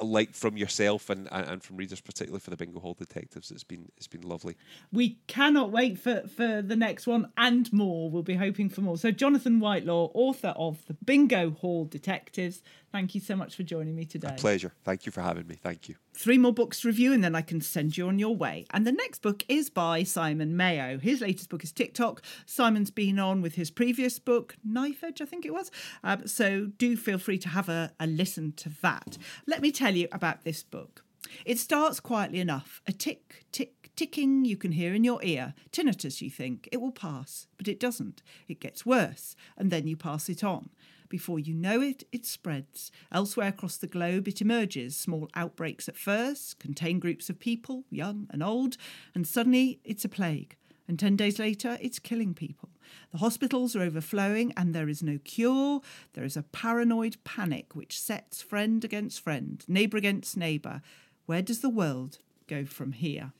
uh, 0.00 0.04
like 0.04 0.34
from 0.34 0.56
yourself 0.56 1.10
and, 1.10 1.28
and, 1.30 1.62
from 1.62 1.76
readers 1.76 2.00
particularly 2.00 2.40
for 2.40 2.50
the 2.50 2.56
bingo 2.56 2.80
hall 2.80 2.94
detectives 2.94 3.50
it's 3.50 3.64
been 3.64 3.90
it's 3.96 4.08
been 4.08 4.22
lovely 4.22 4.56
We 4.92 5.18
cannot 5.26 5.70
wait 5.70 5.98
for, 5.98 6.22
for 6.28 6.62
the 6.62 6.76
next 6.76 7.06
one 7.06 7.30
and 7.36 7.72
more. 7.72 8.10
We'll 8.10 8.22
be 8.22 8.34
hoping 8.34 8.68
for 8.68 8.80
more. 8.80 8.98
So, 8.98 9.10
Jonathan 9.10 9.60
Whitelaw, 9.60 10.10
author 10.14 10.54
of 10.56 10.84
The 10.86 10.94
Bingo 10.94 11.50
Hall 11.50 11.84
Detectives, 11.84 12.62
thank 12.92 13.14
you 13.14 13.20
so 13.20 13.34
much 13.34 13.56
for 13.56 13.62
joining 13.62 13.96
me 13.96 14.04
today. 14.04 14.34
A 14.36 14.40
pleasure 14.40 14.72
thank 14.84 15.06
you 15.06 15.12
for 15.12 15.22
having 15.22 15.46
me 15.46 15.56
thank 15.56 15.88
you 15.88 15.96
Three 16.14 16.36
more 16.36 16.52
books 16.52 16.80
to 16.80 16.88
review, 16.88 17.12
and 17.12 17.24
then 17.24 17.34
I 17.34 17.40
can 17.40 17.60
send 17.62 17.96
you 17.96 18.06
on 18.06 18.18
your 18.18 18.36
way. 18.36 18.66
And 18.70 18.86
the 18.86 18.92
next 18.92 19.22
book 19.22 19.44
is 19.48 19.70
by 19.70 20.02
Simon 20.02 20.56
Mayo. 20.56 20.98
His 20.98 21.22
latest 21.22 21.48
book 21.48 21.64
is 21.64 21.72
Tick 21.72 21.94
Tock. 21.94 22.22
Simon's 22.44 22.90
been 22.90 23.18
on 23.18 23.40
with 23.40 23.54
his 23.54 23.70
previous 23.70 24.18
book, 24.18 24.56
Knife 24.62 25.02
Edge, 25.02 25.22
I 25.22 25.24
think 25.24 25.46
it 25.46 25.54
was. 25.54 25.70
Um, 26.04 26.26
so 26.26 26.66
do 26.76 26.96
feel 26.98 27.18
free 27.18 27.38
to 27.38 27.48
have 27.48 27.68
a, 27.70 27.92
a 27.98 28.06
listen 28.06 28.52
to 28.58 28.70
that. 28.82 29.16
Let 29.46 29.62
me 29.62 29.72
tell 29.72 29.94
you 29.94 30.06
about 30.12 30.44
this 30.44 30.62
book. 30.62 31.02
It 31.46 31.58
starts 31.58 31.98
quietly 31.98 32.40
enough 32.40 32.82
a 32.86 32.92
tick, 32.92 33.46
tick, 33.52 33.90
ticking 33.96 34.44
you 34.44 34.56
can 34.56 34.72
hear 34.72 34.94
in 34.94 35.02
your 35.02 35.22
ear. 35.24 35.54
Tinnitus, 35.70 36.20
you 36.20 36.30
think. 36.30 36.68
It 36.70 36.80
will 36.80 36.92
pass, 36.92 37.46
but 37.56 37.68
it 37.68 37.80
doesn't. 37.80 38.22
It 38.48 38.60
gets 38.60 38.84
worse, 38.84 39.34
and 39.56 39.70
then 39.70 39.86
you 39.86 39.96
pass 39.96 40.28
it 40.28 40.44
on. 40.44 40.68
Before 41.12 41.38
you 41.38 41.52
know 41.52 41.82
it, 41.82 42.04
it 42.10 42.24
spreads. 42.24 42.90
Elsewhere 43.12 43.48
across 43.48 43.76
the 43.76 43.86
globe, 43.86 44.26
it 44.28 44.40
emerges. 44.40 44.96
Small 44.96 45.28
outbreaks 45.34 45.86
at 45.86 45.98
first, 45.98 46.58
contain 46.58 46.98
groups 46.98 47.28
of 47.28 47.38
people, 47.38 47.84
young 47.90 48.28
and 48.30 48.42
old, 48.42 48.78
and 49.14 49.26
suddenly 49.26 49.78
it's 49.84 50.06
a 50.06 50.08
plague. 50.08 50.56
And 50.88 50.98
10 50.98 51.16
days 51.16 51.38
later, 51.38 51.76
it's 51.82 51.98
killing 51.98 52.32
people. 52.32 52.70
The 53.10 53.18
hospitals 53.18 53.76
are 53.76 53.82
overflowing, 53.82 54.54
and 54.56 54.74
there 54.74 54.88
is 54.88 55.02
no 55.02 55.18
cure. 55.22 55.82
There 56.14 56.24
is 56.24 56.34
a 56.34 56.44
paranoid 56.44 57.18
panic 57.24 57.76
which 57.76 58.00
sets 58.00 58.40
friend 58.40 58.82
against 58.82 59.20
friend, 59.20 59.62
neighbour 59.68 59.98
against 59.98 60.38
neighbour. 60.38 60.80
Where 61.26 61.42
does 61.42 61.60
the 61.60 61.68
world 61.68 62.20
go 62.46 62.64
from 62.64 62.92
here? 62.92 63.34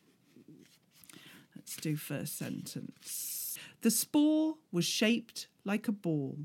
Let's 1.57 1.77
do 1.77 1.97
first 1.97 2.37
sentence. 2.37 3.57
The 3.81 3.91
spore 3.91 4.57
was 4.70 4.85
shaped 4.85 5.47
like 5.64 5.89
a 5.89 5.93
ball, 5.93 6.37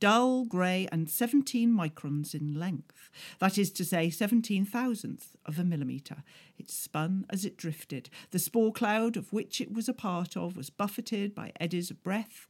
dull 0.00 0.44
grey 0.44 0.88
and 0.92 1.08
17 1.08 1.70
microns 1.70 2.34
in 2.34 2.58
length. 2.58 3.10
That 3.38 3.58
is 3.58 3.70
to 3.72 3.84
say, 3.84 4.10
17 4.10 4.64
thousandths 4.64 5.36
of 5.44 5.58
a 5.58 5.64
millimetre. 5.64 6.22
It 6.58 6.70
spun 6.70 7.26
as 7.30 7.44
it 7.44 7.56
drifted. 7.56 8.10
The 8.30 8.38
spore 8.38 8.72
cloud 8.72 9.16
of 9.16 9.32
which 9.32 9.60
it 9.60 9.72
was 9.72 9.88
a 9.88 9.94
part 9.94 10.36
of 10.36 10.56
was 10.56 10.70
buffeted 10.70 11.34
by 11.34 11.52
eddies 11.60 11.90
of 11.90 12.02
breath, 12.02 12.46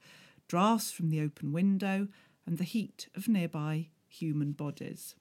draughts 0.48 0.90
from 0.92 1.10
the 1.10 1.20
open 1.20 1.52
window, 1.52 2.08
and 2.46 2.58
the 2.58 2.64
heat 2.64 3.08
of 3.14 3.28
nearby 3.28 3.88
human 4.08 4.52
bodies. 4.52 5.14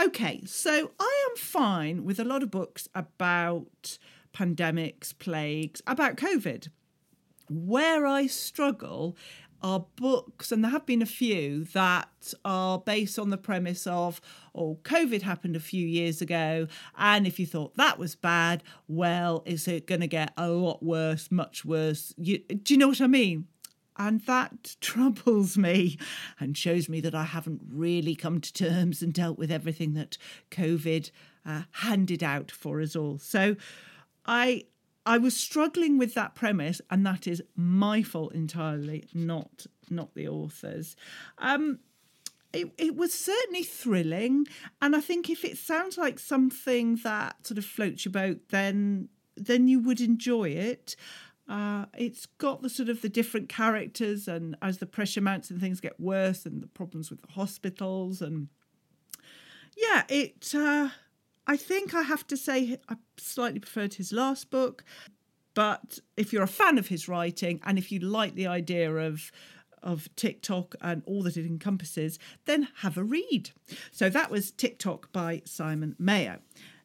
Okay, 0.00 0.42
so 0.46 0.92
I 0.98 1.26
am 1.30 1.36
fine 1.36 2.04
with 2.04 2.18
a 2.18 2.24
lot 2.24 2.42
of 2.42 2.50
books 2.50 2.88
about 2.94 3.98
pandemics, 4.32 5.16
plagues, 5.16 5.82
about 5.86 6.16
COVID. 6.16 6.68
Where 7.48 8.06
I 8.06 8.26
struggle 8.26 9.16
are 9.62 9.86
books, 9.96 10.50
and 10.50 10.64
there 10.64 10.70
have 10.70 10.86
been 10.86 11.02
a 11.02 11.06
few 11.06 11.64
that 11.64 12.34
are 12.44 12.78
based 12.78 13.18
on 13.18 13.30
the 13.30 13.36
premise 13.36 13.86
of, 13.86 14.20
oh, 14.54 14.78
COVID 14.82 15.22
happened 15.22 15.56
a 15.56 15.60
few 15.60 15.86
years 15.86 16.20
ago, 16.20 16.66
and 16.96 17.26
if 17.26 17.38
you 17.38 17.46
thought 17.46 17.76
that 17.76 17.98
was 17.98 18.14
bad, 18.14 18.62
well, 18.88 19.42
is 19.46 19.68
it 19.68 19.86
going 19.86 20.00
to 20.00 20.06
get 20.06 20.32
a 20.36 20.48
lot 20.48 20.82
worse, 20.82 21.30
much 21.30 21.64
worse? 21.64 22.14
You, 22.16 22.38
do 22.38 22.74
you 22.74 22.78
know 22.78 22.88
what 22.88 23.00
I 23.00 23.06
mean? 23.06 23.46
And 23.96 24.20
that 24.22 24.76
troubles 24.80 25.58
me 25.58 25.98
and 26.38 26.56
shows 26.56 26.88
me 26.88 27.00
that 27.02 27.14
I 27.14 27.24
haven't 27.24 27.60
really 27.70 28.14
come 28.14 28.40
to 28.40 28.52
terms 28.52 29.02
and 29.02 29.12
dealt 29.12 29.38
with 29.38 29.50
everything 29.50 29.94
that 29.94 30.16
COVID 30.50 31.10
uh, 31.44 31.62
handed 31.72 32.22
out 32.22 32.50
for 32.50 32.80
us 32.80 32.96
all. 32.96 33.18
So 33.18 33.56
I 34.26 34.64
I 35.06 35.18
was 35.18 35.36
struggling 35.36 35.98
with 35.98 36.14
that 36.14 36.34
premise, 36.34 36.80
and 36.90 37.04
that 37.06 37.26
is 37.26 37.42
my 37.56 38.02
fault 38.02 38.34
entirely, 38.34 39.04
not 39.14 39.66
not 39.88 40.14
the 40.14 40.28
author's. 40.28 40.94
Um, 41.38 41.80
it, 42.52 42.72
it 42.78 42.96
was 42.96 43.14
certainly 43.14 43.62
thrilling, 43.62 44.46
and 44.82 44.94
I 44.96 45.00
think 45.00 45.30
if 45.30 45.44
it 45.44 45.56
sounds 45.56 45.96
like 45.96 46.18
something 46.18 46.96
that 46.96 47.46
sort 47.46 47.58
of 47.58 47.64
floats 47.64 48.04
your 48.04 48.12
boat, 48.12 48.40
then 48.50 49.08
then 49.36 49.68
you 49.68 49.80
would 49.80 50.00
enjoy 50.00 50.50
it. 50.50 50.96
Uh, 51.48 51.86
it's 51.96 52.26
got 52.26 52.62
the 52.62 52.70
sort 52.70 52.88
of 52.88 53.02
the 53.02 53.08
different 53.08 53.48
characters, 53.48 54.28
and 54.28 54.56
as 54.60 54.78
the 54.78 54.86
pressure 54.86 55.20
mounts 55.20 55.50
and 55.50 55.60
things 55.60 55.80
get 55.80 55.98
worse, 55.98 56.44
and 56.44 56.62
the 56.62 56.66
problems 56.66 57.10
with 57.10 57.22
the 57.22 57.32
hospitals, 57.32 58.20
and 58.20 58.48
yeah, 59.76 60.04
it. 60.08 60.52
Uh, 60.54 60.90
I 61.46 61.56
think 61.56 61.94
I 61.94 62.02
have 62.02 62.26
to 62.28 62.36
say 62.36 62.78
I 62.88 62.96
slightly 63.16 63.60
preferred 63.60 63.94
his 63.94 64.12
last 64.12 64.50
book, 64.50 64.84
but 65.54 65.98
if 66.16 66.32
you're 66.32 66.42
a 66.42 66.48
fan 66.48 66.78
of 66.78 66.88
his 66.88 67.08
writing 67.08 67.60
and 67.64 67.78
if 67.78 67.90
you 67.90 67.98
like 67.98 68.34
the 68.34 68.46
idea 68.46 68.94
of 68.94 69.32
of 69.82 70.14
Tick 70.14 70.42
Tock 70.42 70.74
and 70.82 71.02
all 71.06 71.22
that 71.22 71.38
it 71.38 71.46
encompasses, 71.46 72.18
then 72.44 72.68
have 72.78 72.98
a 72.98 73.02
read. 73.02 73.50
So 73.90 74.10
that 74.10 74.30
was 74.30 74.50
Tick 74.50 74.78
Tock 74.78 75.10
by 75.10 75.40
Simon 75.46 75.96
Mayo. 75.98 76.38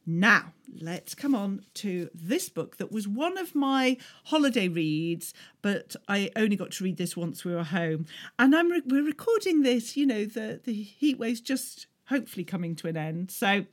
Now, 0.06 0.54
let's 0.80 1.16
come 1.16 1.34
on 1.34 1.66
to 1.76 2.10
this 2.14 2.48
book 2.48 2.78
that 2.78 2.92
was 2.92 3.08
one 3.08 3.38
of 3.38 3.56
my 3.56 3.98
holiday 4.26 4.68
reads, 4.68 5.34
but 5.64 5.96
I 6.08 6.30
only 6.36 6.56
got 6.56 6.72
to 6.72 6.84
read 6.84 6.98
this 6.98 7.18
once 7.18 7.44
we 7.44 7.56
were 7.56 7.64
home. 7.64 8.06
And 8.38 8.56
I'm 8.56 8.72
re- 8.72 8.84
we're 8.86 9.04
recording 9.04 9.64
this, 9.64 9.98
you 9.98 10.06
know, 10.06 10.26
the 10.26 10.62
the 10.64 10.74
heat 10.74 11.18
wave's 11.18 11.42
just 11.42 11.88
hopefully 12.06 12.44
coming 12.44 12.76
to 12.76 12.88
an 12.88 12.98
end. 12.98 13.32
So 13.32 13.66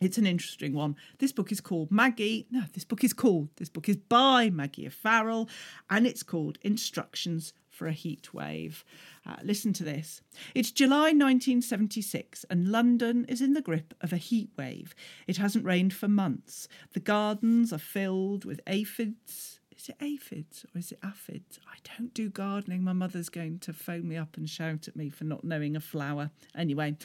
it's 0.00 0.18
an 0.18 0.26
interesting 0.26 0.74
one. 0.74 0.96
This 1.18 1.32
book 1.32 1.50
is 1.50 1.60
called 1.60 1.90
Maggie. 1.90 2.46
No, 2.50 2.62
this 2.72 2.84
book 2.84 3.02
is 3.02 3.12
called. 3.12 3.48
This 3.56 3.68
book 3.68 3.88
is 3.88 3.96
by 3.96 4.48
Maggie 4.48 4.86
O'Farrell, 4.86 5.48
and 5.90 6.06
it's 6.06 6.22
called 6.22 6.58
Instructions 6.62 7.52
for 7.68 7.86
a 7.86 7.92
Heat 7.92 8.32
Wave. 8.32 8.84
Uh, 9.26 9.36
listen 9.42 9.72
to 9.74 9.84
this. 9.84 10.22
It's 10.54 10.70
July 10.70 11.12
1976, 11.12 12.44
and 12.48 12.68
London 12.68 13.24
is 13.28 13.40
in 13.40 13.54
the 13.54 13.62
grip 13.62 13.94
of 14.00 14.12
a 14.12 14.16
heat 14.16 14.50
wave. 14.56 14.94
It 15.26 15.36
hasn't 15.36 15.64
rained 15.64 15.94
for 15.94 16.08
months. 16.08 16.68
The 16.92 17.00
gardens 17.00 17.72
are 17.72 17.78
filled 17.78 18.44
with 18.44 18.60
aphids. 18.66 19.60
Is 19.76 19.88
it 19.88 19.96
aphids 20.00 20.66
or 20.74 20.78
is 20.78 20.90
it 20.90 20.98
aphids? 21.04 21.60
I 21.68 21.76
don't 21.96 22.12
do 22.12 22.28
gardening. 22.28 22.82
My 22.82 22.92
mother's 22.92 23.28
going 23.28 23.60
to 23.60 23.72
phone 23.72 24.08
me 24.08 24.16
up 24.16 24.36
and 24.36 24.48
shout 24.48 24.88
at 24.88 24.96
me 24.96 25.08
for 25.08 25.22
not 25.22 25.44
knowing 25.44 25.76
a 25.76 25.80
flower. 25.80 26.30
Anyway, 26.56 26.96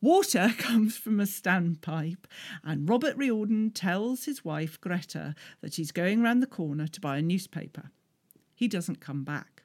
Water 0.00 0.52
comes 0.58 0.96
from 0.96 1.18
a 1.18 1.24
standpipe, 1.24 2.24
and 2.62 2.88
Robert 2.88 3.16
Riordan 3.16 3.70
tells 3.70 4.24
his 4.24 4.44
wife 4.44 4.80
Greta 4.80 5.34
that 5.60 5.74
he's 5.74 5.90
going 5.90 6.22
round 6.22 6.42
the 6.42 6.46
corner 6.46 6.86
to 6.86 7.00
buy 7.00 7.18
a 7.18 7.22
newspaper. 7.22 7.90
He 8.54 8.68
doesn't 8.68 9.00
come 9.00 9.24
back. 9.24 9.62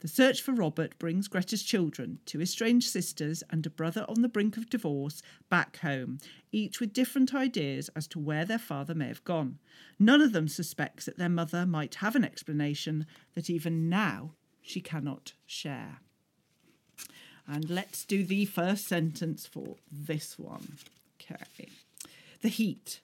The 0.00 0.08
search 0.08 0.42
for 0.42 0.52
Robert 0.52 0.98
brings 0.98 1.28
Greta's 1.28 1.62
children, 1.62 2.18
two 2.26 2.40
estranged 2.40 2.90
sisters 2.90 3.42
and 3.50 3.64
a 3.64 3.70
brother 3.70 4.04
on 4.08 4.20
the 4.20 4.28
brink 4.28 4.56
of 4.56 4.68
divorce, 4.68 5.22
back 5.48 5.78
home, 5.78 6.18
each 6.52 6.80
with 6.80 6.92
different 6.92 7.34
ideas 7.34 7.88
as 7.96 8.06
to 8.08 8.18
where 8.18 8.44
their 8.44 8.58
father 8.58 8.94
may 8.94 9.08
have 9.08 9.24
gone. 9.24 9.58
None 9.98 10.20
of 10.20 10.32
them 10.32 10.48
suspects 10.48 11.06
that 11.06 11.18
their 11.18 11.28
mother 11.28 11.64
might 11.64 11.96
have 11.96 12.16
an 12.16 12.24
explanation 12.24 13.06
that 13.34 13.48
even 13.48 13.88
now 13.88 14.34
she 14.60 14.80
cannot 14.80 15.34
share. 15.46 16.00
And 17.52 17.68
let's 17.68 18.04
do 18.04 18.22
the 18.22 18.44
first 18.44 18.86
sentence 18.86 19.44
for 19.44 19.74
this 19.90 20.38
one. 20.38 20.76
Okay. 21.20 21.68
The 22.42 22.48
heat. 22.48 23.00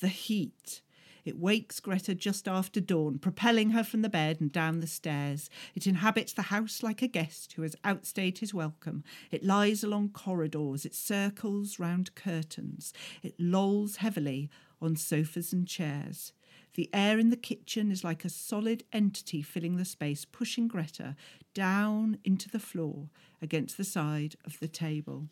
The 0.00 0.08
heat. 0.08 0.82
It 1.24 1.38
wakes 1.38 1.80
Greta 1.80 2.14
just 2.14 2.46
after 2.46 2.80
dawn, 2.80 3.18
propelling 3.18 3.70
her 3.70 3.82
from 3.82 4.02
the 4.02 4.10
bed 4.10 4.40
and 4.40 4.52
down 4.52 4.80
the 4.80 4.86
stairs. 4.86 5.48
It 5.74 5.86
inhabits 5.86 6.34
the 6.34 6.42
house 6.42 6.82
like 6.82 7.00
a 7.00 7.08
guest 7.08 7.54
who 7.54 7.62
has 7.62 7.76
outstayed 7.82 8.38
his 8.38 8.52
welcome. 8.52 9.04
It 9.30 9.44
lies 9.44 9.82
along 9.82 10.10
corridors, 10.10 10.84
it 10.84 10.94
circles 10.94 11.78
round 11.78 12.14
curtains, 12.14 12.92
it 13.22 13.34
lolls 13.38 13.96
heavily 13.96 14.50
on 14.82 14.96
sofas 14.96 15.52
and 15.52 15.66
chairs. 15.66 16.32
The 16.74 16.88
air 16.92 17.18
in 17.18 17.30
the 17.30 17.36
kitchen 17.36 17.90
is 17.90 18.02
like 18.02 18.24
a 18.24 18.30
solid 18.30 18.84
entity 18.92 19.42
filling 19.42 19.76
the 19.76 19.84
space, 19.84 20.24
pushing 20.24 20.68
Greta 20.68 21.16
down 21.54 22.18
into 22.24 22.48
the 22.48 22.58
floor 22.58 23.08
against 23.42 23.76
the 23.76 23.84
side 23.84 24.36
of 24.44 24.58
the 24.58 24.68
table. 24.68 25.28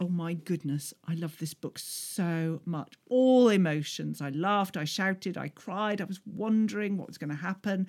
Oh 0.00 0.08
my 0.08 0.32
goodness, 0.32 0.94
I 1.06 1.14
love 1.14 1.36
this 1.38 1.52
book 1.52 1.78
so 1.78 2.62
much. 2.64 2.94
All 3.10 3.50
emotions. 3.50 4.22
I 4.22 4.30
laughed, 4.30 4.76
I 4.76 4.84
shouted, 4.84 5.36
I 5.36 5.48
cried, 5.48 6.00
I 6.00 6.04
was 6.04 6.20
wondering 6.24 6.96
what 6.96 7.08
was 7.08 7.18
going 7.18 7.30
to 7.30 7.36
happen. 7.36 7.86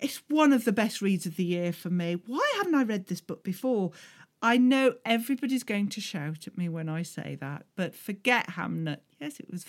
It's 0.00 0.22
one 0.28 0.52
of 0.52 0.64
the 0.64 0.72
best 0.72 1.00
reads 1.00 1.24
of 1.24 1.36
the 1.36 1.44
year 1.44 1.72
for 1.72 1.88
me. 1.88 2.20
Why 2.26 2.52
haven't 2.56 2.74
I 2.74 2.82
read 2.82 3.06
this 3.06 3.20
book 3.20 3.44
before? 3.44 3.92
I 4.42 4.58
know 4.58 4.94
everybody's 5.04 5.62
going 5.62 5.88
to 5.90 6.00
shout 6.00 6.46
at 6.46 6.58
me 6.58 6.68
when 6.68 6.88
I 6.88 7.02
say 7.02 7.36
that, 7.40 7.64
but 7.76 7.94
forget 7.94 8.50
Hamnet. 8.50 8.98
Yes, 9.20 9.40
it 9.40 9.50
was. 9.50 9.64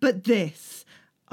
But 0.00 0.24
this, 0.24 0.84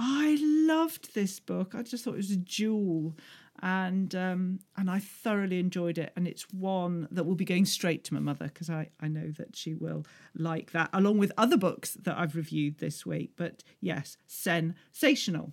I 0.02 0.38
loved 0.42 1.14
this 1.14 1.42
book. 1.42 1.76
I 1.76 1.84
just 1.84 2.06
thought 2.06 2.14
it 2.14 2.18
was 2.18 2.32
a 2.32 2.38
jewel, 2.38 3.18
and 3.62 4.16
um, 4.16 4.60
and 4.78 4.90
I 4.90 5.00
thoroughly 5.00 5.60
enjoyed 5.60 5.98
it. 5.98 6.14
And 6.16 6.26
it's 6.26 6.44
one 6.54 7.10
that 7.12 7.26
will 7.26 7.36
be 7.36 7.44
going 7.44 7.66
straight 7.66 8.06
to 8.06 8.14
my 8.14 8.22
mother 8.22 8.46
because 8.46 8.70
I 8.70 8.92
I 9.02 9.10
know 9.10 9.32
that 9.32 9.58
she 9.58 9.74
will 9.74 10.06
like 10.34 10.72
that, 10.72 10.90
along 10.94 11.18
with 11.18 11.34
other 11.38 11.58
books 11.58 11.96
that 11.96 12.18
I've 12.18 12.38
reviewed 12.38 12.78
this 12.78 13.06
week. 13.06 13.34
But 13.36 13.62
yes, 13.82 14.16
sensational. 14.26 15.52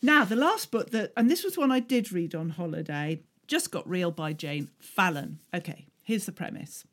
Now 0.00 0.24
the 0.24 0.36
last 0.36 0.70
book 0.70 0.90
that, 0.90 1.12
and 1.16 1.28
this 1.28 1.42
was 1.42 1.58
one 1.58 1.72
I 1.72 1.80
did 1.80 2.12
read 2.12 2.36
on 2.36 2.50
holiday, 2.50 3.22
just 3.48 3.72
got 3.72 3.88
real 3.88 4.12
by 4.12 4.32
Jane 4.32 4.70
Fallon. 4.78 5.40
Okay, 5.52 5.86
Here's 6.04 6.26
the 6.26 6.32
premise. 6.32 6.84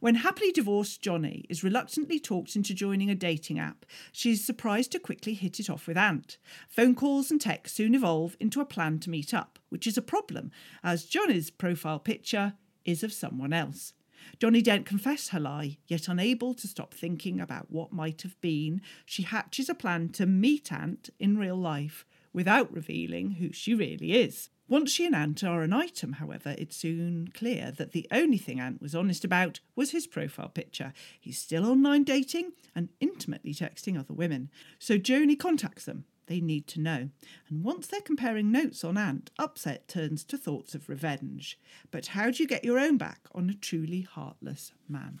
When 0.00 0.16
happily 0.16 0.50
divorced 0.50 1.00
Joni 1.00 1.44
is 1.48 1.62
reluctantly 1.62 2.18
talked 2.18 2.56
into 2.56 2.74
joining 2.74 3.08
a 3.08 3.14
dating 3.14 3.60
app, 3.60 3.86
she 4.10 4.32
is 4.32 4.44
surprised 4.44 4.90
to 4.92 4.98
quickly 4.98 5.34
hit 5.34 5.60
it 5.60 5.70
off 5.70 5.86
with 5.86 5.96
Ant. 5.96 6.36
Phone 6.68 6.96
calls 6.96 7.30
and 7.30 7.40
texts 7.40 7.76
soon 7.76 7.94
evolve 7.94 8.36
into 8.40 8.60
a 8.60 8.66
plan 8.66 8.98
to 9.00 9.10
meet 9.10 9.32
up, 9.32 9.60
which 9.68 9.86
is 9.86 9.96
a 9.96 10.02
problem, 10.02 10.50
as 10.82 11.06
Joni's 11.06 11.48
profile 11.50 12.00
picture 12.00 12.54
is 12.84 13.04
of 13.04 13.12
someone 13.12 13.52
else. 13.52 13.92
Joni 14.40 14.64
daren't 14.64 14.86
confess 14.86 15.28
her 15.28 15.38
lie, 15.38 15.78
yet 15.86 16.08
unable 16.08 16.52
to 16.54 16.66
stop 16.66 16.92
thinking 16.92 17.38
about 17.38 17.70
what 17.70 17.92
might 17.92 18.22
have 18.22 18.40
been, 18.40 18.80
she 19.04 19.22
hatches 19.22 19.68
a 19.68 19.74
plan 19.74 20.08
to 20.08 20.26
meet 20.26 20.72
Ant 20.72 21.10
in 21.20 21.38
real 21.38 21.56
life 21.56 22.04
without 22.32 22.72
revealing 22.72 23.32
who 23.32 23.52
she 23.52 23.74
really 23.74 24.14
is. 24.14 24.50
Once 24.68 24.90
she 24.90 25.06
and 25.06 25.14
Ant 25.14 25.44
are 25.44 25.62
an 25.62 25.72
item, 25.72 26.14
however, 26.14 26.56
it's 26.58 26.76
soon 26.76 27.28
clear 27.28 27.70
that 27.70 27.92
the 27.92 28.06
only 28.10 28.38
thing 28.38 28.58
Ant 28.58 28.82
was 28.82 28.96
honest 28.96 29.24
about 29.24 29.60
was 29.76 29.92
his 29.92 30.08
profile 30.08 30.48
picture. 30.48 30.92
He's 31.20 31.38
still 31.38 31.64
online 31.64 32.02
dating 32.02 32.52
and 32.74 32.88
intimately 32.98 33.54
texting 33.54 33.98
other 33.98 34.12
women. 34.12 34.50
So 34.80 34.98
Joni 34.98 35.38
contacts 35.38 35.84
them. 35.84 36.04
They 36.26 36.40
need 36.40 36.66
to 36.68 36.80
know. 36.80 37.10
And 37.48 37.62
once 37.62 37.86
they're 37.86 38.00
comparing 38.00 38.50
notes 38.50 38.82
on 38.82 38.98
Ant, 38.98 39.30
upset 39.38 39.86
turns 39.86 40.24
to 40.24 40.36
thoughts 40.36 40.74
of 40.74 40.88
revenge. 40.88 41.58
But 41.92 42.06
how 42.06 42.32
do 42.32 42.42
you 42.42 42.48
get 42.48 42.64
your 42.64 42.80
own 42.80 42.96
back 42.96 43.20
on 43.32 43.48
a 43.48 43.54
truly 43.54 44.00
heartless 44.00 44.72
man? 44.88 45.20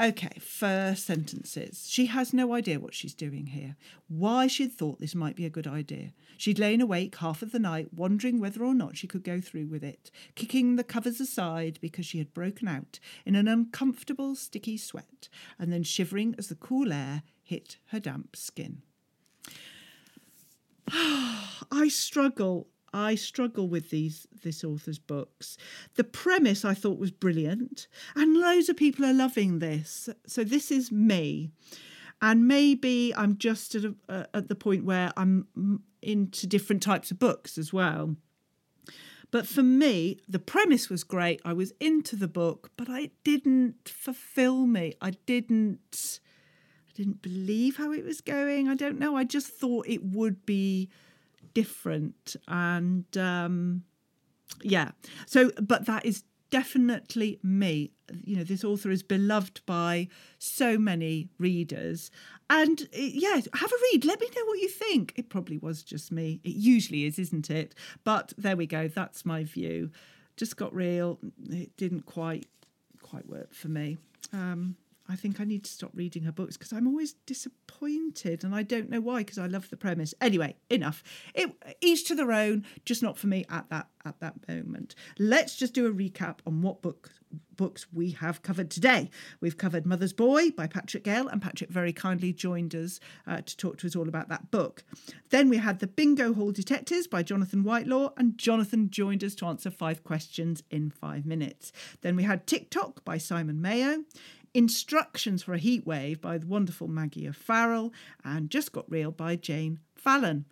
Okay, 0.00 0.38
first 0.40 1.06
sentences. 1.06 1.86
She 1.88 2.06
has 2.06 2.32
no 2.32 2.54
idea 2.54 2.80
what 2.80 2.94
she's 2.94 3.14
doing 3.14 3.48
here, 3.48 3.76
why 4.08 4.46
she'd 4.46 4.72
thought 4.72 4.98
this 4.98 5.14
might 5.14 5.36
be 5.36 5.44
a 5.44 5.50
good 5.50 5.66
idea. 5.66 6.12
She'd 6.36 6.58
lain 6.58 6.80
awake 6.80 7.16
half 7.16 7.42
of 7.42 7.52
the 7.52 7.58
night, 7.58 7.94
wondering 7.94 8.40
whether 8.40 8.64
or 8.64 8.74
not 8.74 8.96
she 8.96 9.06
could 9.06 9.22
go 9.22 9.40
through 9.40 9.66
with 9.66 9.84
it, 9.84 10.10
kicking 10.34 10.74
the 10.74 10.82
covers 10.82 11.20
aside 11.20 11.78
because 11.80 12.06
she 12.06 12.18
had 12.18 12.34
broken 12.34 12.66
out 12.66 12.98
in 13.24 13.36
an 13.36 13.46
uncomfortable, 13.46 14.34
sticky 14.34 14.76
sweat, 14.76 15.28
and 15.58 15.72
then 15.72 15.82
shivering 15.82 16.34
as 16.36 16.48
the 16.48 16.56
cool 16.56 16.92
air 16.92 17.22
hit 17.44 17.76
her 17.88 18.00
damp 18.00 18.34
skin. 18.34 18.82
I 20.88 21.88
struggle. 21.88 22.66
I 22.92 23.14
struggle 23.14 23.68
with 23.68 23.90
these 23.90 24.26
this 24.42 24.62
author's 24.64 24.98
books. 24.98 25.56
The 25.94 26.04
premise 26.04 26.64
I 26.64 26.74
thought 26.74 26.98
was 26.98 27.10
brilliant, 27.10 27.86
and 28.14 28.36
loads 28.36 28.68
of 28.68 28.76
people 28.76 29.04
are 29.04 29.12
loving 29.12 29.58
this. 29.58 30.08
So 30.26 30.44
this 30.44 30.70
is 30.70 30.92
me, 30.92 31.50
and 32.20 32.46
maybe 32.46 33.14
I'm 33.16 33.38
just 33.38 33.74
at 33.74 33.84
a, 33.84 33.94
uh, 34.08 34.24
at 34.34 34.48
the 34.48 34.54
point 34.54 34.84
where 34.84 35.12
I'm 35.16 35.46
into 36.02 36.46
different 36.46 36.82
types 36.82 37.10
of 37.10 37.18
books 37.18 37.56
as 37.56 37.72
well. 37.72 38.16
But 39.30 39.46
for 39.46 39.62
me, 39.62 40.18
the 40.28 40.38
premise 40.38 40.90
was 40.90 41.04
great. 41.04 41.40
I 41.44 41.54
was 41.54 41.72
into 41.80 42.16
the 42.16 42.28
book, 42.28 42.70
but 42.76 42.88
I 42.90 43.10
didn't 43.24 43.88
fulfill 43.88 44.66
me. 44.66 44.94
I 45.00 45.12
didn't. 45.26 46.20
I 46.88 46.92
didn't 46.94 47.22
believe 47.22 47.78
how 47.78 47.92
it 47.92 48.04
was 48.04 48.20
going. 48.20 48.68
I 48.68 48.74
don't 48.74 48.98
know. 48.98 49.16
I 49.16 49.24
just 49.24 49.46
thought 49.46 49.86
it 49.88 50.04
would 50.04 50.44
be 50.44 50.90
different. 51.54 52.36
And 52.48 53.04
um, 53.16 53.84
yeah, 54.62 54.92
so, 55.26 55.50
but 55.60 55.86
that 55.86 56.04
is 56.04 56.24
definitely 56.50 57.40
me. 57.42 57.92
You 58.24 58.36
know, 58.36 58.44
this 58.44 58.62
author 58.62 58.90
is 58.90 59.02
beloved 59.02 59.62
by 59.66 60.08
so 60.38 60.78
many 60.78 61.28
readers. 61.38 62.10
And 62.50 62.86
yeah, 62.92 63.40
have 63.54 63.72
a 63.72 63.82
read. 63.92 64.04
Let 64.04 64.20
me 64.20 64.28
know 64.36 64.44
what 64.44 64.60
you 64.60 64.68
think. 64.68 65.14
It 65.16 65.30
probably 65.30 65.58
was 65.58 65.82
just 65.82 66.12
me. 66.12 66.40
It 66.44 66.54
usually 66.54 67.04
is, 67.04 67.18
isn't 67.18 67.50
it? 67.50 67.74
But 68.04 68.34
there 68.36 68.56
we 68.56 68.66
go. 68.66 68.86
That's 68.86 69.24
my 69.24 69.44
view. 69.44 69.90
Just 70.36 70.56
got 70.56 70.74
real. 70.74 71.18
It 71.48 71.76
didn't 71.76 72.06
quite 72.06 72.46
quite 73.00 73.26
work 73.28 73.54
for 73.54 73.68
me. 73.68 73.98
Um, 74.32 74.76
I 75.12 75.16
think 75.16 75.40
I 75.40 75.44
need 75.44 75.64
to 75.64 75.70
stop 75.70 75.90
reading 75.92 76.22
her 76.22 76.32
books 76.32 76.56
because 76.56 76.72
I'm 76.72 76.86
always 76.86 77.12
disappointed 77.26 78.44
and 78.44 78.54
I 78.54 78.62
don't 78.62 78.88
know 78.88 79.00
why 79.00 79.18
because 79.18 79.36
I 79.36 79.46
love 79.46 79.68
the 79.68 79.76
premise. 79.76 80.14
Anyway, 80.22 80.56
enough. 80.70 81.04
It, 81.34 81.52
each 81.82 82.08
to 82.08 82.14
their 82.14 82.32
own, 82.32 82.64
just 82.86 83.02
not 83.02 83.18
for 83.18 83.26
me 83.26 83.44
at 83.50 83.68
that 83.68 83.88
at 84.06 84.18
that 84.20 84.48
moment. 84.48 84.94
Let's 85.18 85.54
just 85.54 85.74
do 85.74 85.86
a 85.86 85.92
recap 85.92 86.38
on 86.46 86.62
what 86.62 86.80
book 86.80 87.10
books 87.56 87.86
we 87.92 88.12
have 88.12 88.42
covered 88.42 88.70
today. 88.70 89.10
We've 89.40 89.56
covered 89.56 89.86
Mother's 89.86 90.12
Boy 90.12 90.50
by 90.50 90.66
Patrick 90.66 91.04
Gale, 91.04 91.28
and 91.28 91.40
Patrick 91.40 91.70
very 91.70 91.92
kindly 91.92 92.32
joined 92.32 92.74
us 92.74 92.98
uh, 93.26 93.42
to 93.42 93.56
talk 93.56 93.78
to 93.78 93.86
us 93.86 93.94
all 93.94 94.08
about 94.08 94.28
that 94.30 94.50
book. 94.50 94.84
Then 95.30 95.48
we 95.48 95.58
had 95.58 95.78
The 95.78 95.86
Bingo 95.86 96.32
Hall 96.32 96.52
Detectives 96.52 97.06
by 97.06 97.22
Jonathan 97.22 97.62
Whitelaw, 97.62 98.10
and 98.16 98.38
Jonathan 98.38 98.90
joined 98.90 99.22
us 99.22 99.34
to 99.36 99.46
answer 99.46 99.70
five 99.70 100.02
questions 100.02 100.62
in 100.70 100.90
five 100.90 101.24
minutes. 101.24 101.72
Then 102.00 102.16
we 102.16 102.24
had 102.24 102.46
Tick 102.46 102.70
Tock 102.70 103.04
by 103.04 103.18
Simon 103.18 103.60
Mayo. 103.60 104.04
Instructions 104.54 105.42
for 105.42 105.54
a 105.54 105.58
Heat 105.58 105.86
Wave 105.86 106.20
by 106.20 106.38
the 106.38 106.46
wonderful 106.46 106.88
Maggie 106.88 107.28
O'Farrell 107.28 107.92
and 108.24 108.50
Just 108.50 108.72
Got 108.72 108.90
Real 108.90 109.10
by 109.10 109.36
Jane 109.36 109.78
Fallon. 109.94 110.44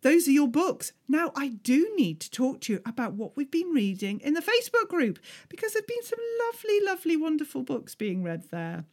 Those 0.00 0.28
are 0.28 0.32
your 0.32 0.48
books. 0.48 0.92
Now, 1.08 1.32
I 1.34 1.48
do 1.48 1.90
need 1.96 2.20
to 2.20 2.30
talk 2.30 2.60
to 2.62 2.74
you 2.74 2.80
about 2.84 3.14
what 3.14 3.36
we've 3.36 3.50
been 3.50 3.70
reading 3.70 4.20
in 4.20 4.34
the 4.34 4.42
Facebook 4.42 4.88
group 4.88 5.18
because 5.48 5.72
there 5.72 5.80
have 5.80 5.86
been 5.86 6.02
some 6.02 6.18
lovely, 6.46 6.80
lovely, 6.84 7.16
wonderful 7.16 7.62
books 7.62 7.94
being 7.94 8.22
read 8.22 8.44
there. 8.50 8.84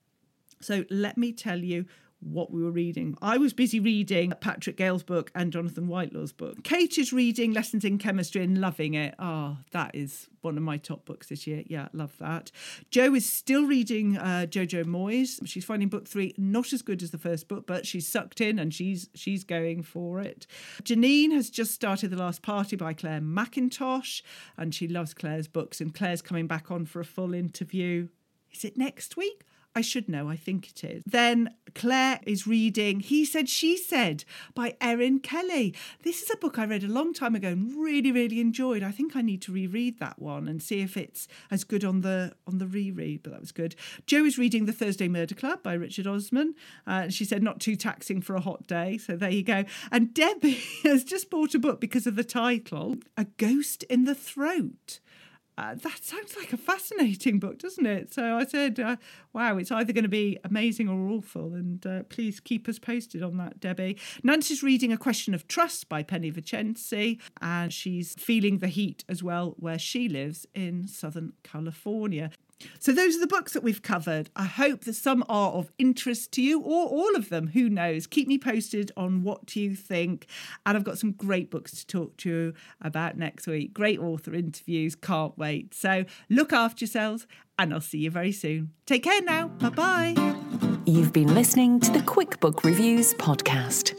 So, 0.62 0.86
let 0.90 1.18
me 1.18 1.34
tell 1.34 1.60
you 1.60 1.86
what 2.22 2.52
we 2.52 2.64
were 2.64 2.72
reading. 2.72 3.18
I 3.22 3.38
was 3.38 3.54
busy 3.54 3.80
reading 3.80 4.34
Patrick 4.40 4.78
Gale's 4.78 5.04
book 5.04 5.32
and 5.36 5.52
Jonathan 5.52 5.88
Whitelaw's 5.88 6.32
book. 6.32 6.64
Kate 6.64 6.98
is 6.98 7.12
reading 7.12 7.52
Lessons 7.52 7.84
in 7.84 7.98
Chemistry 7.98 8.44
and 8.44 8.60
loving 8.60 8.94
it. 8.94 9.16
Oh, 9.20 9.58
that 9.72 9.96
is 9.96 10.28
one 10.42 10.58
of 10.58 10.64
my 10.64 10.78
top 10.78 11.06
books 11.06 11.28
this 11.28 11.46
year. 11.48 11.64
Yeah, 11.68 11.88
love 11.94 12.16
that. 12.20 12.52
Jo 12.90 13.14
is 13.14 13.32
still 13.32 13.66
reading 13.66 14.18
uh, 14.18 14.46
Jojo 14.50 14.86
Moyes. 14.86 15.40
She's 15.46 15.66
finding 15.66 15.90
book 15.90 16.08
three 16.08 16.34
not 16.38 16.74
as 16.74 16.82
good 16.82 17.02
as 17.04 17.12
the 17.12 17.18
first 17.18 17.48
book, 17.48 17.66
but 17.68 17.86
she's 17.86 18.08
sucked 18.08 18.42
in 18.42 18.60
and 18.60 18.74
she's 18.74 19.10
she's 19.16 19.44
going 19.44 19.84
for 19.84 20.20
it. 20.20 20.48
Janine 20.84 21.32
has 21.32 21.50
just 21.50 21.74
started 21.74 22.10
The 22.10 22.18
Last 22.18 22.42
Party 22.42 22.76
by 22.76 22.94
Clare 22.94 23.22
Mackintosh, 23.22 24.22
and 24.58 24.74
she 24.74 24.88
loves 24.88 25.14
Clare's 25.14 25.48
books. 25.48 25.82
And 25.82 25.94
Clare's 25.94 26.22
coming 26.22 26.48
back 26.48 26.72
on 26.72 26.86
for 26.86 27.00
a 27.00 27.06
full 27.06 27.34
interview. 27.34 28.08
Is 28.52 28.66
it 28.66 28.78
next 28.78 29.18
week? 29.18 29.44
I 29.74 29.82
should 29.82 30.10
know, 30.10 30.28
I 30.30 30.36
think 30.36 30.70
it 30.70 30.84
is. 30.84 31.04
Then 31.06 31.54
Claire 31.74 32.20
is 32.26 32.46
reading 32.46 33.00
He 33.00 33.24
Said, 33.24 33.48
She 33.48 33.78
Said 33.78 34.26
by 34.54 34.76
Erin 34.82 35.20
Kelly. 35.20 35.74
This 36.04 36.22
is 36.22 36.30
a 36.30 36.36
book 36.36 36.60
I 36.60 36.66
read 36.66 36.84
a 36.84 36.88
long 36.88 37.14
time 37.14 37.36
ago 37.36 37.50
and 37.50 37.74
really, 37.82 38.12
really 38.12 38.42
enjoyed. 38.42 38.84
I 38.84 38.92
think 38.92 39.16
I 39.16 39.22
need 39.22 39.42
to 39.44 39.54
reread 39.54 40.00
that 40.00 40.20
one 40.20 40.50
and 40.50 40.62
see 40.62 40.82
if 40.82 40.98
it's 40.98 41.28
as 41.50 41.64
good 41.64 41.86
on 41.86 42.02
the 42.02 42.34
on 42.46 42.58
the 42.58 42.68
reread, 42.68 43.24
but 43.24 43.32
that 43.32 43.40
was 43.40 43.54
good. 43.54 43.76
Joe 44.06 44.26
is 44.26 44.38
reading 44.38 44.66
The 44.66 44.74
Thursday 44.74 45.08
Murder 45.08 45.36
Club 45.36 45.64
by 45.64 45.74
Richard 45.74 46.08
Osman. 46.08 46.56
Uh, 46.86 47.08
she 47.08 47.24
said, 47.24 47.42
not 47.42 47.62
too 47.62 47.78
taxing 47.78 48.22
for 48.22 48.36
a 48.36 48.42
hot 48.42 48.68
day. 48.68 48.98
So 48.98 49.16
there 49.16 49.30
you 49.30 49.44
go. 49.44 49.64
And 49.92 50.14
Debbie 50.14 50.62
has 50.84 51.06
just 51.06 51.30
bought 51.30 51.56
a 51.56 51.60
book 51.60 51.80
because 51.80 52.06
of 52.06 52.16
the 52.16 52.24
title 52.26 52.98
A 53.18 53.26
Ghost 53.38 53.84
in 53.84 54.04
the 54.04 54.16
Throat 54.16 55.00
uh, 55.62 55.76
that 55.76 56.04
sounds 56.04 56.36
like 56.36 56.54
a 56.54 56.58
fascinating 56.58 57.38
book, 57.38 57.60
doesn't 57.60 57.86
it? 57.86 58.12
So 58.12 58.36
I 58.36 58.46
said, 58.46 58.80
uh, 58.80 58.96
wow, 59.32 59.58
it's 59.58 59.72
either 59.72 59.94
going 59.94 60.04
to 60.04 60.10
be 60.10 60.40
amazing 60.44 60.90
or 60.90 61.08
awful. 61.08 61.54
And 61.54 61.86
uh, 61.86 62.02
please 62.10 62.40
keep 62.40 62.68
us 62.68 62.80
posted 62.80 63.22
on 63.22 63.38
that, 63.38 63.60
Debbie. 63.60 63.98
Nancy's 64.24 64.64
reading 64.64 64.92
A 64.92 64.98
Question 64.98 65.36
of 65.36 65.48
Trust 65.48 65.88
by 65.88 66.02
Penny 66.02 66.32
Vincenzi, 66.32 67.20
and 67.42 67.72
she's 67.72 68.16
feeling 68.16 68.58
the 68.58 68.70
heat 68.70 69.04
as 69.08 69.22
well 69.22 69.54
where 69.60 69.78
she 69.78 70.10
lives 70.10 70.48
in 70.56 70.88
Southern 70.88 71.34
California. 71.44 72.32
So, 72.80 72.92
those 72.92 73.16
are 73.16 73.20
the 73.20 73.28
books 73.28 73.54
that 73.54 73.64
we've 73.64 73.82
covered. 73.82 74.30
I 74.36 74.46
hope 74.46 74.82
that 74.86 74.94
some 74.94 75.24
are 75.30 75.52
of 75.52 75.72
interest 75.78 76.32
to 76.34 76.42
you 76.42 76.60
or 76.62 76.88
all 76.88 77.16
of 77.16 77.30
them. 77.30 77.48
Who 77.48 77.70
knows? 77.70 78.08
Keep 78.08 78.28
me 78.28 78.38
posted 78.38 78.92
on 78.98 79.24
what 79.24 79.56
you 79.56 79.76
think. 79.76 80.28
And 80.66 80.78
I've 80.78 80.84
got 80.84 80.98
some 80.98 81.12
great 81.12 81.52
books 81.52 81.72
to 81.72 81.88
talk 81.88 82.18
to 82.18 82.30
you 82.30 82.54
about 82.82 83.18
next 83.18 83.48
week. 83.48 83.74
Great 83.74 84.00
author 84.00 84.34
interviews. 84.34 84.96
Can't 84.96 85.38
wait. 85.38 85.74
So, 85.74 86.06
look 86.30 86.54
after 86.54 86.86
yourselves 86.86 87.28
and 87.58 87.74
I'll 87.74 87.82
see 87.82 88.00
you 88.00 88.12
very 88.12 88.32
soon. 88.32 88.72
Take 88.86 89.04
care 89.04 89.22
now. 89.22 89.48
Bye 89.48 89.70
bye. 89.70 90.34
You've 90.86 91.14
been 91.14 91.34
listening 91.36 91.80
to 91.82 91.92
the 91.92 92.02
Quick 92.02 92.40
Book 92.40 92.64
Reviews 92.64 93.14
podcast. 93.14 93.98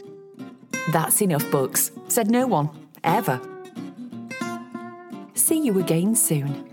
That's 0.91 1.21
enough 1.21 1.49
books, 1.49 1.91
said 2.09 2.29
no 2.29 2.45
one, 2.45 2.69
ever. 3.03 3.39
See 5.33 5.59
you 5.59 5.79
again 5.79 6.15
soon. 6.15 6.72